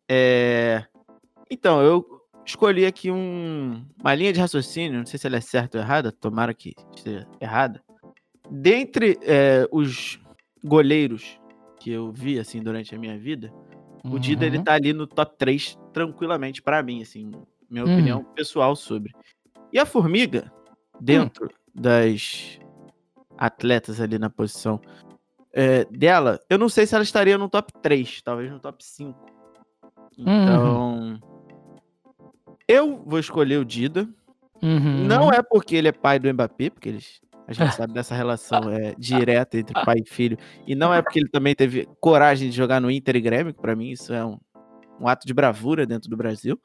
É... 0.08 0.84
Então, 1.50 1.82
eu 1.82 2.06
escolhi 2.44 2.86
aqui 2.86 3.10
um... 3.10 3.84
uma 4.00 4.14
linha 4.14 4.32
de 4.32 4.38
raciocínio, 4.38 4.98
não 5.00 5.06
sei 5.06 5.18
se 5.18 5.26
ela 5.26 5.36
é 5.36 5.40
certa 5.40 5.78
ou 5.78 5.84
errada, 5.84 6.12
tomara 6.12 6.54
que 6.54 6.74
esteja 6.94 7.26
errada. 7.40 7.82
Dentre 8.48 9.18
é, 9.22 9.68
os 9.72 10.20
goleiros 10.64 11.40
que 11.80 11.90
eu 11.90 12.12
vi 12.12 12.38
assim 12.38 12.62
durante 12.62 12.94
a 12.94 12.98
minha 12.98 13.18
vida, 13.18 13.52
o 14.04 14.16
Dida 14.16 14.46
ele 14.46 14.58
Uhum. 14.58 14.64
tá 14.64 14.74
ali 14.74 14.92
no 14.92 15.08
top 15.08 15.36
3 15.36 15.76
tranquilamente 15.92 16.62
pra 16.62 16.80
mim, 16.84 17.02
assim, 17.02 17.32
minha 17.68 17.84
Uhum. 17.84 17.92
opinião 17.92 18.24
pessoal 18.24 18.76
sobre. 18.76 19.12
E 19.72 19.78
a 19.80 19.84
Formiga, 19.84 20.52
dentro 21.00 21.50
das 21.74 22.60
atletas 23.38 24.00
ali 24.00 24.18
na 24.18 24.30
posição 24.30 24.80
é, 25.52 25.86
dela, 25.86 26.38
eu 26.50 26.58
não 26.58 26.68
sei 26.68 26.86
se 26.86 26.94
ela 26.94 27.02
estaria 27.02 27.38
no 27.38 27.48
top 27.48 27.72
3, 27.80 28.20
talvez 28.20 28.50
no 28.50 28.60
top 28.60 28.84
5. 28.84 29.18
Então, 30.18 31.18
eu 32.68 33.02
vou 33.06 33.18
escolher 33.18 33.58
o 33.58 33.64
Dida. 33.64 34.06
Uhum. 34.62 35.06
Não 35.06 35.32
é 35.32 35.42
porque 35.42 35.76
ele 35.76 35.88
é 35.88 35.92
pai 35.92 36.18
do 36.18 36.32
Mbappé, 36.32 36.68
porque 36.68 36.90
eles, 36.90 37.20
a 37.46 37.54
gente 37.54 37.74
sabe 37.76 37.94
dessa 37.94 38.14
relação 38.14 38.70
é, 38.70 38.94
direta 38.98 39.58
entre 39.58 39.72
pai 39.82 40.00
e 40.04 40.08
filho. 40.08 40.36
E 40.66 40.74
não 40.74 40.92
é 40.92 41.00
porque 41.00 41.20
ele 41.20 41.28
também 41.30 41.54
teve 41.54 41.88
coragem 42.00 42.50
de 42.50 42.56
jogar 42.56 42.78
no 42.78 42.90
Inter 42.90 43.16
e 43.16 43.20
Grêmio, 43.22 43.54
que 43.54 43.60
pra 43.60 43.74
mim 43.74 43.90
isso 43.90 44.12
é 44.12 44.22
um, 44.24 44.38
um 45.00 45.08
ato 45.08 45.26
de 45.26 45.32
bravura 45.32 45.86
dentro 45.86 46.10
do 46.10 46.16
Brasil. 46.18 46.60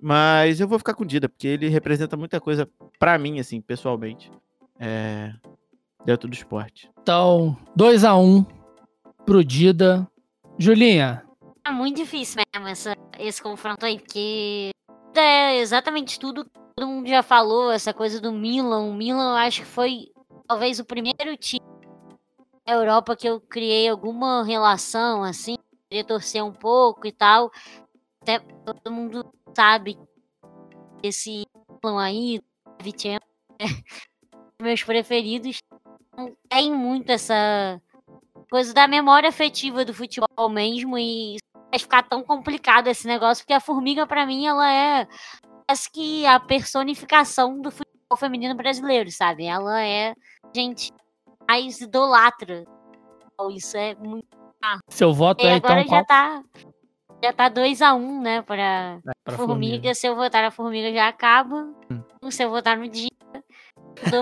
Mas 0.00 0.60
eu 0.60 0.68
vou 0.68 0.78
ficar 0.78 0.92
com 0.92 1.04
o 1.04 1.06
Dida, 1.06 1.30
porque 1.30 1.46
ele 1.46 1.68
representa 1.68 2.14
muita 2.14 2.38
coisa 2.40 2.68
pra 2.98 3.16
mim, 3.16 3.38
assim, 3.38 3.60
pessoalmente. 3.60 4.30
É, 4.78 5.32
dentro 6.04 6.28
do 6.28 6.34
esporte. 6.34 6.90
Então, 7.00 7.56
2x1 7.76 8.18
um 8.38 8.44
pro 9.24 9.44
Dida. 9.44 10.06
Julinha, 10.58 11.24
É 11.64 11.70
muito 11.70 11.96
difícil 11.96 12.42
mesmo 12.54 12.68
essa- 12.68 12.96
esse 13.18 13.40
confronto 13.42 13.86
aí, 13.86 13.98
porque 13.98 14.70
é 15.14 15.56
exatamente 15.58 16.18
tudo 16.18 16.44
que 16.44 16.50
todo 16.76 16.88
mundo 16.88 17.08
já 17.08 17.22
falou, 17.22 17.70
essa 17.70 17.94
coisa 17.94 18.20
do 18.20 18.32
Milan. 18.32 18.80
O 18.82 18.94
Milan 18.94 19.30
eu 19.32 19.36
acho 19.36 19.60
que 19.62 19.66
foi 19.68 20.08
talvez 20.46 20.78
o 20.80 20.84
primeiro 20.84 21.36
time 21.36 21.64
da 22.66 22.74
Europa 22.74 23.16
que 23.16 23.28
eu 23.28 23.40
criei 23.40 23.88
alguma 23.88 24.44
relação, 24.44 25.22
assim, 25.22 25.56
queria 25.88 26.04
torcer 26.04 26.42
um 26.42 26.52
pouco 26.52 27.06
e 27.06 27.12
tal. 27.12 27.50
Até 28.22 28.38
todo 28.38 28.92
mundo 28.92 29.24
sabe 29.56 29.94
que 31.00 31.06
esse 31.08 31.44
Milan 31.82 32.02
aí, 32.02 32.40
Vicente, 32.80 33.24
é 34.60 34.62
meus 34.62 34.82
preferidos. 34.82 35.58
Tem 36.48 36.72
muito 36.72 37.10
essa 37.10 37.80
coisa 38.50 38.74
da 38.74 38.86
memória 38.86 39.28
afetiva 39.28 39.84
do 39.84 39.94
futebol 39.94 40.48
mesmo 40.50 40.98
e 40.98 41.36
vai 41.70 41.78
ficar 41.78 42.02
tão 42.02 42.22
complicado 42.22 42.88
esse 42.88 43.06
negócio, 43.06 43.42
porque 43.44 43.54
a 43.54 43.60
formiga, 43.60 44.06
pra 44.06 44.26
mim, 44.26 44.46
ela 44.46 44.70
é 44.70 45.06
quase 45.66 45.90
que 45.90 46.26
a 46.26 46.38
personificação 46.38 47.60
do 47.60 47.70
futebol 47.70 48.16
feminino 48.18 48.54
brasileiro, 48.54 49.10
sabe? 49.10 49.44
Ela 49.44 49.82
é 49.82 50.10
a 50.10 50.48
gente 50.54 50.92
mais 51.48 51.80
idolatra. 51.80 52.64
Isso 53.50 53.76
é 53.76 53.94
muito. 53.94 54.26
seu 54.88 55.12
voto 55.12 55.42
E 55.42 55.48
é 55.48 55.54
agora 55.54 55.80
então 55.80 55.98
já 55.98 56.04
qual? 56.04 56.06
tá. 56.06 56.42
Já 57.24 57.32
tá 57.32 57.48
2x1, 57.48 57.96
um, 57.96 58.20
né? 58.20 58.42
Pra, 58.42 58.98
Pra 59.24 59.36
formiga. 59.36 59.94
Se 59.94 60.06
eu 60.06 60.16
votar 60.16 60.42
na 60.42 60.50
formiga, 60.50 60.92
já 60.92 61.08
acaba. 61.08 61.68
Hum. 61.90 62.30
Se 62.30 62.42
eu 62.42 62.50
votar 62.50 62.76
no 62.76 62.88
dia, 62.88 63.08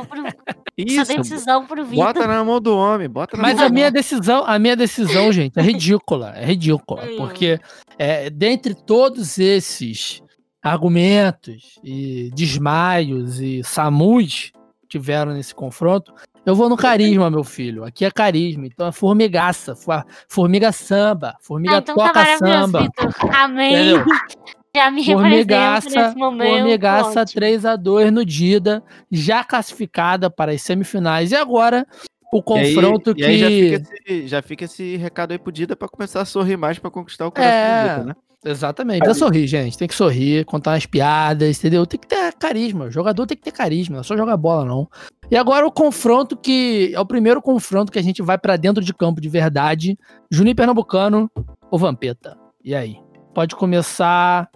pro, 0.07 0.23
Isso, 0.77 1.01
essa 1.01 1.15
decisão 1.17 1.67
pro 1.67 1.85
Vitor. 1.85 2.05
bota 2.07 2.27
na 2.27 2.43
mão 2.45 2.61
do 2.61 2.77
homem, 2.77 3.09
bota 3.09 3.37
na 3.37 3.43
Mas 3.43 3.57
mão 3.57 3.65
a 3.65 3.69
do 3.69 3.75
minha 3.75 3.91
decisão, 3.91 4.45
a 4.47 4.59
minha 4.59 4.77
decisão, 4.77 5.31
gente, 5.33 5.59
é 5.59 5.63
ridícula. 5.63 6.33
É 6.37 6.45
ridícula. 6.45 7.05
Hum. 7.05 7.17
Porque 7.17 7.59
é, 7.99 8.31
dentre 8.31 8.75
todos 8.75 9.39
esses 9.39 10.23
argumentos 10.63 11.79
e 11.83 12.31
desmaios 12.35 13.41
e 13.41 13.63
samus 13.65 14.53
que 14.83 14.89
tiveram 14.99 15.33
nesse 15.33 15.55
confronto, 15.55 16.13
eu 16.45 16.55
vou 16.55 16.69
no 16.69 16.77
carisma, 16.77 17.31
meu 17.31 17.45
filho. 17.45 17.85
Aqui 17.85 18.05
é 18.05 18.11
carisma. 18.11 18.67
Então 18.67 18.87
é 18.87 18.93
formigaça. 18.93 19.77
fo- 19.77 20.03
Formiga 20.29 20.73
samba. 20.73 21.37
Formiga 21.41 21.77
Ah, 21.77 21.79
então 21.79 21.95
tá 21.95 22.07
toca 22.09 22.19
maravilhoso, 22.19 22.73
samba. 22.73 22.89
Amém. 23.37 23.75
Entendeu? 23.75 24.05
Já 24.75 24.91
me 24.91 25.05
Formigaça, 25.05 25.89
nesse 25.91 26.17
momento. 26.17 26.59
Formigaça 26.59 27.23
ótimo. 27.23 27.41
3x2 27.43 28.11
no 28.11 28.25
Dida, 28.25 28.83
já 29.11 29.43
classificada 29.43 30.31
para 30.31 30.53
as 30.53 30.63
semifinais. 30.63 31.33
E 31.33 31.37
agora 31.37 31.85
o 32.33 32.37
E 32.37 32.59
aí- 32.59 32.75
confronto 32.75 33.11
e 33.11 33.15
que. 33.17 33.25
aí 33.25 33.39
já, 33.39 33.49
fica 33.49 33.95
esse, 34.07 34.27
já 34.29 34.43
fica 34.43 34.65
esse 34.67 34.97
recado 34.97 35.33
aí 35.33 35.39
pro 35.39 35.51
Dida 35.51 35.75
pra 35.75 35.89
começar 35.89 36.21
a 36.21 36.25
sorrir 36.25 36.57
mais 36.57 36.79
pra 36.79 36.91
conquistar 36.91 37.27
o 37.27 37.33
coração 37.33 37.53
É. 37.53 37.83
do 37.83 37.91
Dida, 38.01 38.05
né? 38.07 38.15
Exatamente, 38.43 39.01
precisa 39.01 39.19
sorrir, 39.27 39.47
gente. 39.47 39.77
Tem 39.77 39.87
que 39.87 39.95
sorrir, 39.95 40.47
contar 40.47 40.71
umas 40.71 40.87
piadas, 40.87 41.59
entendeu? 41.59 41.85
Tem 41.85 42.01
que 42.01 42.07
ter 42.07 42.33
carisma. 42.39 42.87
O 42.87 42.91
jogador 42.91 43.27
tem 43.27 43.37
que 43.37 43.43
ter 43.43 43.53
carisma, 43.53 43.97
não 43.97 44.01
é 44.01 44.05
só 44.05 44.17
jogar 44.17 44.35
bola, 44.39 44.65
não. 44.65 44.89
E 45.31 45.37
agora 45.37 45.67
o 45.67 45.71
confronto 45.73 46.37
que. 46.37 46.91
É 46.95 47.01
o 47.01 47.05
primeiro 47.05 47.43
confronto 47.43 47.93
que 47.93 47.99
a 47.99 48.03
gente 48.03 48.23
vai 48.23 48.39
pra 48.39 48.57
dentro 48.57 48.83
de 48.83 48.95
campo 48.95 49.21
de 49.21 49.29
verdade. 49.29 49.99
Juninho 50.31 50.57
Pernambucano 50.57 51.31
ou 51.71 51.79
Vampeta? 51.79 52.39
E 52.65 52.75
aí? 52.75 52.97
Pode 53.35 53.55
começar 53.55 54.49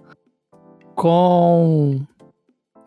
com. 0.95 2.01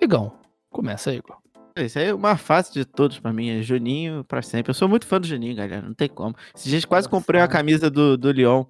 Igão. 0.02 0.32
Começa, 0.70 1.14
Igor. 1.14 1.38
Isso 1.78 2.00
aí 2.00 2.08
é 2.08 2.14
o 2.14 2.20
mais 2.20 2.42
fácil 2.42 2.74
de 2.74 2.86
todos 2.86 3.20
pra 3.20 3.32
mim, 3.32 3.50
é 3.50 3.62
Juninho 3.62 4.24
pra 4.24 4.42
sempre. 4.42 4.72
Eu 4.72 4.74
sou 4.74 4.88
muito 4.88 5.06
fã 5.06 5.20
do 5.20 5.28
Juninho, 5.28 5.56
galera, 5.56 5.82
não 5.82 5.94
tem 5.94 6.10
como. 6.10 6.36
Esses 6.56 6.70
dias 6.70 6.86
quase 6.86 7.08
comprei 7.08 7.40
uma 7.40 7.48
camisa 7.48 7.90
do, 7.90 8.18
do 8.18 8.32
Lyon, 8.32 8.66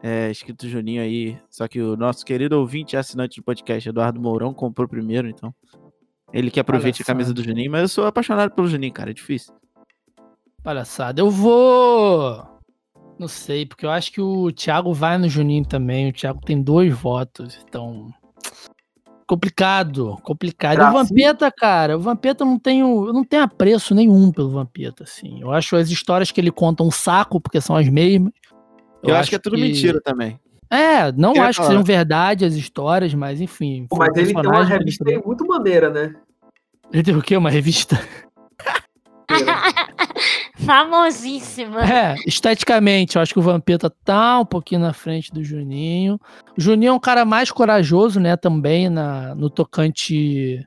é, 0.00 0.30
escrito 0.30 0.68
Juninho 0.68 1.02
aí, 1.02 1.36
só 1.50 1.66
que 1.66 1.80
o 1.80 1.96
nosso 1.96 2.24
querido 2.24 2.58
ouvinte 2.58 2.94
e 2.94 2.96
assinante 2.96 3.40
do 3.40 3.44
podcast, 3.44 3.88
Eduardo 3.88 4.20
Mourão, 4.20 4.54
comprou 4.54 4.86
primeiro, 4.86 5.28
então 5.28 5.52
ele 6.32 6.50
que 6.50 6.60
aproveite 6.60 7.02
a 7.02 7.04
camisa 7.04 7.34
do 7.34 7.42
Juninho, 7.42 7.70
mas 7.70 7.82
eu 7.82 7.88
sou 7.88 8.06
apaixonado 8.06 8.52
pelo 8.52 8.68
Juninho, 8.68 8.92
cara, 8.92 9.10
é 9.10 9.14
difícil. 9.14 9.52
Palhaçada. 10.62 11.20
Eu 11.20 11.30
vou. 11.30 12.46
Não 13.18 13.28
sei, 13.28 13.66
porque 13.66 13.84
eu 13.84 13.90
acho 13.90 14.10
que 14.12 14.20
o 14.20 14.50
Thiago 14.52 14.94
vai 14.94 15.18
no 15.18 15.28
Juninho 15.28 15.66
também. 15.66 16.08
O 16.08 16.12
Thiago 16.12 16.40
tem 16.40 16.62
dois 16.62 16.92
votos, 16.94 17.62
então. 17.66 18.10
Complicado, 19.26 20.16
complicado. 20.22 20.74
E 20.74 20.76
o 20.76 20.80
Gracinha. 20.80 21.04
Vampeta, 21.04 21.50
cara, 21.50 21.96
o 21.96 22.00
Vampeta 22.00 22.44
não 22.44 22.58
tem, 22.58 22.82
o- 22.82 23.06
eu 23.08 23.12
não 23.12 23.24
tenho 23.24 23.42
apreço 23.42 23.94
nenhum 23.94 24.30
pelo 24.30 24.50
Vampeta, 24.50 25.04
assim. 25.04 25.40
Eu 25.40 25.50
acho 25.52 25.76
as 25.76 25.88
histórias 25.90 26.30
que 26.30 26.40
ele 26.40 26.50
conta 26.50 26.82
um 26.82 26.90
saco, 26.90 27.40
porque 27.40 27.60
são 27.60 27.76
as 27.76 27.88
mesmas. 27.88 28.32
Eu, 29.02 29.14
acho 29.16 29.30
que 29.30 29.36
é 29.36 29.38
tudo 29.38 29.58
mentira 29.58 30.00
também. 30.00 30.38
É, 30.70 31.12
não 31.12 31.34
Eu 31.34 31.42
acho 31.42 31.60
que 31.60 31.66
sejam 31.66 31.82
verdade 31.82 32.44
as 32.44 32.54
histórias, 32.54 33.12
mas 33.12 33.40
enfim. 33.40 33.86
Pô, 33.88 33.96
Mas 33.98 34.08
ele 34.16 34.32
tem 34.32 34.46
uma 34.46 34.64
que 34.64 34.72
revista 34.72 35.04
muito 35.24 35.46
maneira, 35.46 35.90
né? 35.90 36.14
Ele 36.92 37.02
tem 37.02 37.16
o 37.16 37.22
quê? 37.22 37.36
Uma 37.36 37.50
revista? 37.50 37.98
Famosíssima. 40.64 41.82
É, 41.82 42.14
esteticamente, 42.26 43.16
eu 43.16 43.22
acho 43.22 43.32
que 43.32 43.38
o 43.38 43.42
Vampeta 43.42 43.90
tá 44.04 44.40
um 44.40 44.44
pouquinho 44.44 44.80
na 44.80 44.92
frente 44.92 45.32
do 45.32 45.42
Juninho. 45.42 46.18
O 46.56 46.60
Juninho 46.60 46.90
é 46.90 46.92
um 46.92 47.00
cara 47.00 47.24
mais 47.24 47.50
corajoso, 47.50 48.20
né, 48.20 48.36
também 48.36 48.88
na, 48.88 49.34
no 49.34 49.50
tocante 49.50 50.66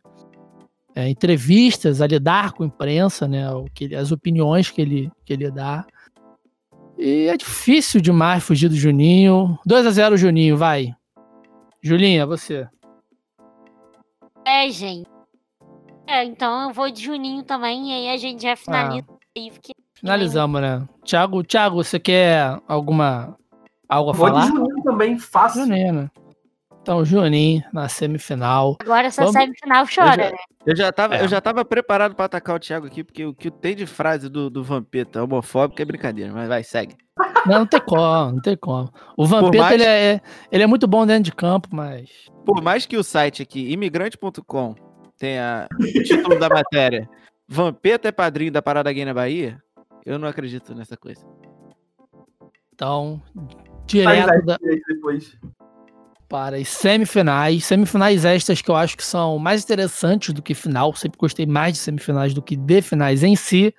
é, 0.96 1.10
entrevistas, 1.10 2.02
a 2.02 2.08
lidar 2.08 2.54
com 2.54 2.64
a 2.64 2.68
imprensa, 2.68 3.28
né, 3.28 3.50
o 3.52 3.66
que 3.74 3.84
ele- 3.86 3.96
as 3.96 4.12
opiniões 4.12 4.70
que 4.70 4.82
ele, 4.82 5.12
que 5.26 5.34
ele 5.34 5.52
dá. 5.52 5.86
E 6.98 7.28
é 7.28 7.36
difícil 7.36 8.00
demais 8.00 8.42
fugir 8.44 8.70
do 8.70 8.76
Juninho. 8.76 9.60
2 9.66 9.86
a 9.86 9.92
0 9.92 10.16
Juninho, 10.16 10.56
vai. 10.56 10.94
Julinha, 11.84 12.26
você. 12.26 12.68
É, 14.46 14.70
gente. 14.70 15.10
É, 16.08 16.24
então 16.24 16.70
eu 16.70 16.74
vou 16.74 16.90
de 16.90 17.04
Juninho 17.04 17.44
também, 17.44 17.90
e 17.90 17.94
aí 17.94 18.16
a 18.16 18.18
gente 18.18 18.44
já 18.44 18.56
finaliza 18.56 19.06
aí, 19.38 19.52
porque 19.52 19.74
Finalizamos, 20.10 20.62
né? 20.62 20.88
Thiago, 21.04 21.44
Thiago, 21.44 21.84
você 21.84 22.00
quer 22.00 22.60
alguma 22.68 23.36
algo 23.90 24.12
a 24.12 24.14
Vou 24.14 24.28
de 24.28 24.34
falar? 24.34 24.46
Juninho 24.48 24.84
também, 24.84 25.18
fácil. 25.18 25.66
Juninho, 25.66 25.94
né? 25.94 26.12
Então, 26.80 27.04
Juninho 27.04 27.64
na 27.74 27.90
semifinal. 27.90 28.78
agora 28.80 29.08
essa 29.08 29.24
Vamos- 29.26 29.34
semifinal 29.42 29.84
chora, 29.88 30.12
já- 30.26 30.30
né? 30.30 30.38
Eu 30.64 30.76
já 30.76 30.92
tava, 30.92 31.16
É. 31.16 31.24
eu 31.24 31.28
já 31.28 31.42
tava 31.42 31.66
preparado 31.66 32.14
pra 32.14 32.26
atacar 32.26 32.56
o 32.56 32.60
Thiago 32.60 32.86
aqui, 32.86 33.04
porque 33.04 33.26
o 33.26 33.34
que 33.34 33.50
tem 33.50 33.76
de 33.76 33.88
frase 33.88 34.30
do, 34.30 34.48
do 34.48 34.64
Vampeta 34.64 35.24
homofóbico 35.24 35.82
é 35.82 35.86
brincadeira, 35.86 36.32
mas 36.32 36.48
vai, 36.48 36.64
segue. 36.64 36.96
Não, 37.48 37.60
não 37.60 37.66
tem 37.66 37.80
como, 37.82 38.32
não 38.34 38.42
tem 38.42 38.58
como. 38.58 38.92
O 39.18 39.26
Vampeta, 39.26 39.58
mais- 39.64 39.74
ele, 39.74 39.84
é, 39.86 40.22
ele 40.52 40.64
é 40.64 40.68
muito 40.68 40.88
bom 40.88 41.04
dentro 41.06 41.24
de 41.24 41.32
campo, 41.34 41.68
mas. 41.72 42.10
Por 42.46 42.62
mais 42.62 42.86
que 42.86 42.96
o 42.98 43.04
site 43.04 43.42
aqui, 43.42 43.72
imigrante.com, 43.72 44.76
tenha 45.18 45.68
o 45.80 46.04
título 46.04 46.38
da 46.38 46.48
matéria 46.64 47.10
Vampeta 47.48 48.08
é 48.10 48.12
padrinho 48.12 48.52
da 48.52 48.62
Parada 48.62 48.92
Gay 48.94 49.06
na 49.06 49.14
Bahia, 49.14 49.58
eu 50.06 50.20
não 50.20 50.28
acredito 50.28 50.74
nessa 50.76 50.96
coisa. 50.96 51.26
Então, 52.74 53.22
direto 53.86 54.46
da- 54.46 54.58
depois. 54.88 55.38
para 56.28 56.58
as 56.58 56.68
semifinais. 56.68 57.64
Semifinais 57.66 58.26
estas 58.26 58.62
que 58.62 58.70
eu 58.70 58.76
acho 58.76 58.98
que 58.98 59.04
são 59.04 59.38
mais 59.40 59.64
interessantes 59.64 60.34
do 60.34 60.42
que 60.42 60.54
final. 60.54 60.94
Sempre 60.94 61.18
gostei 61.18 61.46
mais 61.46 61.74
de 61.74 61.80
semifinais 61.80 62.34
do 62.34 62.42
que 62.42 62.56
de 62.56 62.82
finais 62.82 63.24
em 63.24 63.36
si. 63.36 63.74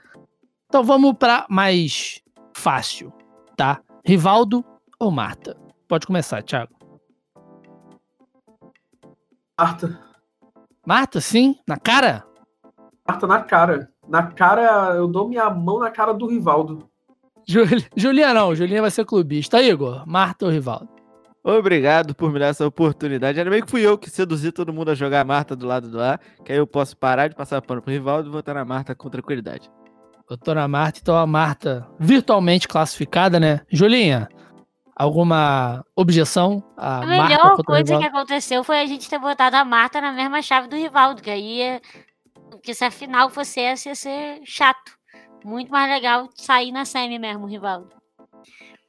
Então 0.66 0.82
vamos 0.82 1.12
para 1.18 1.46
mais 1.50 2.22
fácil, 2.54 3.12
tá? 3.56 3.80
Rivaldo 4.04 4.64
ou 4.98 5.10
Marta? 5.10 5.56
Pode 5.86 6.06
começar, 6.06 6.42
Thiago. 6.42 6.74
Marta. 9.58 9.98
Marta, 10.86 11.20
sim? 11.20 11.58
Na 11.66 11.76
cara? 11.78 12.24
Marta 13.06 13.26
na 13.26 13.42
cara. 13.42 13.90
Na 14.08 14.22
cara, 14.24 14.94
eu 14.96 15.06
dou 15.08 15.28
minha 15.28 15.48
mão 15.50 15.78
na 15.80 15.90
cara 15.90 16.12
do 16.12 16.26
Rivaldo. 16.26 16.88
Juli- 17.46 17.86
Julinha 17.96 18.32
não, 18.34 18.54
Julinha 18.54 18.80
vai 18.82 18.90
ser 18.90 19.04
clubista. 19.04 19.60
Igor, 19.62 20.02
Marta 20.06 20.44
ou 20.46 20.50
Rivaldo? 20.50 20.88
Obrigado 21.44 22.12
por 22.14 22.32
me 22.32 22.40
dar 22.40 22.46
essa 22.46 22.66
oportunidade. 22.66 23.38
Ainda 23.38 23.50
bem 23.50 23.62
que 23.62 23.70
fui 23.70 23.80
eu 23.82 23.96
que 23.96 24.10
seduzi 24.10 24.50
todo 24.50 24.72
mundo 24.72 24.90
a 24.90 24.94
jogar 24.94 25.20
a 25.20 25.24
Marta 25.24 25.54
do 25.54 25.64
lado 25.66 25.88
do 25.88 26.00
ar, 26.00 26.20
que 26.44 26.50
aí 26.50 26.58
eu 26.58 26.66
posso 26.66 26.96
parar 26.96 27.28
de 27.28 27.36
passar 27.36 27.62
pano 27.62 27.80
pro 27.80 27.92
Rivaldo 27.92 28.28
e 28.28 28.32
votar 28.32 28.54
na 28.56 28.64
Marta 28.64 28.94
com 28.96 29.08
tranquilidade. 29.08 29.70
Doutora 30.28 30.66
Marta, 30.66 30.98
então 31.00 31.16
a 31.16 31.24
Marta 31.24 31.86
virtualmente 32.00 32.66
classificada, 32.66 33.38
né? 33.38 33.60
Julinha, 33.70 34.28
Alguma 34.98 35.84
objeção? 35.94 36.64
A, 36.74 37.02
A 37.02 37.06
melhor 37.06 37.56
coisa 37.62 37.98
que 37.98 38.04
aconteceu 38.06 38.64
foi 38.64 38.80
a 38.80 38.86
gente 38.86 39.10
ter 39.10 39.18
botado 39.18 39.54
a 39.54 39.62
Marta 39.62 40.00
na 40.00 40.10
mesma 40.10 40.40
chave 40.40 40.68
do 40.68 40.74
Rivaldo, 40.76 41.20
que 41.20 41.28
aí 41.30 41.58
ia... 41.58 41.80
Porque 42.66 42.74
se 42.74 42.84
a 42.84 42.90
final 42.90 43.30
fosse 43.30 43.60
essa, 43.60 43.90
ia 43.90 43.94
ser 43.94 44.40
chato. 44.42 44.98
Muito 45.44 45.70
mais 45.70 45.88
legal 45.88 46.28
sair 46.34 46.72
na 46.72 46.84
semi 46.84 47.16
mesmo, 47.16 47.46
Rivaldo. 47.46 47.90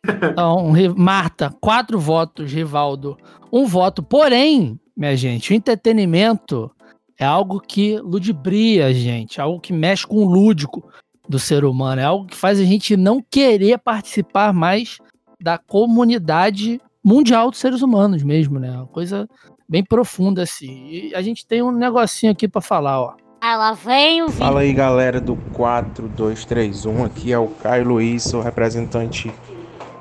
Então, 0.03 0.73
Marta, 0.97 1.55
quatro 1.61 1.99
votos, 1.99 2.51
Rivaldo, 2.51 3.15
um 3.53 3.67
voto. 3.67 4.01
Porém, 4.01 4.79
minha 4.97 5.15
gente, 5.15 5.51
o 5.51 5.53
entretenimento 5.53 6.71
é 7.19 7.23
algo 7.23 7.59
que 7.61 7.99
ludibria 7.99 8.87
a 8.87 8.93
gente, 8.93 9.39
algo 9.39 9.59
que 9.59 9.71
mexe 9.71 10.07
com 10.07 10.25
o 10.25 10.27
lúdico 10.27 10.83
do 11.29 11.37
ser 11.37 11.63
humano, 11.63 12.01
é 12.01 12.03
algo 12.03 12.25
que 12.25 12.35
faz 12.35 12.59
a 12.59 12.63
gente 12.63 12.97
não 12.97 13.21
querer 13.21 13.77
participar 13.77 14.51
mais 14.53 14.97
da 15.39 15.59
comunidade 15.59 16.81
mundial 17.05 17.51
dos 17.51 17.59
seres 17.59 17.83
humanos 17.83 18.23
mesmo, 18.23 18.57
né? 18.57 18.71
Uma 18.71 18.87
coisa 18.87 19.29
bem 19.69 19.83
profunda 19.83 20.41
assim. 20.41 20.87
E 20.87 21.13
a 21.13 21.21
gente 21.21 21.45
tem 21.45 21.61
um 21.61 21.71
negocinho 21.71 22.31
aqui 22.31 22.47
pra 22.47 22.59
falar, 22.59 22.99
ó. 22.99 23.26
Lá 23.55 23.71
vem 23.71 24.23
o 24.23 24.29
Fala 24.29 24.59
aí 24.59 24.73
galera 24.73 25.21
do 25.21 25.37
4231, 25.53 27.05
aqui 27.05 27.31
é 27.31 27.39
o 27.39 27.47
Caio 27.47 27.87
Luiz, 27.87 28.23
sou 28.23 28.41
representante 28.41 29.33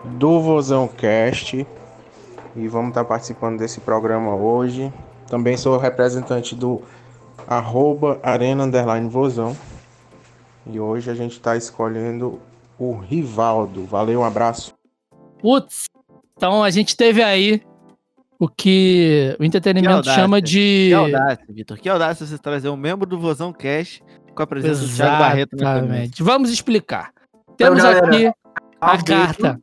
do 0.04 0.40
Vozão 0.40 0.88
Cast 0.88 1.64
e 2.56 2.68
vamos 2.68 2.88
estar 2.88 3.04
participando 3.04 3.58
desse 3.58 3.80
programa 3.80 4.34
hoje. 4.34 4.92
Também 5.28 5.56
sou 5.56 5.78
representante 5.78 6.56
do 6.56 6.82
arroba 7.46 8.18
Arena 8.22 8.64
Underline 8.64 9.08
Vozão 9.08 9.56
e 10.66 10.80
hoje 10.80 11.08
a 11.10 11.14
gente 11.14 11.32
está 11.32 11.56
escolhendo 11.56 12.40
o 12.78 12.96
Rivaldo. 12.96 13.86
Valeu, 13.86 14.20
um 14.20 14.24
abraço. 14.24 14.74
Putz. 15.40 15.84
Então 16.36 16.64
a 16.64 16.70
gente 16.70 16.96
teve 16.96 17.22
aí 17.22 17.62
o 18.38 18.48
que 18.48 19.36
o 19.40 19.44
entretenimento 19.44 19.96
audácia, 19.96 20.20
chama 20.20 20.40
de 20.42 20.88
Que 20.88 20.94
audácia, 20.94 21.46
Vitor. 21.48 21.78
Que 21.78 21.88
audácia 21.88 22.26
você 22.26 22.38
trazer 22.38 22.68
um 22.68 22.76
membro 22.76 23.08
do 23.08 23.18
Vozão 23.18 23.52
Cash 23.52 24.00
com 24.34 24.42
a 24.42 24.46
presença 24.46 24.82
do 24.86 24.94
Thiago 24.94 25.18
Barreto. 25.18 25.54
Exatamente. 25.54 26.22
Vamos 26.22 26.50
explicar. 26.50 27.10
Temos 27.56 27.82
galera, 27.82 28.06
aqui 28.06 28.26
a 28.80 29.02
carta. 29.02 29.60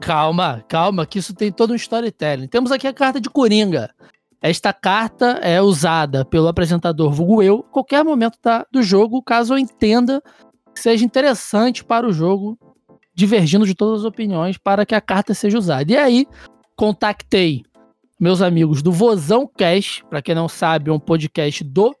Calma, 0.00 0.64
calma, 0.68 1.06
que 1.06 1.18
isso 1.18 1.34
tem 1.34 1.50
todo 1.52 1.72
um 1.72 1.76
storytelling. 1.76 2.48
Temos 2.48 2.72
aqui 2.72 2.86
a 2.86 2.92
carta 2.92 3.20
de 3.20 3.28
Coringa. 3.30 3.90
Esta 4.40 4.72
carta 4.72 5.38
é 5.42 5.62
usada 5.62 6.24
pelo 6.24 6.48
apresentador 6.48 7.12
vulgo 7.12 7.42
eu, 7.42 7.64
em 7.68 7.72
qualquer 7.72 8.04
momento 8.04 8.36
da- 8.42 8.66
do 8.72 8.82
jogo, 8.82 9.22
caso 9.22 9.54
eu 9.54 9.58
entenda 9.58 10.20
que 10.74 10.80
seja 10.80 11.04
interessante 11.04 11.84
para 11.84 12.08
o 12.08 12.12
jogo, 12.12 12.58
divergindo 13.14 13.64
de 13.64 13.74
todas 13.74 14.00
as 14.00 14.04
opiniões, 14.04 14.58
para 14.58 14.84
que 14.84 14.94
a 14.96 15.00
carta 15.00 15.34
seja 15.34 15.56
usada. 15.58 15.92
E 15.92 15.96
aí, 15.96 16.26
contactei 16.74 17.62
meus 18.22 18.40
amigos 18.40 18.82
do 18.82 18.92
Vozão 18.92 19.48
Cast, 19.48 20.04
para 20.08 20.22
quem 20.22 20.32
não 20.32 20.48
sabe, 20.48 20.90
é 20.90 20.92
um 20.92 21.00
podcast 21.00 21.64
do 21.64 21.92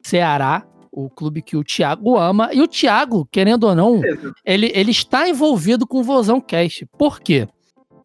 Ceará, 0.00 0.64
o 0.92 1.10
clube 1.10 1.42
que 1.42 1.56
o 1.56 1.64
Thiago 1.64 2.16
ama. 2.16 2.50
E 2.54 2.62
o 2.62 2.68
Thiago, 2.68 3.26
querendo 3.32 3.64
ou 3.64 3.74
não, 3.74 4.00
ele, 4.44 4.70
ele 4.72 4.92
está 4.92 5.28
envolvido 5.28 5.84
com 5.84 5.98
o 5.98 6.02
Vozão 6.04 6.40
Cast. 6.40 6.86
Por 6.96 7.18
quê? 7.18 7.48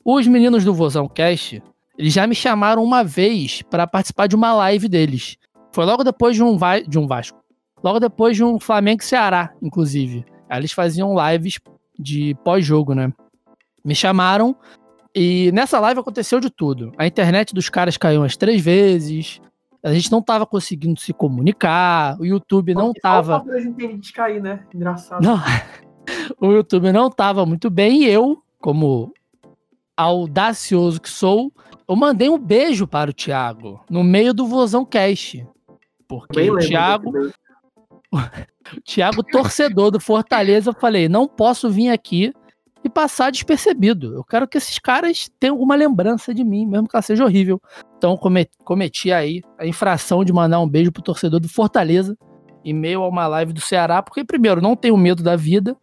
Os 0.03 0.25
meninos 0.25 0.65
do 0.65 0.73
Vozão 0.73 1.07
Cast, 1.07 1.61
eles 1.95 2.11
já 2.11 2.25
me 2.25 2.33
chamaram 2.33 2.83
uma 2.83 3.03
vez 3.03 3.61
para 3.61 3.85
participar 3.85 4.25
de 4.25 4.35
uma 4.35 4.51
live 4.51 4.89
deles. 4.89 5.37
Foi 5.71 5.85
logo 5.85 6.03
depois 6.03 6.35
de 6.35 6.41
um, 6.41 6.57
Va- 6.57 6.79
de 6.79 6.97
um 6.97 7.05
Vasco. 7.05 7.37
Logo 7.83 7.99
depois 7.99 8.35
de 8.35 8.43
um 8.43 8.59
Flamengo 8.59 9.03
e 9.03 9.05
Ceará, 9.05 9.53
inclusive. 9.61 10.25
Aí 10.49 10.59
eles 10.59 10.71
faziam 10.71 11.13
lives 11.15 11.59
de 11.99 12.35
pós-jogo, 12.43 12.95
né? 12.95 13.13
Me 13.85 13.93
chamaram 13.93 14.55
e 15.15 15.51
nessa 15.51 15.79
live 15.79 15.99
aconteceu 15.99 16.39
de 16.39 16.49
tudo. 16.49 16.91
A 16.97 17.07
internet 17.07 17.53
dos 17.53 17.69
caras 17.69 17.97
caiu 17.97 18.21
umas 18.21 18.37
três 18.37 18.61
vezes. 18.61 19.41
A 19.83 19.93
gente 19.93 20.11
não 20.11 20.21
tava 20.21 20.45
conseguindo 20.45 20.99
se 20.99 21.13
comunicar. 21.13 22.19
O 22.19 22.25
YouTube 22.25 22.73
não 22.73 22.87
Só 22.87 23.01
tava. 23.01 23.43
de 23.99 24.13
cair, 24.13 24.41
né? 24.41 24.65
Engraçado. 24.73 25.23
Não, 25.23 25.39
o 26.39 26.51
YouTube 26.51 26.91
não 26.91 27.09
tava 27.09 27.45
muito 27.45 27.69
bem 27.69 28.03
e 28.03 28.09
eu, 28.09 28.43
como 28.59 29.13
audacioso 29.95 31.01
que 31.01 31.09
sou, 31.09 31.51
eu 31.87 31.95
mandei 31.95 32.29
um 32.29 32.37
beijo 32.37 32.87
para 32.87 33.09
o 33.09 33.13
Thiago 33.13 33.83
no 33.89 34.03
meio 34.03 34.33
do 34.33 34.45
Vozão 34.45 34.85
Cast. 34.85 35.45
Porque 36.07 36.39
Bem 36.39 36.51
o 36.51 36.57
Thiago, 36.57 37.11
o 38.13 38.81
Thiago, 38.83 39.23
torcedor 39.23 39.91
do 39.91 39.99
Fortaleza, 39.99 40.69
eu 40.69 40.73
falei, 40.73 41.09
não 41.09 41.27
posso 41.27 41.69
vir 41.69 41.89
aqui 41.89 42.33
e 42.83 42.89
passar 42.89 43.31
despercebido. 43.31 44.13
Eu 44.15 44.23
quero 44.23 44.47
que 44.47 44.57
esses 44.57 44.79
caras 44.79 45.29
tenham 45.39 45.55
alguma 45.55 45.75
lembrança 45.75 46.33
de 46.33 46.43
mim, 46.43 46.65
mesmo 46.65 46.87
que 46.87 46.95
ela 46.95 47.01
seja 47.01 47.23
horrível. 47.25 47.61
Então 47.97 48.15
come- 48.15 48.47
cometi 48.63 49.11
aí 49.11 49.41
a 49.57 49.65
infração 49.65 50.23
de 50.23 50.31
mandar 50.31 50.59
um 50.59 50.67
beijo 50.69 50.91
pro 50.91 51.01
torcedor 51.03 51.39
do 51.39 51.49
Fortaleza 51.49 52.17
em 52.63 52.73
meio 52.73 53.03
a 53.03 53.07
uma 53.07 53.27
live 53.27 53.53
do 53.53 53.61
Ceará, 53.61 54.01
porque 54.01 54.23
primeiro, 54.23 54.61
não 54.61 54.75
tenho 54.75 54.95
medo 54.97 55.23
da 55.23 55.35
vida, 55.35 55.75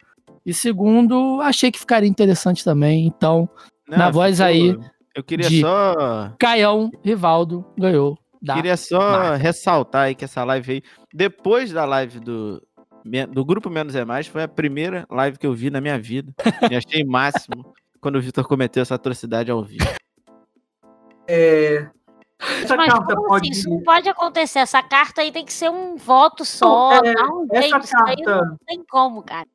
e 0.45 0.53
segundo, 0.53 1.41
achei 1.41 1.71
que 1.71 1.79
ficaria 1.79 2.07
interessante 2.09 2.63
também. 2.63 3.05
Então, 3.07 3.49
Na 3.87 4.09
voz 4.09 4.39
aí 4.41 4.77
Eu 5.15 5.23
queria 5.23 5.49
de- 5.49 5.61
só. 5.61 6.31
Caião 6.39 6.89
Rivaldo 7.03 7.65
ganhou. 7.77 8.17
Da... 8.41 8.53
Queria 8.55 8.77
só 8.77 8.99
marca. 8.99 9.35
ressaltar 9.37 10.03
aí 10.03 10.15
que 10.15 10.23
essa 10.25 10.43
live 10.43 10.71
aí, 10.73 10.81
depois 11.13 11.71
da 11.71 11.83
live 11.85 12.19
do, 12.19 12.61
do 13.29 13.45
Grupo 13.45 13.69
Menos 13.69 13.95
é 13.95 14.03
Mais, 14.05 14.27
foi 14.27 14.43
a 14.43 14.47
primeira 14.47 15.05
live 15.09 15.37
que 15.37 15.47
eu 15.47 15.53
vi 15.53 15.69
na 15.69 15.81
minha 15.81 15.97
vida. 15.99 16.33
E 16.69 16.75
achei 16.75 17.03
máximo 17.03 17.73
quando 18.01 18.17
o 18.17 18.21
Vitor 18.21 18.47
cometeu 18.47 18.81
essa 18.81 18.95
atrocidade 18.95 19.49
ao 19.51 19.63
vivo. 19.63 19.85
É, 21.27 21.87
essa 22.63 22.75
Mas 22.77 22.91
carta 22.93 23.15
como 23.15 23.27
pode. 23.27 23.49
assim? 23.49 23.59
Isso 23.59 23.69
não 23.69 23.81
pode 23.83 24.07
acontecer. 24.09 24.59
Essa 24.59 24.81
carta 24.83 25.21
aí 25.21 25.31
tem 25.31 25.43
que 25.45 25.51
ser 25.53 25.69
um 25.69 25.95
voto 25.97 26.45
só. 26.45 26.99
é, 27.03 27.13
não 27.13 27.47
tem, 27.47 27.73
essa 27.73 27.97
carta- 27.97 28.41
não 28.45 28.57
tem 28.65 28.83
como, 28.89 29.23
cara. 29.23 29.47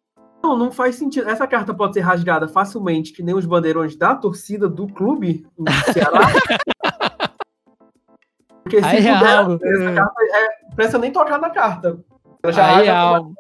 Não, 0.42 0.56
não 0.56 0.72
faz 0.72 0.96
sentido. 0.96 1.30
Essa 1.30 1.46
carta 1.46 1.72
pode 1.72 1.94
ser 1.94 2.00
rasgada 2.00 2.48
facilmente, 2.48 3.12
que 3.12 3.22
nem 3.22 3.34
os 3.34 3.46
bandeirões 3.46 3.94
da 3.96 4.14
torcida 4.14 4.68
do 4.68 4.88
clube 4.88 5.46
do 5.56 5.70
Ceará. 5.92 6.18
Porque 8.64 8.80
se 8.80 8.84
Aí 8.86 9.06
é 9.06 9.14
puder, 9.18 9.36
algo. 9.36 9.58
essa 9.62 9.94
carta 9.94 10.14
é, 10.24 10.74
precisa 10.74 10.98
nem 10.98 11.12
tocar 11.12 11.38
na 11.40 11.50
carta. 11.50 11.98
Ela 12.42 12.52
já 12.52 12.66
Aí 12.66 12.86
é 12.86 12.90
rasga 12.90 12.98
algo. 12.98 13.34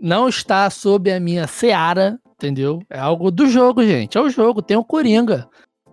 Não 0.00 0.28
está 0.28 0.68
sob 0.68 1.12
a 1.12 1.20
minha 1.20 1.46
seara, 1.46 2.18
entendeu? 2.34 2.82
É 2.90 2.98
algo 2.98 3.30
do 3.30 3.46
jogo, 3.46 3.84
gente. 3.84 4.18
É 4.18 4.20
o 4.20 4.28
jogo, 4.28 4.60
tem 4.60 4.76
o 4.76 4.84
Coringa. 4.84 5.48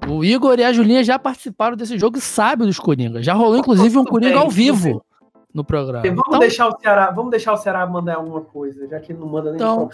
O 0.07 0.24
Igor 0.24 0.57
e 0.59 0.63
a 0.63 0.74
Julinha 0.74 1.03
já 1.03 1.20
participaram 1.20 1.76
desse 1.76 1.97
jogo 1.97 2.17
e 2.17 2.22
sabem 2.22 2.65
dos 2.65 2.80
Coringas. 2.80 3.26
Já 3.26 3.34
rolou, 3.34 3.57
inclusive, 3.57 3.97
um 3.97 4.05
Coringa 4.05 4.34
bem, 4.34 4.41
ao 4.41 4.49
vivo 4.49 5.03
no 5.53 5.63
programa. 5.63 6.03
Vamos, 6.03 6.24
Então, 6.28 6.39
deixar 6.39 6.67
o 6.67 6.80
Ceará, 6.80 7.11
vamos 7.11 7.32
deixar 7.32 7.53
o 7.53 7.57
Ceará 7.57 7.86
mandar 7.86 8.15
alguma 8.15 8.41
coisa, 8.41 8.88
já 8.88 8.99
que 8.99 9.11
ele 9.11 9.20
não 9.20 9.28
manda 9.28 9.51
nem 9.51 9.55
Então, 9.55 9.89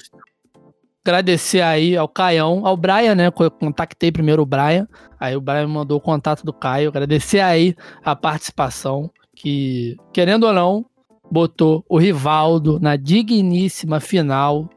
agradecer 1.03 1.61
aí 1.61 1.97
ao 1.97 2.07
Caião, 2.07 2.65
ao 2.65 2.78
Brian, 2.78 3.15
né? 3.15 3.28
Eu 3.28 3.51
contactei 3.51 4.11
primeiro 4.11 4.41
o 4.41 4.45
Brian, 4.45 4.88
aí 5.19 5.36
o 5.36 5.41
Brian 5.41 5.67
mandou 5.67 5.97
o 5.97 6.01
contato 6.01 6.43
do 6.45 6.53
Caio. 6.53 6.89
Agradecer 6.89 7.39
aí 7.39 7.76
a 8.03 8.15
participação, 8.15 9.11
que, 9.36 9.97
querendo 10.13 10.45
ou 10.45 10.53
não, 10.53 10.86
botou 11.32 11.84
o 11.89 11.97
Rivaldo 11.97 12.80
na 12.80 12.95
digníssima 12.95 13.99
final, 13.99 14.69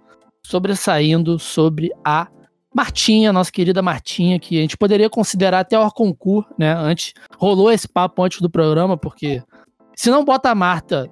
sobressaindo 0.45 1.39
sobre 1.39 1.91
a 2.05 2.29
Martinha, 2.75 3.33
nossa 3.33 3.51
querida 3.51 3.83
Martinha, 3.83 4.39
que 4.39 4.59
a 4.59 4.61
gente 4.61 4.77
poderia 4.77 5.09
considerar 5.09 5.61
até 5.61 5.79
o 5.79 5.91
concurso, 5.91 6.49
né? 6.59 6.73
Antes, 6.73 7.13
rolou 7.37 7.73
esse 7.73 7.89
papo 7.89 8.23
antes 8.23 8.41
do 8.41 8.51
programa, 8.51 8.97
porque 8.97 9.43
se 9.97 10.11
não 10.11 10.25
bota 10.25 10.51
a 10.51 10.55
Marta, 10.55 11.11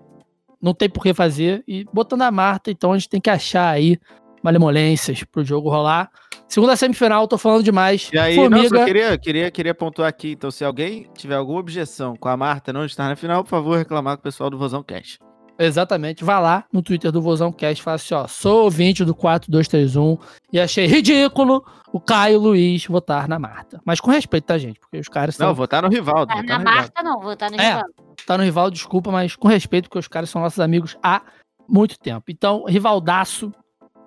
não 0.61 0.75
tem 0.75 0.89
por 0.89 1.03
que 1.03 1.13
fazer, 1.13 1.65
e 1.67 1.85
botando 1.93 2.23
a 2.23 2.31
Marta, 2.31 2.71
então 2.71 2.93
a 2.93 2.99
gente 2.99 3.09
tem 3.09 3.21
que 3.21 3.31
achar 3.31 3.69
aí 3.71 3.99
malemolências 4.43 5.25
pro 5.25 5.45
jogo 5.45 5.69
rolar. 5.69 6.11
Segunda 6.49 6.77
semifinal, 6.77 7.27
tô 7.27 7.37
falando 7.37 7.65
demais. 7.65 8.09
E 8.13 8.19
aí, 8.19 8.37
Formiga, 8.37 8.79
só 8.79 8.85
queria, 8.85 9.19
queria, 9.19 9.51
queria 9.51 9.75
pontuar 9.75 10.09
aqui. 10.09 10.31
Então, 10.33 10.51
se 10.51 10.65
alguém 10.65 11.09
tiver 11.17 11.35
alguma 11.35 11.59
objeção 11.59 12.15
com 12.15 12.29
a 12.29 12.37
Marta 12.37 12.73
não 12.73 12.85
estar 12.85 13.09
na 13.09 13.17
final, 13.17 13.43
por 13.43 13.51
favor, 13.51 13.77
reclamar 13.77 14.17
com 14.17 14.21
o 14.21 14.23
pessoal 14.23 14.49
do 14.49 14.57
Vozão 14.57 14.83
Cash. 14.85 15.19
Exatamente, 15.59 16.25
vá 16.25 16.39
lá 16.39 16.65
no 16.73 16.83
Twitter 16.83 17.11
do 17.13 17.21
Vozão 17.23 17.53
Cast 17.53 17.81
e 17.81 17.85
fala 17.85 17.95
assim, 17.97 18.15
ó, 18.15 18.27
sou 18.27 18.65
ouvinte 18.65 19.05
do 19.05 19.15
4231 19.15 20.19
e 20.53 20.61
achei 20.61 20.87
ridículo 20.87 21.65
o 21.93 22.01
Caio 22.01 22.39
Luiz 22.39 22.87
votar 22.87 23.29
na 23.29 23.39
Marta. 23.39 23.81
Mas 23.85 24.01
com 24.01 24.11
respeito, 24.11 24.45
tá, 24.45 24.59
gente? 24.59 24.79
Porque 24.81 24.99
os 24.99 25.09
caras 25.09 25.39
Não, 25.39 25.49
são... 25.49 25.55
votar 25.55 25.83
no 25.83 25.89
Rivaldo. 25.89 26.33
Votar 26.35 26.45
na 26.45 26.59
no 26.59 26.59
Rivaldo. 26.59 26.77
Marta, 26.77 27.03
não. 27.03 27.21
Vou 27.21 27.37
tá 27.37 27.49
no 27.51 27.61
É. 27.61 27.69
Rivaldo. 27.69 27.95
tá 28.27 28.39
no 28.39 28.45
rival, 28.45 28.71
desculpa, 28.71 29.11
mas 29.11 29.37
com 29.37 29.49
respeito, 29.49 29.89
porque 29.89 29.99
os 29.99 30.09
caras 30.09 30.29
são 30.29 30.43
nossos 30.43 30.61
amigos 30.61 30.97
há 31.03 31.23
muito 31.69 31.99
tempo. 31.99 32.25
Então, 32.31 32.65
rivaldaço 32.65 33.53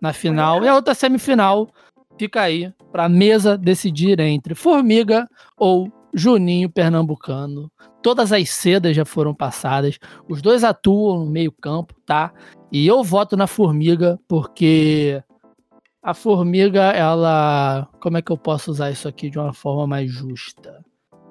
na 0.01 0.13
final. 0.13 0.63
E 0.63 0.67
a 0.67 0.75
outra 0.75 0.93
semifinal 0.93 1.69
fica 2.17 2.41
aí 2.41 2.71
pra 2.91 3.07
mesa 3.09 3.57
decidir 3.57 4.19
entre 4.19 4.53
Formiga 4.55 5.27
ou 5.57 5.91
Juninho 6.13 6.69
Pernambucano. 6.69 7.71
Todas 8.01 8.31
as 8.31 8.49
sedas 8.49 8.95
já 8.95 9.05
foram 9.05 9.33
passadas. 9.33 9.99
Os 10.27 10.41
dois 10.41 10.63
atuam 10.63 11.25
no 11.25 11.31
meio-campo, 11.31 11.93
tá? 12.05 12.33
E 12.71 12.87
eu 12.87 13.03
voto 13.03 13.35
na 13.35 13.47
Formiga 13.47 14.19
porque 14.27 15.21
a 16.01 16.13
formiga, 16.13 16.91
ela. 16.91 17.87
Como 17.99 18.17
é 18.17 18.21
que 18.21 18.31
eu 18.31 18.37
posso 18.37 18.71
usar 18.71 18.89
isso 18.89 19.07
aqui 19.07 19.29
de 19.29 19.37
uma 19.37 19.53
forma 19.53 19.85
mais 19.85 20.09
justa? 20.09 20.83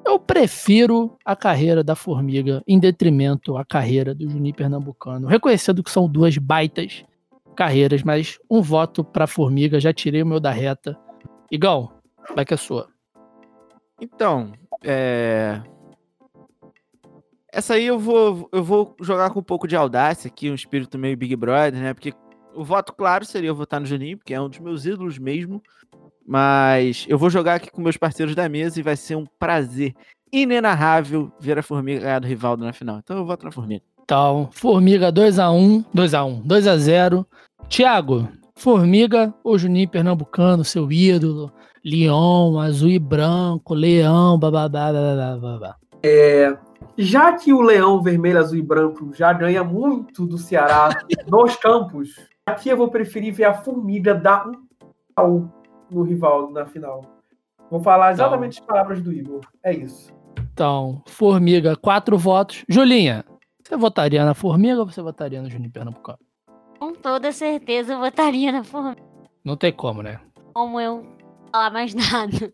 Eu 0.07 0.19
prefiro 0.19 1.17
a 1.25 1.35
carreira 1.35 1.83
da 1.83 1.95
formiga 1.95 2.63
em 2.67 2.79
detrimento 2.79 3.57
à 3.57 3.65
carreira 3.65 4.15
do 4.15 4.29
Juninho 4.29 4.55
Pernambucano. 4.55 5.27
Reconhecendo 5.27 5.83
que 5.83 5.91
são 5.91 6.09
duas 6.09 6.37
baitas 6.39 7.05
carreiras, 7.57 8.03
mas 8.03 8.39
um 8.49 8.63
voto 8.63 9.03
pra 9.03 9.27
formiga, 9.27 9.81
já 9.81 9.93
tirei 9.93 10.23
o 10.23 10.27
meu 10.27 10.39
da 10.39 10.51
reta. 10.51 10.97
Igão, 11.51 11.91
vai 12.35 12.45
que 12.45 12.55
é 12.55 12.57
sua. 12.57 12.89
Então, 14.01 14.53
é. 14.83 15.61
Essa 17.51 17.75
aí 17.75 17.87
eu 17.87 17.99
vou, 17.99 18.49
eu 18.53 18.63
vou 18.63 18.95
jogar 19.01 19.31
com 19.31 19.41
um 19.41 19.43
pouco 19.43 19.67
de 19.67 19.75
audácia 19.75 20.29
aqui, 20.29 20.51
um 20.51 20.55
espírito 20.55 20.99
meio 20.99 21.17
Big 21.17 21.35
Brother, 21.35 21.81
né? 21.81 21.95
Porque 21.95 22.13
o 22.55 22.63
voto 22.63 22.93
claro 22.93 23.25
seria 23.25 23.49
eu 23.49 23.55
votar 23.55 23.81
no 23.81 23.87
Juninho, 23.87 24.19
porque 24.19 24.35
é 24.35 24.41
um 24.41 24.49
dos 24.49 24.59
meus 24.59 24.85
ídolos 24.85 25.19
mesmo. 25.19 25.63
Mas 26.27 27.07
eu 27.09 27.17
vou 27.17 27.31
jogar 27.31 27.55
aqui 27.55 27.71
com 27.71 27.81
meus 27.81 27.97
parceiros 27.97 28.35
da 28.35 28.49
mesa 28.49 28.79
e 28.79 28.83
vai 28.83 28.97
ser 28.97 29.17
um 29.17 29.27
prazer 29.39 29.95
inenarrável 30.31 31.33
ver 31.41 31.59
a 31.59 31.63
Formiga 31.63 32.01
ganhar 32.01 32.19
do 32.19 32.27
Rivaldo 32.27 32.65
na 32.65 32.73
final. 32.73 32.99
Então 32.99 33.17
eu 33.17 33.25
voto 33.25 33.45
na 33.45 33.51
Formiga. 33.51 33.83
Então, 34.05 34.49
Formiga 34.53 35.13
2x1, 35.13 35.85
2x1, 35.95 36.43
2x0. 36.45 37.27
Thiago, 37.69 38.29
Formiga 38.57 39.35
ou 39.43 39.59
Juninho 39.59 39.89
Pernambucano, 39.89 40.65
seu 40.65 40.91
ídolo, 40.91 41.53
Leão, 41.85 42.59
azul 42.61 42.89
e 42.89 42.99
branco, 42.99 43.75
leão, 43.75 44.39
bababá, 44.39 44.93
bababá, 44.93 45.37
babá. 45.37 45.77
Já 46.97 47.33
que 47.33 47.53
o 47.53 47.61
Leão 47.61 48.03
Vermelho, 48.03 48.41
Azul 48.41 48.59
e 48.59 48.63
Branco 48.63 49.13
já 49.15 49.33
ganha 49.33 49.63
muito 49.63 50.27
do 50.27 50.37
Ceará 50.37 50.89
nos 51.29 51.55
campos, 51.57 52.17
aqui 52.45 52.69
eu 52.69 52.77
vou 52.77 52.89
preferir 52.89 53.33
ver 53.33 53.45
a 53.45 53.55
Formiga 53.55 54.15
dar 54.15 54.49
um 54.49 54.53
pau 55.15 55.53
no 55.91 56.03
Rivaldo 56.03 56.53
na 56.53 56.67
final. 56.67 57.03
Vou 57.71 57.81
falar 57.81 58.13
exatamente 58.13 58.61
as 58.61 58.67
palavras 58.67 59.01
do 59.01 59.13
Igor. 59.13 59.41
É 59.63 59.73
isso. 59.73 60.13
Então, 60.53 61.03
Formiga, 61.07 61.77
quatro 61.77 62.19
votos. 62.19 62.65
Julinha, 62.69 63.25
você 63.63 63.77
votaria 63.77 64.25
na 64.25 64.35
Formiga 64.35 64.81
ou 64.81 64.87
você 64.87 65.01
votaria 65.01 65.41
no 65.41 65.51
Juninho 65.51 65.71
Pernambucano? 65.71 66.19
Com 66.81 66.95
toda 66.95 67.31
certeza 67.33 67.93
eu 67.93 67.99
votaria 67.99 68.51
na 68.51 68.65
formiga. 68.65 69.03
Não 69.45 69.57
tem 69.57 69.73
como, 69.73 70.03
né? 70.03 70.21
Como 70.55 70.81
eu 70.81 71.07
falar 71.51 71.71
mais 71.71 71.95
nada. 71.95 72.53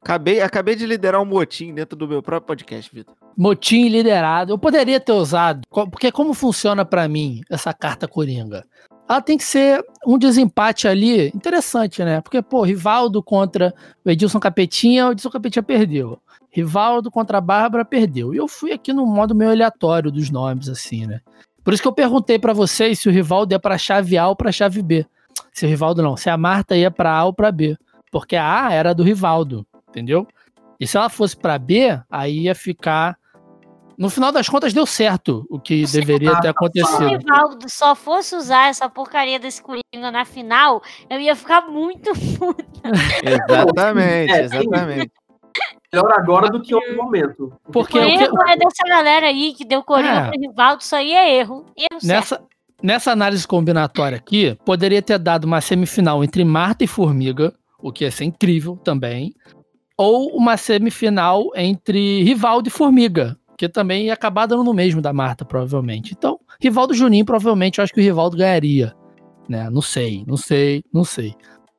Acabei, 0.00 0.40
acabei 0.40 0.76
de 0.76 0.86
liderar 0.86 1.20
um 1.20 1.24
motim 1.24 1.74
dentro 1.74 1.96
do 1.96 2.06
meu 2.06 2.22
próprio 2.22 2.46
podcast, 2.46 2.94
Vitor. 2.94 3.14
Motim 3.36 3.88
liderado. 3.88 4.52
Eu 4.52 4.58
poderia 4.58 5.00
ter 5.00 5.12
usado, 5.12 5.62
porque 5.68 6.12
como 6.12 6.32
funciona 6.32 6.84
pra 6.84 7.08
mim 7.08 7.42
essa 7.50 7.74
carta 7.74 8.06
coringa? 8.06 8.64
Ela 9.08 9.20
tem 9.20 9.36
que 9.36 9.44
ser 9.44 9.84
um 10.06 10.18
desempate 10.18 10.86
ali 10.86 11.28
interessante, 11.28 12.04
né? 12.04 12.20
Porque, 12.20 12.42
pô, 12.42 12.62
Rivaldo 12.62 13.22
contra 13.22 13.74
o 14.04 14.10
Edilson 14.10 14.40
Capetinha, 14.40 15.08
o 15.08 15.12
Edilson 15.12 15.30
Capetinha 15.30 15.62
perdeu. 15.62 16.20
Rivaldo 16.50 17.10
contra 17.10 17.38
a 17.38 17.40
Bárbara 17.40 17.84
perdeu. 17.84 18.32
E 18.32 18.36
eu 18.36 18.48
fui 18.48 18.72
aqui 18.72 18.92
no 18.92 19.06
modo 19.06 19.34
meio 19.34 19.50
aleatório 19.50 20.10
dos 20.10 20.30
nomes, 20.30 20.68
assim, 20.68 21.06
né? 21.06 21.20
Por 21.62 21.74
isso 21.74 21.82
que 21.82 21.88
eu 21.88 21.92
perguntei 21.92 22.38
pra 22.38 22.52
vocês 22.52 22.98
se 22.98 23.08
o 23.08 23.12
Rivaldo 23.12 23.52
ia 23.52 23.58
pra 23.58 23.76
chave 23.76 24.16
A 24.16 24.28
ou 24.28 24.36
pra 24.36 24.52
chave 24.52 24.82
B. 24.82 25.04
Se 25.52 25.66
o 25.66 25.68
Rivaldo 25.68 26.02
não, 26.02 26.16
se 26.16 26.30
a 26.30 26.36
Marta 26.36 26.76
ia 26.76 26.90
pra 26.90 27.12
A 27.12 27.24
ou 27.24 27.32
pra 27.32 27.52
B. 27.52 27.76
Porque 28.10 28.36
a 28.36 28.66
A 28.66 28.72
era 28.72 28.94
do 28.94 29.02
Rivaldo, 29.02 29.66
entendeu? 29.88 30.26
E 30.78 30.86
se 30.86 30.96
ela 30.96 31.08
fosse 31.08 31.36
pra 31.36 31.58
B, 31.58 31.98
aí 32.10 32.40
ia 32.44 32.54
ficar. 32.54 33.16
No 33.98 34.10
final 34.10 34.30
das 34.30 34.46
contas, 34.46 34.74
deu 34.74 34.84
certo 34.84 35.46
o 35.48 35.58
que 35.58 35.86
deveria 35.86 36.32
ter 36.36 36.42
Se 36.42 36.48
o 36.48 36.50
acontecido. 36.50 37.08
Rivaldo 37.08 37.66
só 37.70 37.94
fosse 37.94 38.36
usar 38.36 38.68
essa 38.68 38.88
porcaria 38.90 39.38
desse 39.38 39.62
Coringa 39.62 40.10
na 40.12 40.24
final, 40.26 40.82
eu 41.08 41.18
ia 41.18 41.34
ficar 41.34 41.62
muito 41.62 42.12
puta. 42.38 42.64
Exatamente, 43.24 44.32
É, 44.32 44.40
exatamente. 44.44 45.10
Melhor 45.92 46.12
agora 46.12 46.48
do 46.50 46.60
que 46.60 46.72
em 46.72 46.74
outro 46.74 46.94
momento. 46.96 47.52
Porque 47.72 47.98
O 47.98 48.02
o 48.02 48.06
que- 48.06 48.22
erro 48.24 48.36
é 48.48 48.56
dessa 48.56 48.82
galera 48.86 49.26
aí 49.28 49.54
que 49.54 49.64
deu 49.64 49.82
Coringa 49.82 50.10
É. 50.26 50.30
pro 50.30 50.40
Rivaldo, 50.40 50.82
isso 50.82 50.94
aí 50.94 51.12
é 51.12 51.34
erro. 51.38 51.64
Erro 51.74 52.00
certo. 52.00 52.06
Nessa, 52.06 52.42
nessa 52.82 53.12
análise 53.12 53.48
combinatória 53.48 54.18
aqui, 54.18 54.58
poderia 54.64 55.00
ter 55.00 55.18
dado 55.18 55.44
uma 55.44 55.62
semifinal 55.62 56.22
entre 56.22 56.44
Marta 56.44 56.84
e 56.84 56.86
Formiga, 56.86 57.54
o 57.88 57.92
que 57.92 58.04
ia 58.04 58.10
ser 58.10 58.24
incrível 58.24 58.76
também, 58.76 59.32
ou 59.96 60.36
uma 60.36 60.56
semifinal 60.56 61.50
entre 61.54 62.22
Rivaldo 62.24 62.68
e 62.68 62.72
Formiga, 62.72 63.38
que 63.56 63.68
também 63.68 64.06
ia 64.06 64.12
acabar 64.12 64.46
dando 64.46 64.64
no 64.64 64.74
mesmo 64.74 65.00
da 65.00 65.12
Marta, 65.12 65.44
provavelmente. 65.44 66.12
Então, 66.12 66.38
Rivaldo 66.60 66.92
Juninho, 66.92 67.24
provavelmente, 67.24 67.78
eu 67.78 67.84
acho 67.84 67.92
que 67.92 68.00
o 68.00 68.02
Rivaldo 68.02 68.36
ganharia. 68.36 68.92
Né? 69.48 69.70
Não 69.70 69.80
sei, 69.80 70.24
não 70.26 70.36
sei, 70.36 70.82
não 70.92 71.04
sei. 71.04 71.34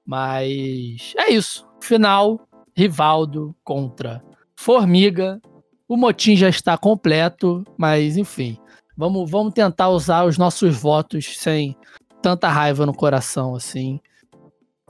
Mas 0.05 1.13
é 1.17 1.29
isso. 1.29 1.67
Final, 1.81 2.39
Rivaldo 2.75 3.53
contra 3.63 4.23
Formiga. 4.55 5.41
O 5.87 5.97
motim 5.97 6.35
já 6.35 6.47
está 6.47 6.77
completo, 6.77 7.63
mas 7.77 8.17
enfim. 8.17 8.57
Vamos, 8.95 9.29
vamos 9.29 9.53
tentar 9.53 9.89
usar 9.89 10.25
os 10.25 10.37
nossos 10.37 10.75
votos 10.75 11.37
sem 11.37 11.75
tanta 12.21 12.47
raiva 12.47 12.85
no 12.85 12.93
coração 12.93 13.53
assim. 13.55 13.99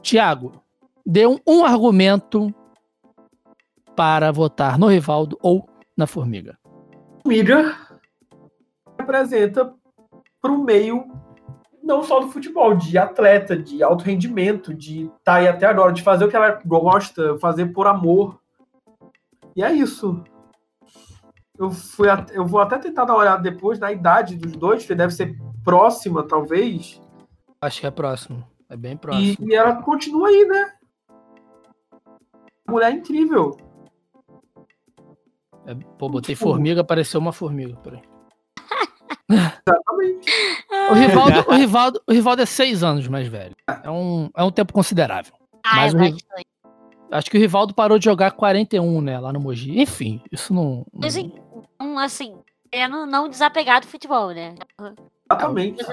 Tiago, 0.01 0.63
dê 1.07 1.25
um, 1.25 1.39
um 1.47 1.63
argumento 1.63 2.53
para 3.95 4.29
votar 4.29 4.77
no 4.77 4.87
Rivaldo 4.87 5.37
ou 5.41 5.67
na 5.95 6.05
Formiga. 6.05 6.59
Formiga 7.23 7.75
representa 8.99 9.73
para 10.41 10.51
o 10.51 10.63
meio 10.63 11.07
não 11.81 12.03
só 12.03 12.19
do 12.19 12.27
futebol, 12.27 12.75
de 12.75 12.97
atleta, 12.97 13.55
de 13.55 13.81
alto 13.81 14.03
rendimento, 14.03 14.73
de 14.73 15.05
estar 15.05 15.35
aí 15.35 15.47
até 15.47 15.65
agora, 15.65 15.93
de 15.93 16.01
fazer 16.01 16.25
o 16.25 16.29
que 16.29 16.35
ela 16.35 16.59
gosta, 16.65 17.39
fazer 17.39 17.67
por 17.67 17.87
amor. 17.87 18.37
E 19.55 19.63
é 19.63 19.71
isso. 19.71 20.21
Eu, 21.57 21.71
fui, 21.71 22.09
eu 22.33 22.45
vou 22.45 22.59
até 22.59 22.77
tentar 22.77 23.05
dar 23.05 23.13
uma 23.13 23.21
olhada 23.21 23.41
depois 23.41 23.79
na 23.79 23.91
idade 23.91 24.35
dos 24.35 24.51
dois, 24.51 24.85
que 24.85 24.93
deve 24.93 25.13
ser 25.13 25.37
próxima, 25.63 26.21
talvez. 26.27 27.01
Acho 27.61 27.79
que 27.79 27.87
é 27.87 27.91
próximo. 27.91 28.45
É 28.69 28.75
bem 28.75 28.93
E, 28.93 28.97
próximo. 28.97 29.49
e 29.49 29.55
ela 29.55 29.81
continua 29.81 30.27
aí, 30.27 30.45
né? 30.45 30.73
Mulher 32.69 32.93
incrível. 32.93 33.57
É, 35.65 35.75
pô, 35.97 36.09
botei 36.09 36.35
formiga, 36.35 36.81
apareceu 36.81 37.19
uma 37.19 37.33
formiga. 37.33 37.75
Peraí. 37.77 38.01
Exatamente. 39.29 40.31
O 40.89 40.93
Rivaldo, 40.93 41.39
o, 41.49 41.53
Rivaldo, 41.53 42.01
o 42.07 42.13
Rivaldo 42.13 42.41
é 42.41 42.45
seis 42.45 42.83
anos 42.83 43.07
mais 43.07 43.27
velho. 43.27 43.55
É 43.83 43.89
um, 43.91 44.29
é 44.35 44.43
um 44.43 44.51
tempo 44.51 44.71
considerável. 44.71 45.33
Ah, 45.65 45.75
Mas 45.75 45.93
é. 45.93 46.13
Acho 47.11 47.29
que 47.29 47.37
o 47.37 47.39
Rivaldo 47.39 47.73
parou 47.73 47.97
de 47.99 48.05
jogar 48.05 48.31
41, 48.31 49.01
né, 49.01 49.19
lá 49.19 49.31
no 49.31 49.39
Mogi. 49.39 49.79
Enfim, 49.79 50.21
isso 50.31 50.53
não. 50.53 50.85
não- 50.93 51.01
Mas, 51.01 51.15
então, 51.15 51.99
assim, 51.99 52.37
é 52.71 52.87
não, 52.87 53.05
não 53.05 53.29
desapegar 53.29 53.81
do 53.81 53.87
futebol, 53.87 54.29
né? 54.29 54.55
Exatamente. 55.31 55.83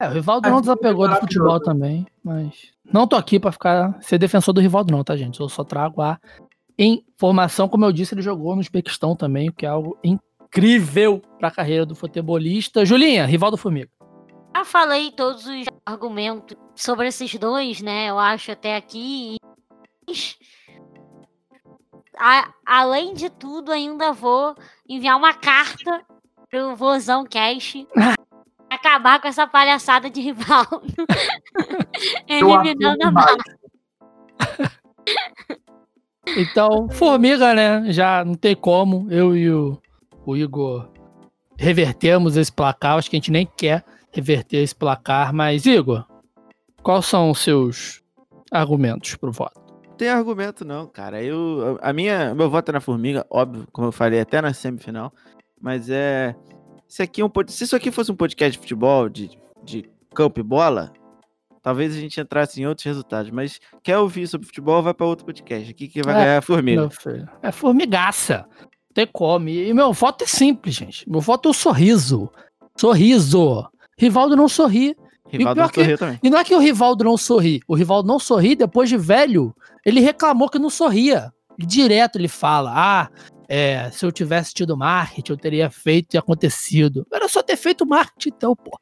É, 0.00 0.08
o 0.08 0.12
Rivaldo 0.12 0.48
É, 0.48 0.50
não 0.50 0.56
foi 0.58 0.62
desapegou 0.62 1.08
do 1.08 1.16
futebol 1.16 1.60
também, 1.60 2.06
mas. 2.24 2.72
Não 2.92 3.06
tô 3.06 3.16
aqui 3.16 3.38
pra 3.38 3.52
ficar 3.52 3.96
ser 4.02 4.18
defensor 4.18 4.54
do 4.54 4.60
Rivaldo, 4.60 4.90
não, 4.92 5.04
tá, 5.04 5.14
gente? 5.16 5.38
Eu 5.38 5.48
só 5.48 5.62
trago 5.62 6.00
a 6.02 6.18
informação. 6.78 7.68
Como 7.68 7.84
eu 7.84 7.92
disse, 7.92 8.14
ele 8.14 8.22
jogou 8.22 8.54
no 8.54 8.60
Uzbequistão 8.60 9.14
também, 9.14 9.50
o 9.50 9.52
que 9.52 9.66
é 9.66 9.68
algo 9.68 9.98
incrível 10.02 11.20
pra 11.38 11.50
carreira 11.50 11.84
do 11.84 11.94
futebolista. 11.94 12.84
Julinha, 12.84 13.26
Rivaldo 13.26 13.56
Formiga. 13.58 13.90
Já 14.56 14.64
falei 14.64 15.12
todos 15.12 15.46
os 15.46 15.66
argumentos 15.86 16.56
sobre 16.74 17.06
esses 17.08 17.32
dois, 17.38 17.80
né? 17.82 18.08
Eu 18.08 18.18
acho 18.18 18.50
até 18.50 18.76
aqui. 18.76 19.36
Mas, 20.08 20.36
a- 22.18 22.52
além 22.66 23.14
de 23.14 23.30
tudo, 23.30 23.70
ainda 23.70 24.12
vou 24.12 24.54
enviar 24.88 25.16
uma 25.16 25.32
carta 25.34 26.02
pro 26.50 26.74
Vozão 26.74 27.24
Cash 27.24 27.74
acabar 28.70 29.20
com 29.20 29.28
essa 29.28 29.46
palhaçada 29.46 30.08
de 30.08 30.20
Rivaldo. 30.20 30.82
Eliminando 32.28 33.04
a 33.04 33.08
embaixo. 33.08 33.36
Então, 36.36 36.88
Formiga, 36.90 37.52
né? 37.52 37.92
Já 37.92 38.24
não 38.24 38.34
tem 38.34 38.54
como. 38.54 39.06
Eu 39.10 39.36
e 39.36 39.50
o, 39.50 39.80
o 40.24 40.36
Igor 40.36 40.88
revertemos 41.58 42.36
esse 42.36 42.52
placar. 42.52 42.96
Acho 42.96 43.10
que 43.10 43.16
a 43.16 43.18
gente 43.18 43.32
nem 43.32 43.44
quer 43.44 43.84
reverter 44.12 44.58
esse 44.58 44.74
placar. 44.74 45.34
Mas, 45.34 45.66
Igor, 45.66 46.06
quais 46.82 47.06
são 47.06 47.30
os 47.30 47.40
seus 47.40 48.02
argumentos 48.50 49.16
pro 49.16 49.32
voto? 49.32 49.60
Não 49.88 49.96
tem 49.96 50.08
argumento 50.08 50.64
não, 50.64 50.86
cara. 50.86 51.22
Eu, 51.22 51.78
a 51.82 51.92
minha, 51.92 52.34
meu 52.34 52.48
voto 52.48 52.70
é 52.70 52.72
na 52.72 52.80
Formiga, 52.80 53.26
óbvio, 53.28 53.66
como 53.72 53.88
eu 53.88 53.92
falei, 53.92 54.20
até 54.20 54.40
na 54.40 54.54
semifinal. 54.54 55.12
Mas 55.60 55.90
é, 55.90 56.34
se 56.90 57.02
aqui 57.02 57.20
é 57.20 57.24
um 57.24 57.28
pod- 57.30 57.50
se 57.52 57.62
isso 57.64 57.76
aqui 57.76 57.90
fosse 57.90 58.10
um 58.10 58.16
podcast 58.16 58.52
de 58.52 58.58
futebol, 58.58 59.08
de, 59.08 59.30
de 59.62 59.88
campo 60.14 60.40
e 60.40 60.42
bola, 60.42 60.92
talvez 61.62 61.94
a 61.96 62.00
gente 62.00 62.20
entrasse 62.20 62.60
em 62.60 62.66
outros 62.66 62.84
resultados. 62.84 63.30
Mas 63.30 63.60
quer 63.82 63.96
ouvir 63.98 64.26
sobre 64.26 64.46
futebol, 64.46 64.82
vai 64.82 64.92
para 64.92 65.06
outro 65.06 65.24
podcast. 65.24 65.70
Aqui 65.70 65.86
que 65.88 66.02
vai 66.02 66.14
É, 66.14 66.18
ganhar 66.18 66.32
é 66.32 66.36
a 66.38 66.42
Formiga. 66.42 66.88
É 67.42 67.52
formigaça. 67.52 68.44
Tem 68.92 69.06
como. 69.06 69.48
E 69.48 69.72
meu 69.72 69.92
voto 69.92 70.24
é 70.24 70.26
simples, 70.26 70.74
gente. 70.74 71.08
Meu 71.08 71.20
voto 71.20 71.48
é 71.48 71.50
o 71.50 71.54
sorriso. 71.54 72.28
Sorriso. 72.76 73.68
Rivaldo 73.96 74.34
não 74.34 74.48
sorri. 74.48 74.96
Rivaldo 75.28 75.60
não 75.60 75.68
que- 75.68 75.80
sorriu 75.80 75.98
também. 75.98 76.18
E 76.22 76.28
não 76.30 76.38
é 76.38 76.44
que 76.44 76.54
o 76.54 76.58
Rivaldo 76.58 77.04
não 77.04 77.16
sorri. 77.16 77.60
O 77.68 77.74
Rivaldo 77.76 78.08
não 78.08 78.18
sorri, 78.18 78.56
depois 78.56 78.88
de 78.88 78.96
velho, 78.96 79.54
ele 79.86 80.00
reclamou 80.00 80.48
que 80.48 80.58
não 80.58 80.70
sorria. 80.70 81.32
Direto 81.58 82.16
ele 82.18 82.26
fala: 82.26 82.72
Ah, 82.74 83.10
é, 83.52 83.90
se 83.90 84.06
eu 84.06 84.12
tivesse 84.12 84.54
tido 84.54 84.76
marketing, 84.76 85.32
eu 85.32 85.36
teria 85.36 85.68
feito 85.68 86.14
e 86.14 86.18
acontecido. 86.18 87.04
Era 87.12 87.28
só 87.28 87.42
ter 87.42 87.56
feito 87.56 87.84
marketing, 87.84 88.28
então, 88.28 88.54
pô. 88.54 88.78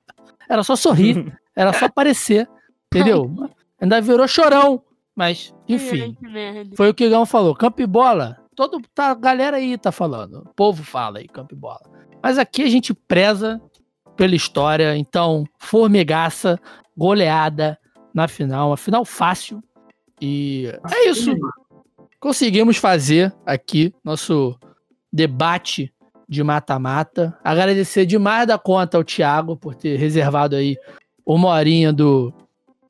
Era 0.46 0.62
só 0.62 0.76
sorrir, 0.76 1.34
era 1.56 1.72
só 1.72 1.86
aparecer. 1.86 2.46
Entendeu? 2.92 3.34
Ainda 3.80 3.98
virou 4.02 4.28
chorão. 4.28 4.82
Mas, 5.16 5.54
enfim. 5.66 6.14
Foi 6.76 6.90
o 6.90 6.94
que 6.94 7.06
o 7.06 7.10
Gão 7.10 7.24
falou. 7.24 7.54
Campo 7.54 7.80
e 7.80 7.86
bola. 7.86 8.36
Todo, 8.54 8.78
tá, 8.94 9.12
a 9.12 9.14
galera 9.14 9.56
aí 9.56 9.78
tá 9.78 9.90
falando. 9.90 10.40
O 10.40 10.54
povo 10.54 10.84
fala 10.84 11.18
aí, 11.18 11.26
campo 11.26 11.54
e 11.54 11.56
bola. 11.56 11.80
Mas 12.22 12.36
aqui 12.36 12.62
a 12.62 12.68
gente 12.68 12.92
preza 12.92 13.58
pela 14.16 14.36
história. 14.36 14.94
Então, 14.98 15.44
formigaça, 15.58 16.60
goleada 16.94 17.78
na 18.12 18.28
final. 18.28 18.68
Uma 18.68 18.76
final 18.76 19.04
fácil. 19.04 19.62
E 20.20 20.70
é 20.92 21.08
isso. 21.08 21.34
Conseguimos 22.20 22.76
fazer 22.76 23.32
aqui 23.46 23.94
nosso 24.02 24.58
debate 25.12 25.92
de 26.28 26.42
mata-mata. 26.42 27.38
Agradecer 27.44 28.04
demais 28.04 28.46
da 28.46 28.58
conta 28.58 28.96
ao 28.96 29.04
Thiago 29.04 29.56
por 29.56 29.74
ter 29.74 29.96
reservado 29.96 30.56
aí 30.56 30.76
uma 31.24 31.48
horinha 31.48 31.92
do, 31.92 32.32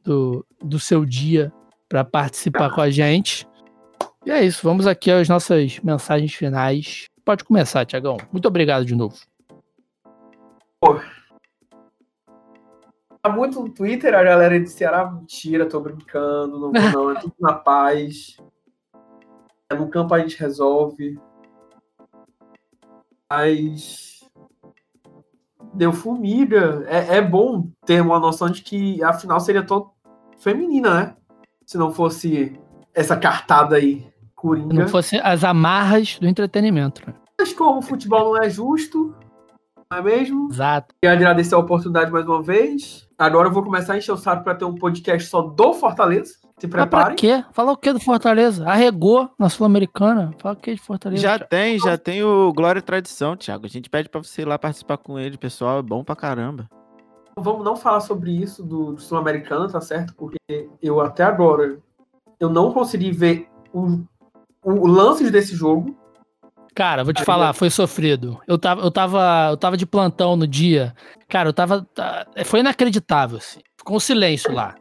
do, 0.03 0.47
do 0.62 0.81
seu 0.81 1.05
dia 1.05 1.53
para 1.89 2.05
participar 2.05 2.70
com 2.70 2.81
a 2.81 2.91
gente. 2.91 3.47
E 4.24 4.31
é 4.31 4.45
isso, 4.45 4.61
vamos 4.62 4.87
aqui 4.87 5.11
às 5.11 5.29
nossas 5.29 5.79
mensagens 5.81 6.35
finais. 6.35 7.07
Pode 7.24 7.45
começar, 7.45 7.85
Tiagão. 7.85 8.16
Muito 8.33 8.49
obrigado 8.49 8.85
de 8.85 8.95
novo. 8.95 9.16
Tá 13.20 13.31
muito 13.31 13.61
no 13.61 13.68
Twitter, 13.68 14.14
a 14.14 14.22
galera 14.22 14.59
de 14.59 14.70
Ceará, 14.70 15.11
mentira, 15.11 15.66
tô 15.66 15.81
brincando, 15.81 16.59
não 16.59 16.72
vou 16.72 16.93
não, 16.93 17.11
é 17.11 17.20
tudo 17.20 17.35
na 17.41 17.53
paz. 17.53 18.37
É, 19.71 19.75
No 19.75 19.89
campo 19.89 20.14
a 20.14 20.19
gente 20.21 20.39
resolve. 20.39 21.19
Mas. 23.31 24.25
Deu 25.75 25.93
formiga. 25.93 26.85
É, 26.89 27.16
é 27.19 27.23
bom 27.23 27.69
ter 27.85 28.01
uma 28.01 28.19
noção 28.19 28.49
de 28.49 28.62
que 28.62 29.03
a 29.03 29.12
final 29.12 29.39
seria 29.41 29.62
toda 29.62 29.91
feminina, 30.39 30.95
né? 30.95 31.16
Se 31.66 31.77
não 31.77 31.93
fosse 31.93 32.59
essa 32.95 33.16
cartada 33.16 33.77
aí, 33.77 34.01
Se 34.01 34.11
Coringa. 34.35 34.75
não 34.75 34.89
fosse 34.89 35.19
as 35.19 35.45
amarras 35.45 36.19
do 36.19 36.27
entretenimento. 36.27 37.03
Né? 37.07 37.14
Mas 37.39 37.53
como 37.53 37.79
o 37.79 37.83
futebol 37.83 38.33
não 38.35 38.43
é 38.43 38.49
justo, 38.49 39.14
não 39.91 39.99
é 39.99 40.03
mesmo? 40.03 40.49
Exato. 40.51 40.95
Queria 41.03 41.14
agradecer 41.16 41.55
a 41.55 41.59
oportunidade 41.59 42.11
mais 42.11 42.27
uma 42.27 42.43
vez. 42.43 43.07
Agora 43.19 43.49
eu 43.49 43.53
vou 43.53 43.62
começar 43.62 43.93
a 43.93 43.99
encher 43.99 44.12
o 44.12 44.16
saco 44.16 44.43
para 44.43 44.55
ter 44.55 44.64
um 44.64 44.75
podcast 44.75 45.29
só 45.29 45.43
do 45.43 45.75
Fortaleza. 45.75 46.35
Se 46.59 46.66
Mas 46.66 46.70
pra 46.72 46.86
preparem. 46.86 47.16
quê? 47.16 47.44
Fala 47.52 47.72
o 47.72 47.76
que 47.76 47.92
do 47.92 48.00
Fortaleza? 48.00 48.68
Arregou 48.68 49.30
na 49.38 49.48
Sul-Americana. 49.48 50.32
Fala 50.40 50.54
o 50.54 50.59
que 50.59 50.74
de 50.74 50.80
Fortaleza? 50.80 51.22
Já 51.22 51.36
Thiago? 51.38 51.50
tem, 51.50 51.78
já 51.78 51.96
tem 51.96 52.22
o 52.24 52.52
Glória 52.52 52.80
e 52.80 52.82
Tradição, 52.82 53.36
Thiago. 53.36 53.66
A 53.66 53.68
gente 53.68 53.88
pede 53.88 54.09
pra 54.09 54.20
você 54.22 54.42
ir 54.42 54.44
lá 54.44 54.59
participar 54.59 54.96
com 54.98 55.18
ele, 55.18 55.36
pessoal. 55.38 55.78
É 55.78 55.82
bom 55.82 56.02
pra 56.02 56.16
caramba. 56.16 56.68
Vamos 57.38 57.64
não 57.64 57.76
falar 57.76 58.00
sobre 58.00 58.32
isso 58.32 58.64
do, 58.64 58.94
do 58.94 59.00
Sul-Americano, 59.00 59.68
tá 59.70 59.80
certo? 59.80 60.12
Porque 60.16 60.36
eu 60.82 61.00
até 61.00 61.22
agora 61.22 61.78
eu 62.40 62.48
não 62.50 62.72
consegui 62.72 63.12
ver 63.12 63.46
o, 63.72 64.00
o 64.64 64.86
lances 64.88 65.30
desse 65.30 65.54
jogo. 65.54 65.96
Cara, 66.74 67.04
vou 67.04 67.12
te 67.12 67.24
falar, 67.24 67.52
foi 67.52 67.70
sofrido. 67.70 68.40
Eu 68.48 68.59
tava, 68.59 68.82
eu 68.82 68.90
tava, 68.90 69.48
eu 69.50 69.56
tava 69.56 69.76
de 69.76 69.86
plantão 69.86 70.36
no 70.36 70.46
dia. 70.46 70.92
Cara, 71.28 71.48
eu 71.48 71.52
tava. 71.52 71.86
tá- 71.94 72.26
Foi 72.44 72.61
inacreditável, 72.61 73.38
assim. 73.38 73.61
Ficou 73.76 73.96
um 73.96 74.00
silêncio 74.00 74.52
lá 74.52 74.74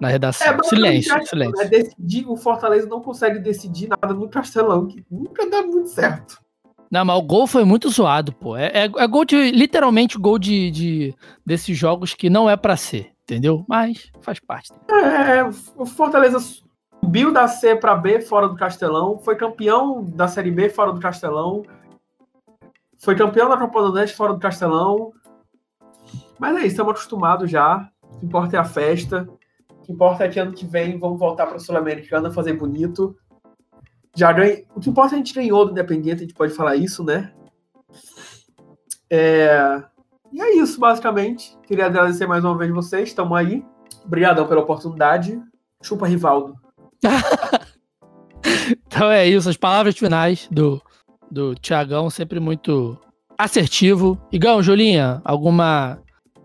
na 0.00 0.08
redação. 0.08 0.56
basicamente 0.56 1.04
silêncio, 1.04 1.28
silêncio. 1.28 1.70
Decidir, 1.70 2.26
o 2.28 2.36
Fortaleza 2.36 2.88
não 2.88 3.00
consegue 3.00 3.38
decidir 3.38 3.88
nada 3.88 4.12
no 4.12 4.28
Castelão, 4.28 4.86
que 4.86 5.04
nunca 5.10 5.48
dá 5.48 5.62
muito 5.62 5.88
certo. 5.88 6.42
Não, 6.90 7.04
mas 7.04 7.16
o 7.16 7.22
gol 7.22 7.46
foi 7.46 7.64
muito 7.64 7.88
zoado, 7.90 8.32
pô. 8.32 8.56
É, 8.56 8.66
é, 8.66 8.84
é 8.84 9.06
gol 9.06 9.24
de. 9.24 9.50
Literalmente 9.50 10.18
gol 10.18 10.38
de, 10.38 10.70
de 10.70 11.14
desses 11.44 11.76
jogos 11.76 12.14
que 12.14 12.30
não 12.30 12.48
é 12.48 12.56
pra 12.56 12.76
ser, 12.76 13.12
entendeu? 13.24 13.64
Mas 13.68 14.12
faz 14.20 14.38
parte. 14.38 14.72
É, 14.88 15.42
o 15.76 15.86
Fortaleza 15.86 16.38
subiu 17.00 17.32
da 17.32 17.48
C 17.48 17.74
para 17.74 17.96
B 17.96 18.20
fora 18.20 18.48
do 18.48 18.54
Castelão, 18.54 19.18
foi 19.18 19.34
campeão 19.34 20.04
da 20.04 20.28
Série 20.28 20.50
B 20.50 20.68
fora 20.68 20.92
do 20.92 21.00
Castelão, 21.00 21.64
foi 22.98 23.16
campeão 23.16 23.48
da 23.48 23.56
Copa 23.56 23.80
do 23.80 23.86
Nordeste 23.86 24.16
fora 24.16 24.32
do 24.32 24.38
Castelão. 24.38 25.12
Mas 26.38 26.56
é 26.56 26.60
isso, 26.60 26.68
estamos 26.68 26.92
acostumados 26.92 27.50
já. 27.50 27.88
O 28.02 28.18
que 28.18 28.26
importa 28.26 28.56
é 28.56 28.60
a 28.60 28.64
festa. 28.64 29.28
O 29.84 29.86
que 29.86 29.92
importa 29.92 30.24
é 30.24 30.28
que 30.30 30.40
ano 30.40 30.54
que 30.54 30.64
vem 30.64 30.98
vamos 30.98 31.18
voltar 31.18 31.46
para 31.46 31.56
a 31.56 31.60
Sul-Americana, 31.60 32.32
fazer 32.32 32.54
bonito. 32.54 33.14
Já 34.16 34.32
ganhei. 34.32 34.66
O 34.74 34.80
que 34.80 34.88
importa 34.88 35.08
é 35.08 35.10
que 35.10 35.14
a 35.16 35.18
gente 35.18 35.34
ganhou 35.34 35.66
do 35.66 35.72
Independente, 35.72 36.14
a 36.14 36.26
gente 36.26 36.32
pode 36.32 36.54
falar 36.54 36.74
isso, 36.74 37.04
né? 37.04 37.34
É... 39.10 39.82
E 40.32 40.40
é 40.40 40.56
isso, 40.56 40.80
basicamente. 40.80 41.54
Queria 41.66 41.84
agradecer 41.84 42.26
mais 42.26 42.42
uma 42.42 42.56
vez 42.56 42.70
vocês, 42.70 43.10
estamos 43.10 43.36
aí. 43.36 43.62
Obrigadão 44.06 44.48
pela 44.48 44.62
oportunidade. 44.62 45.38
Chupa 45.82 46.06
Rivaldo. 46.06 46.56
Então 48.86 49.10
é 49.10 49.26
isso, 49.26 49.50
as 49.50 49.56
palavras 49.56 49.96
finais 49.98 50.48
do, 50.50 50.80
do 51.30 51.54
Tiagão, 51.54 52.08
sempre 52.08 52.38
muito 52.40 52.96
assertivo. 53.36 54.18
Igão, 54.30 54.62
Julinha, 54.62 55.20
alguma, 55.24 55.98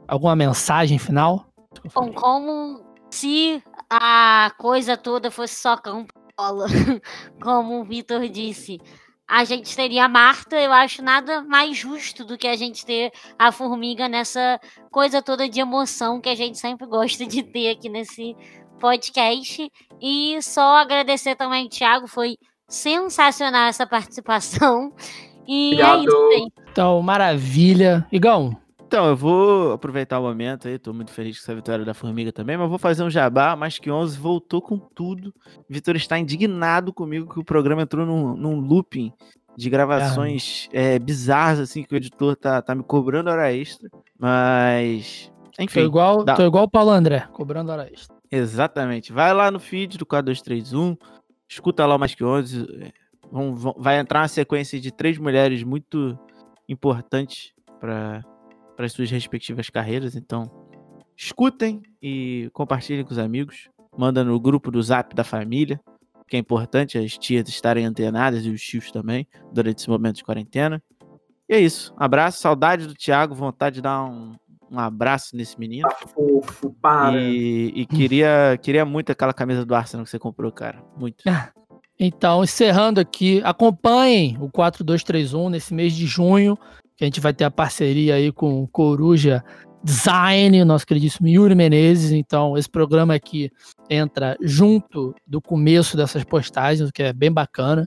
alguma 0.08 0.36
mensagem 0.36 0.98
final? 0.98 1.46
Bom, 1.94 2.12
como 2.12 2.89
se 3.10 3.64
a 3.90 4.52
coisa 4.58 4.96
toda 4.96 5.32
fosse 5.32 5.56
só 5.56 5.76
campo 5.78 6.14
e 6.16 6.34
bola, 6.38 6.68
como 7.42 7.82
o 7.82 7.84
Vitor 7.84 8.28
disse, 8.28 8.80
a 9.28 9.44
gente 9.44 9.76
teria 9.76 10.06
a 10.06 10.10
Marta, 10.10 10.60
eu 10.60 10.74
acho 10.74 11.04
nada 11.04 11.42
mais 11.44 11.78
justo 11.78 12.26
do 12.26 12.38
que 12.38 12.48
a 12.48 12.56
gente 12.56 12.86
ter 12.86 13.12
a 13.38 13.52
formiga 13.52 14.08
nessa 14.08 14.60
coisa 14.92 15.22
toda 15.22 15.48
de 15.48 15.60
emoção 15.60 16.20
que 16.20 16.30
a 16.30 16.36
gente 16.36 16.58
sempre 16.58 16.88
gosta 16.88 17.26
de 17.26 17.44
ter 17.44 17.70
aqui 17.70 17.90
nesse 17.90 18.36
podcast. 18.80 19.72
E 20.02 20.42
só 20.42 20.78
agradecer 20.78 21.36
também, 21.36 21.70
Thiago, 21.70 22.08
foi 22.08 22.38
sensacional 22.68 23.68
essa 23.68 23.86
participação. 23.86 24.94
E 25.48 25.80
é 25.80 25.86
Obrigado. 25.86 26.06
isso, 26.06 26.32
gente. 26.32 26.54
Então, 26.72 27.02
maravilha. 27.02 28.08
Igão, 28.12 28.58
Então, 28.90 29.06
eu 29.06 29.16
vou 29.16 29.72
aproveitar 29.74 30.18
o 30.18 30.24
momento 30.24 30.68
aí, 30.68 30.80
tô 30.80 30.92
muito 30.92 31.12
feliz 31.12 31.38
com 31.38 31.44
essa 31.44 31.54
vitória 31.54 31.86
da 31.86 31.94
Formiga 31.94 32.32
também, 32.34 32.58
mas 32.58 32.68
vou 32.68 32.80
fazer 32.80 33.04
um 33.04 33.10
jabá, 33.10 33.56
mais 33.56 33.78
que 33.78 33.92
11 33.92 34.18
voltou 34.18 34.64
com 34.64 34.80
tudo. 34.80 35.32
Vitor 35.70 35.96
está 35.96 36.18
indignado 36.18 36.92
comigo 36.92 37.32
que 37.32 37.40
o 37.40 37.44
programa 37.44 37.84
entrou 37.84 38.04
num, 38.04 38.36
num 38.36 38.60
looping 38.60 39.14
de 39.56 39.70
gravações 39.70 40.68
é, 40.74 40.98
bizarras, 40.98 41.60
assim, 41.60 41.84
que 41.84 41.94
o 41.94 41.98
editor 41.98 42.36
tá, 42.36 42.64
tá 42.64 42.74
me 42.74 42.82
cobrando 42.82 43.30
hora 43.30 43.54
extra, 43.54 43.88
mas... 44.18 45.32
tô 45.56 45.62
Enfim, 45.62 45.82
igual, 45.82 46.24
dá- 46.24 46.34
tô 46.36 46.44
igual 46.44 46.64
o 46.64 46.70
Paulo 46.70 46.90
André, 46.90 47.28
cobrando 47.32 47.72
hora 47.72 47.88
extra. 47.94 48.16
exatamente. 48.32 49.14
Vai 49.14 49.32
lá 49.36 49.52
no 49.52 49.60
feed 49.60 50.00
do 50.00 50.06
4231, 50.08 50.98
escuta 51.48 51.86
lá 51.86 51.96
o 51.96 52.00
mais 52.00 52.16
que 52.16 52.24
11, 52.24 52.66
é, 52.82 52.92
vão- 53.32 53.54
vão- 53.54 53.76
vai 53.78 54.00
entrar 54.00 54.22
uma 54.22 54.28
sequência 54.28 54.80
de 54.80 54.92
três 54.92 55.20
mulheres 55.20 55.62
muito 55.64 56.18
importantes 56.68 57.54
para 57.80 58.24
para 58.80 58.86
as 58.86 58.94
suas 58.94 59.12
respectivas 59.12 59.70
carreiras. 59.70 60.16
Então, 60.16 60.50
escutem 61.18 61.84
e 62.02 62.50
compartilhem 62.54 63.04
com 63.04 63.12
os 63.12 63.18
amigos. 63.18 63.70
Manda 63.98 64.24
no 64.24 64.40
grupo 64.40 64.72
do 64.72 64.82
Zap 64.82 65.14
da 65.14 65.26
família, 65.26 65.82
que 66.30 66.38
é 66.38 66.40
importante 66.40 66.98
as 66.98 67.18
tias 67.18 67.50
estarem 67.50 67.86
antenadas 67.86 68.46
e 68.46 68.50
os 68.50 68.62
tios 68.62 68.90
também 68.90 69.28
durante 69.52 69.80
esse 69.80 69.90
momento 69.90 70.16
de 70.16 70.24
quarentena. 70.24 70.82
E 71.50 71.56
é 71.56 71.60
isso. 71.60 71.94
Abraço, 71.98 72.40
saudade 72.40 72.88
do 72.88 72.96
Thiago, 72.96 73.36
vontade 73.36 73.76
de 73.76 73.82
dar 73.82 74.06
um, 74.06 74.38
um 74.72 74.80
abraço 74.80 75.36
nesse 75.36 75.60
menino. 75.60 75.86
Tá 75.90 76.08
fofo, 76.08 76.74
para. 76.82 77.20
E, 77.20 77.74
e 77.76 77.86
queria, 77.86 78.58
queria 78.62 78.86
muito 78.86 79.12
aquela 79.12 79.34
camisa 79.34 79.66
do 79.66 79.76
Arsenal 79.76 80.06
que 80.06 80.10
você 80.10 80.18
comprou, 80.18 80.54
cara. 80.54 80.82
Muito. 80.96 81.22
Então, 82.00 82.44
encerrando 82.46 83.02
aqui, 83.02 83.42
acompanhem 83.44 84.38
o 84.40 84.50
4231 84.50 85.50
nesse 85.50 85.74
mês 85.74 85.94
de 85.94 86.08
junho, 86.08 86.58
que 86.96 87.04
a 87.04 87.06
gente 87.06 87.20
vai 87.20 87.34
ter 87.34 87.44
a 87.44 87.52
parceria 87.52 88.16
aí 88.16 88.32
com 88.32 88.64
o 88.64 88.68
Coruja 88.70 89.44
Design, 89.84 90.62
o 90.62 90.66
nosso 90.66 90.88
queridíssimo 90.88 91.28
Yuri 91.28 91.56
Menezes. 91.56 92.12
Então, 92.12 92.58
esse 92.58 92.70
programa 92.70 93.14
aqui 93.14 93.52
entra 93.90 94.38
junto 94.42 95.14
do 95.28 95.42
começo 95.42 95.98
dessas 95.98 96.24
postagens, 96.24 96.88
o 96.88 96.94
que 96.94 97.04
é 97.04 97.12
bem 97.12 97.32
bacana. 97.32 97.86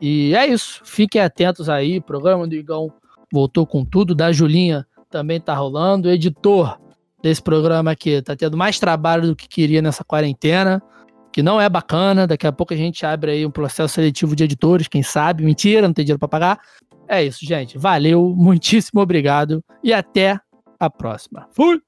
E 0.00 0.34
é 0.34 0.46
isso. 0.46 0.80
Fiquem 0.84 1.20
atentos 1.20 1.68
aí. 1.68 1.98
O 1.98 2.02
programa 2.02 2.48
do 2.48 2.54
Igão 2.54 2.92
voltou 3.32 3.64
com 3.64 3.84
tudo. 3.84 4.14
Da 4.14 4.32
Julinha 4.32 4.84
também 5.08 5.40
tá 5.40 5.54
rolando. 5.54 6.08
O 6.08 6.12
editor 6.12 6.78
desse 7.22 7.42
programa 7.42 7.92
aqui 7.92 8.20
tá 8.22 8.34
tendo 8.34 8.56
mais 8.56 8.78
trabalho 8.78 9.28
do 9.28 9.36
que 9.36 9.48
queria 9.48 9.80
nessa 9.80 10.04
quarentena 10.04 10.82
que 11.36 11.42
não 11.42 11.60
é 11.60 11.68
bacana. 11.68 12.26
Daqui 12.26 12.46
a 12.46 12.52
pouco 12.52 12.72
a 12.72 12.76
gente 12.78 13.04
abre 13.04 13.30
aí 13.30 13.44
um 13.44 13.50
processo 13.50 13.92
seletivo 13.92 14.34
de 14.34 14.44
editores, 14.44 14.88
quem 14.88 15.02
sabe. 15.02 15.44
Mentira, 15.44 15.86
não 15.86 15.92
tem 15.92 16.02
dinheiro 16.02 16.18
para 16.18 16.28
pagar. 16.28 16.60
É 17.06 17.22
isso, 17.22 17.44
gente. 17.44 17.76
Valeu, 17.76 18.34
muitíssimo 18.34 19.02
obrigado 19.02 19.62
e 19.84 19.92
até 19.92 20.40
a 20.80 20.88
próxima. 20.88 21.46
Fui! 21.52 21.85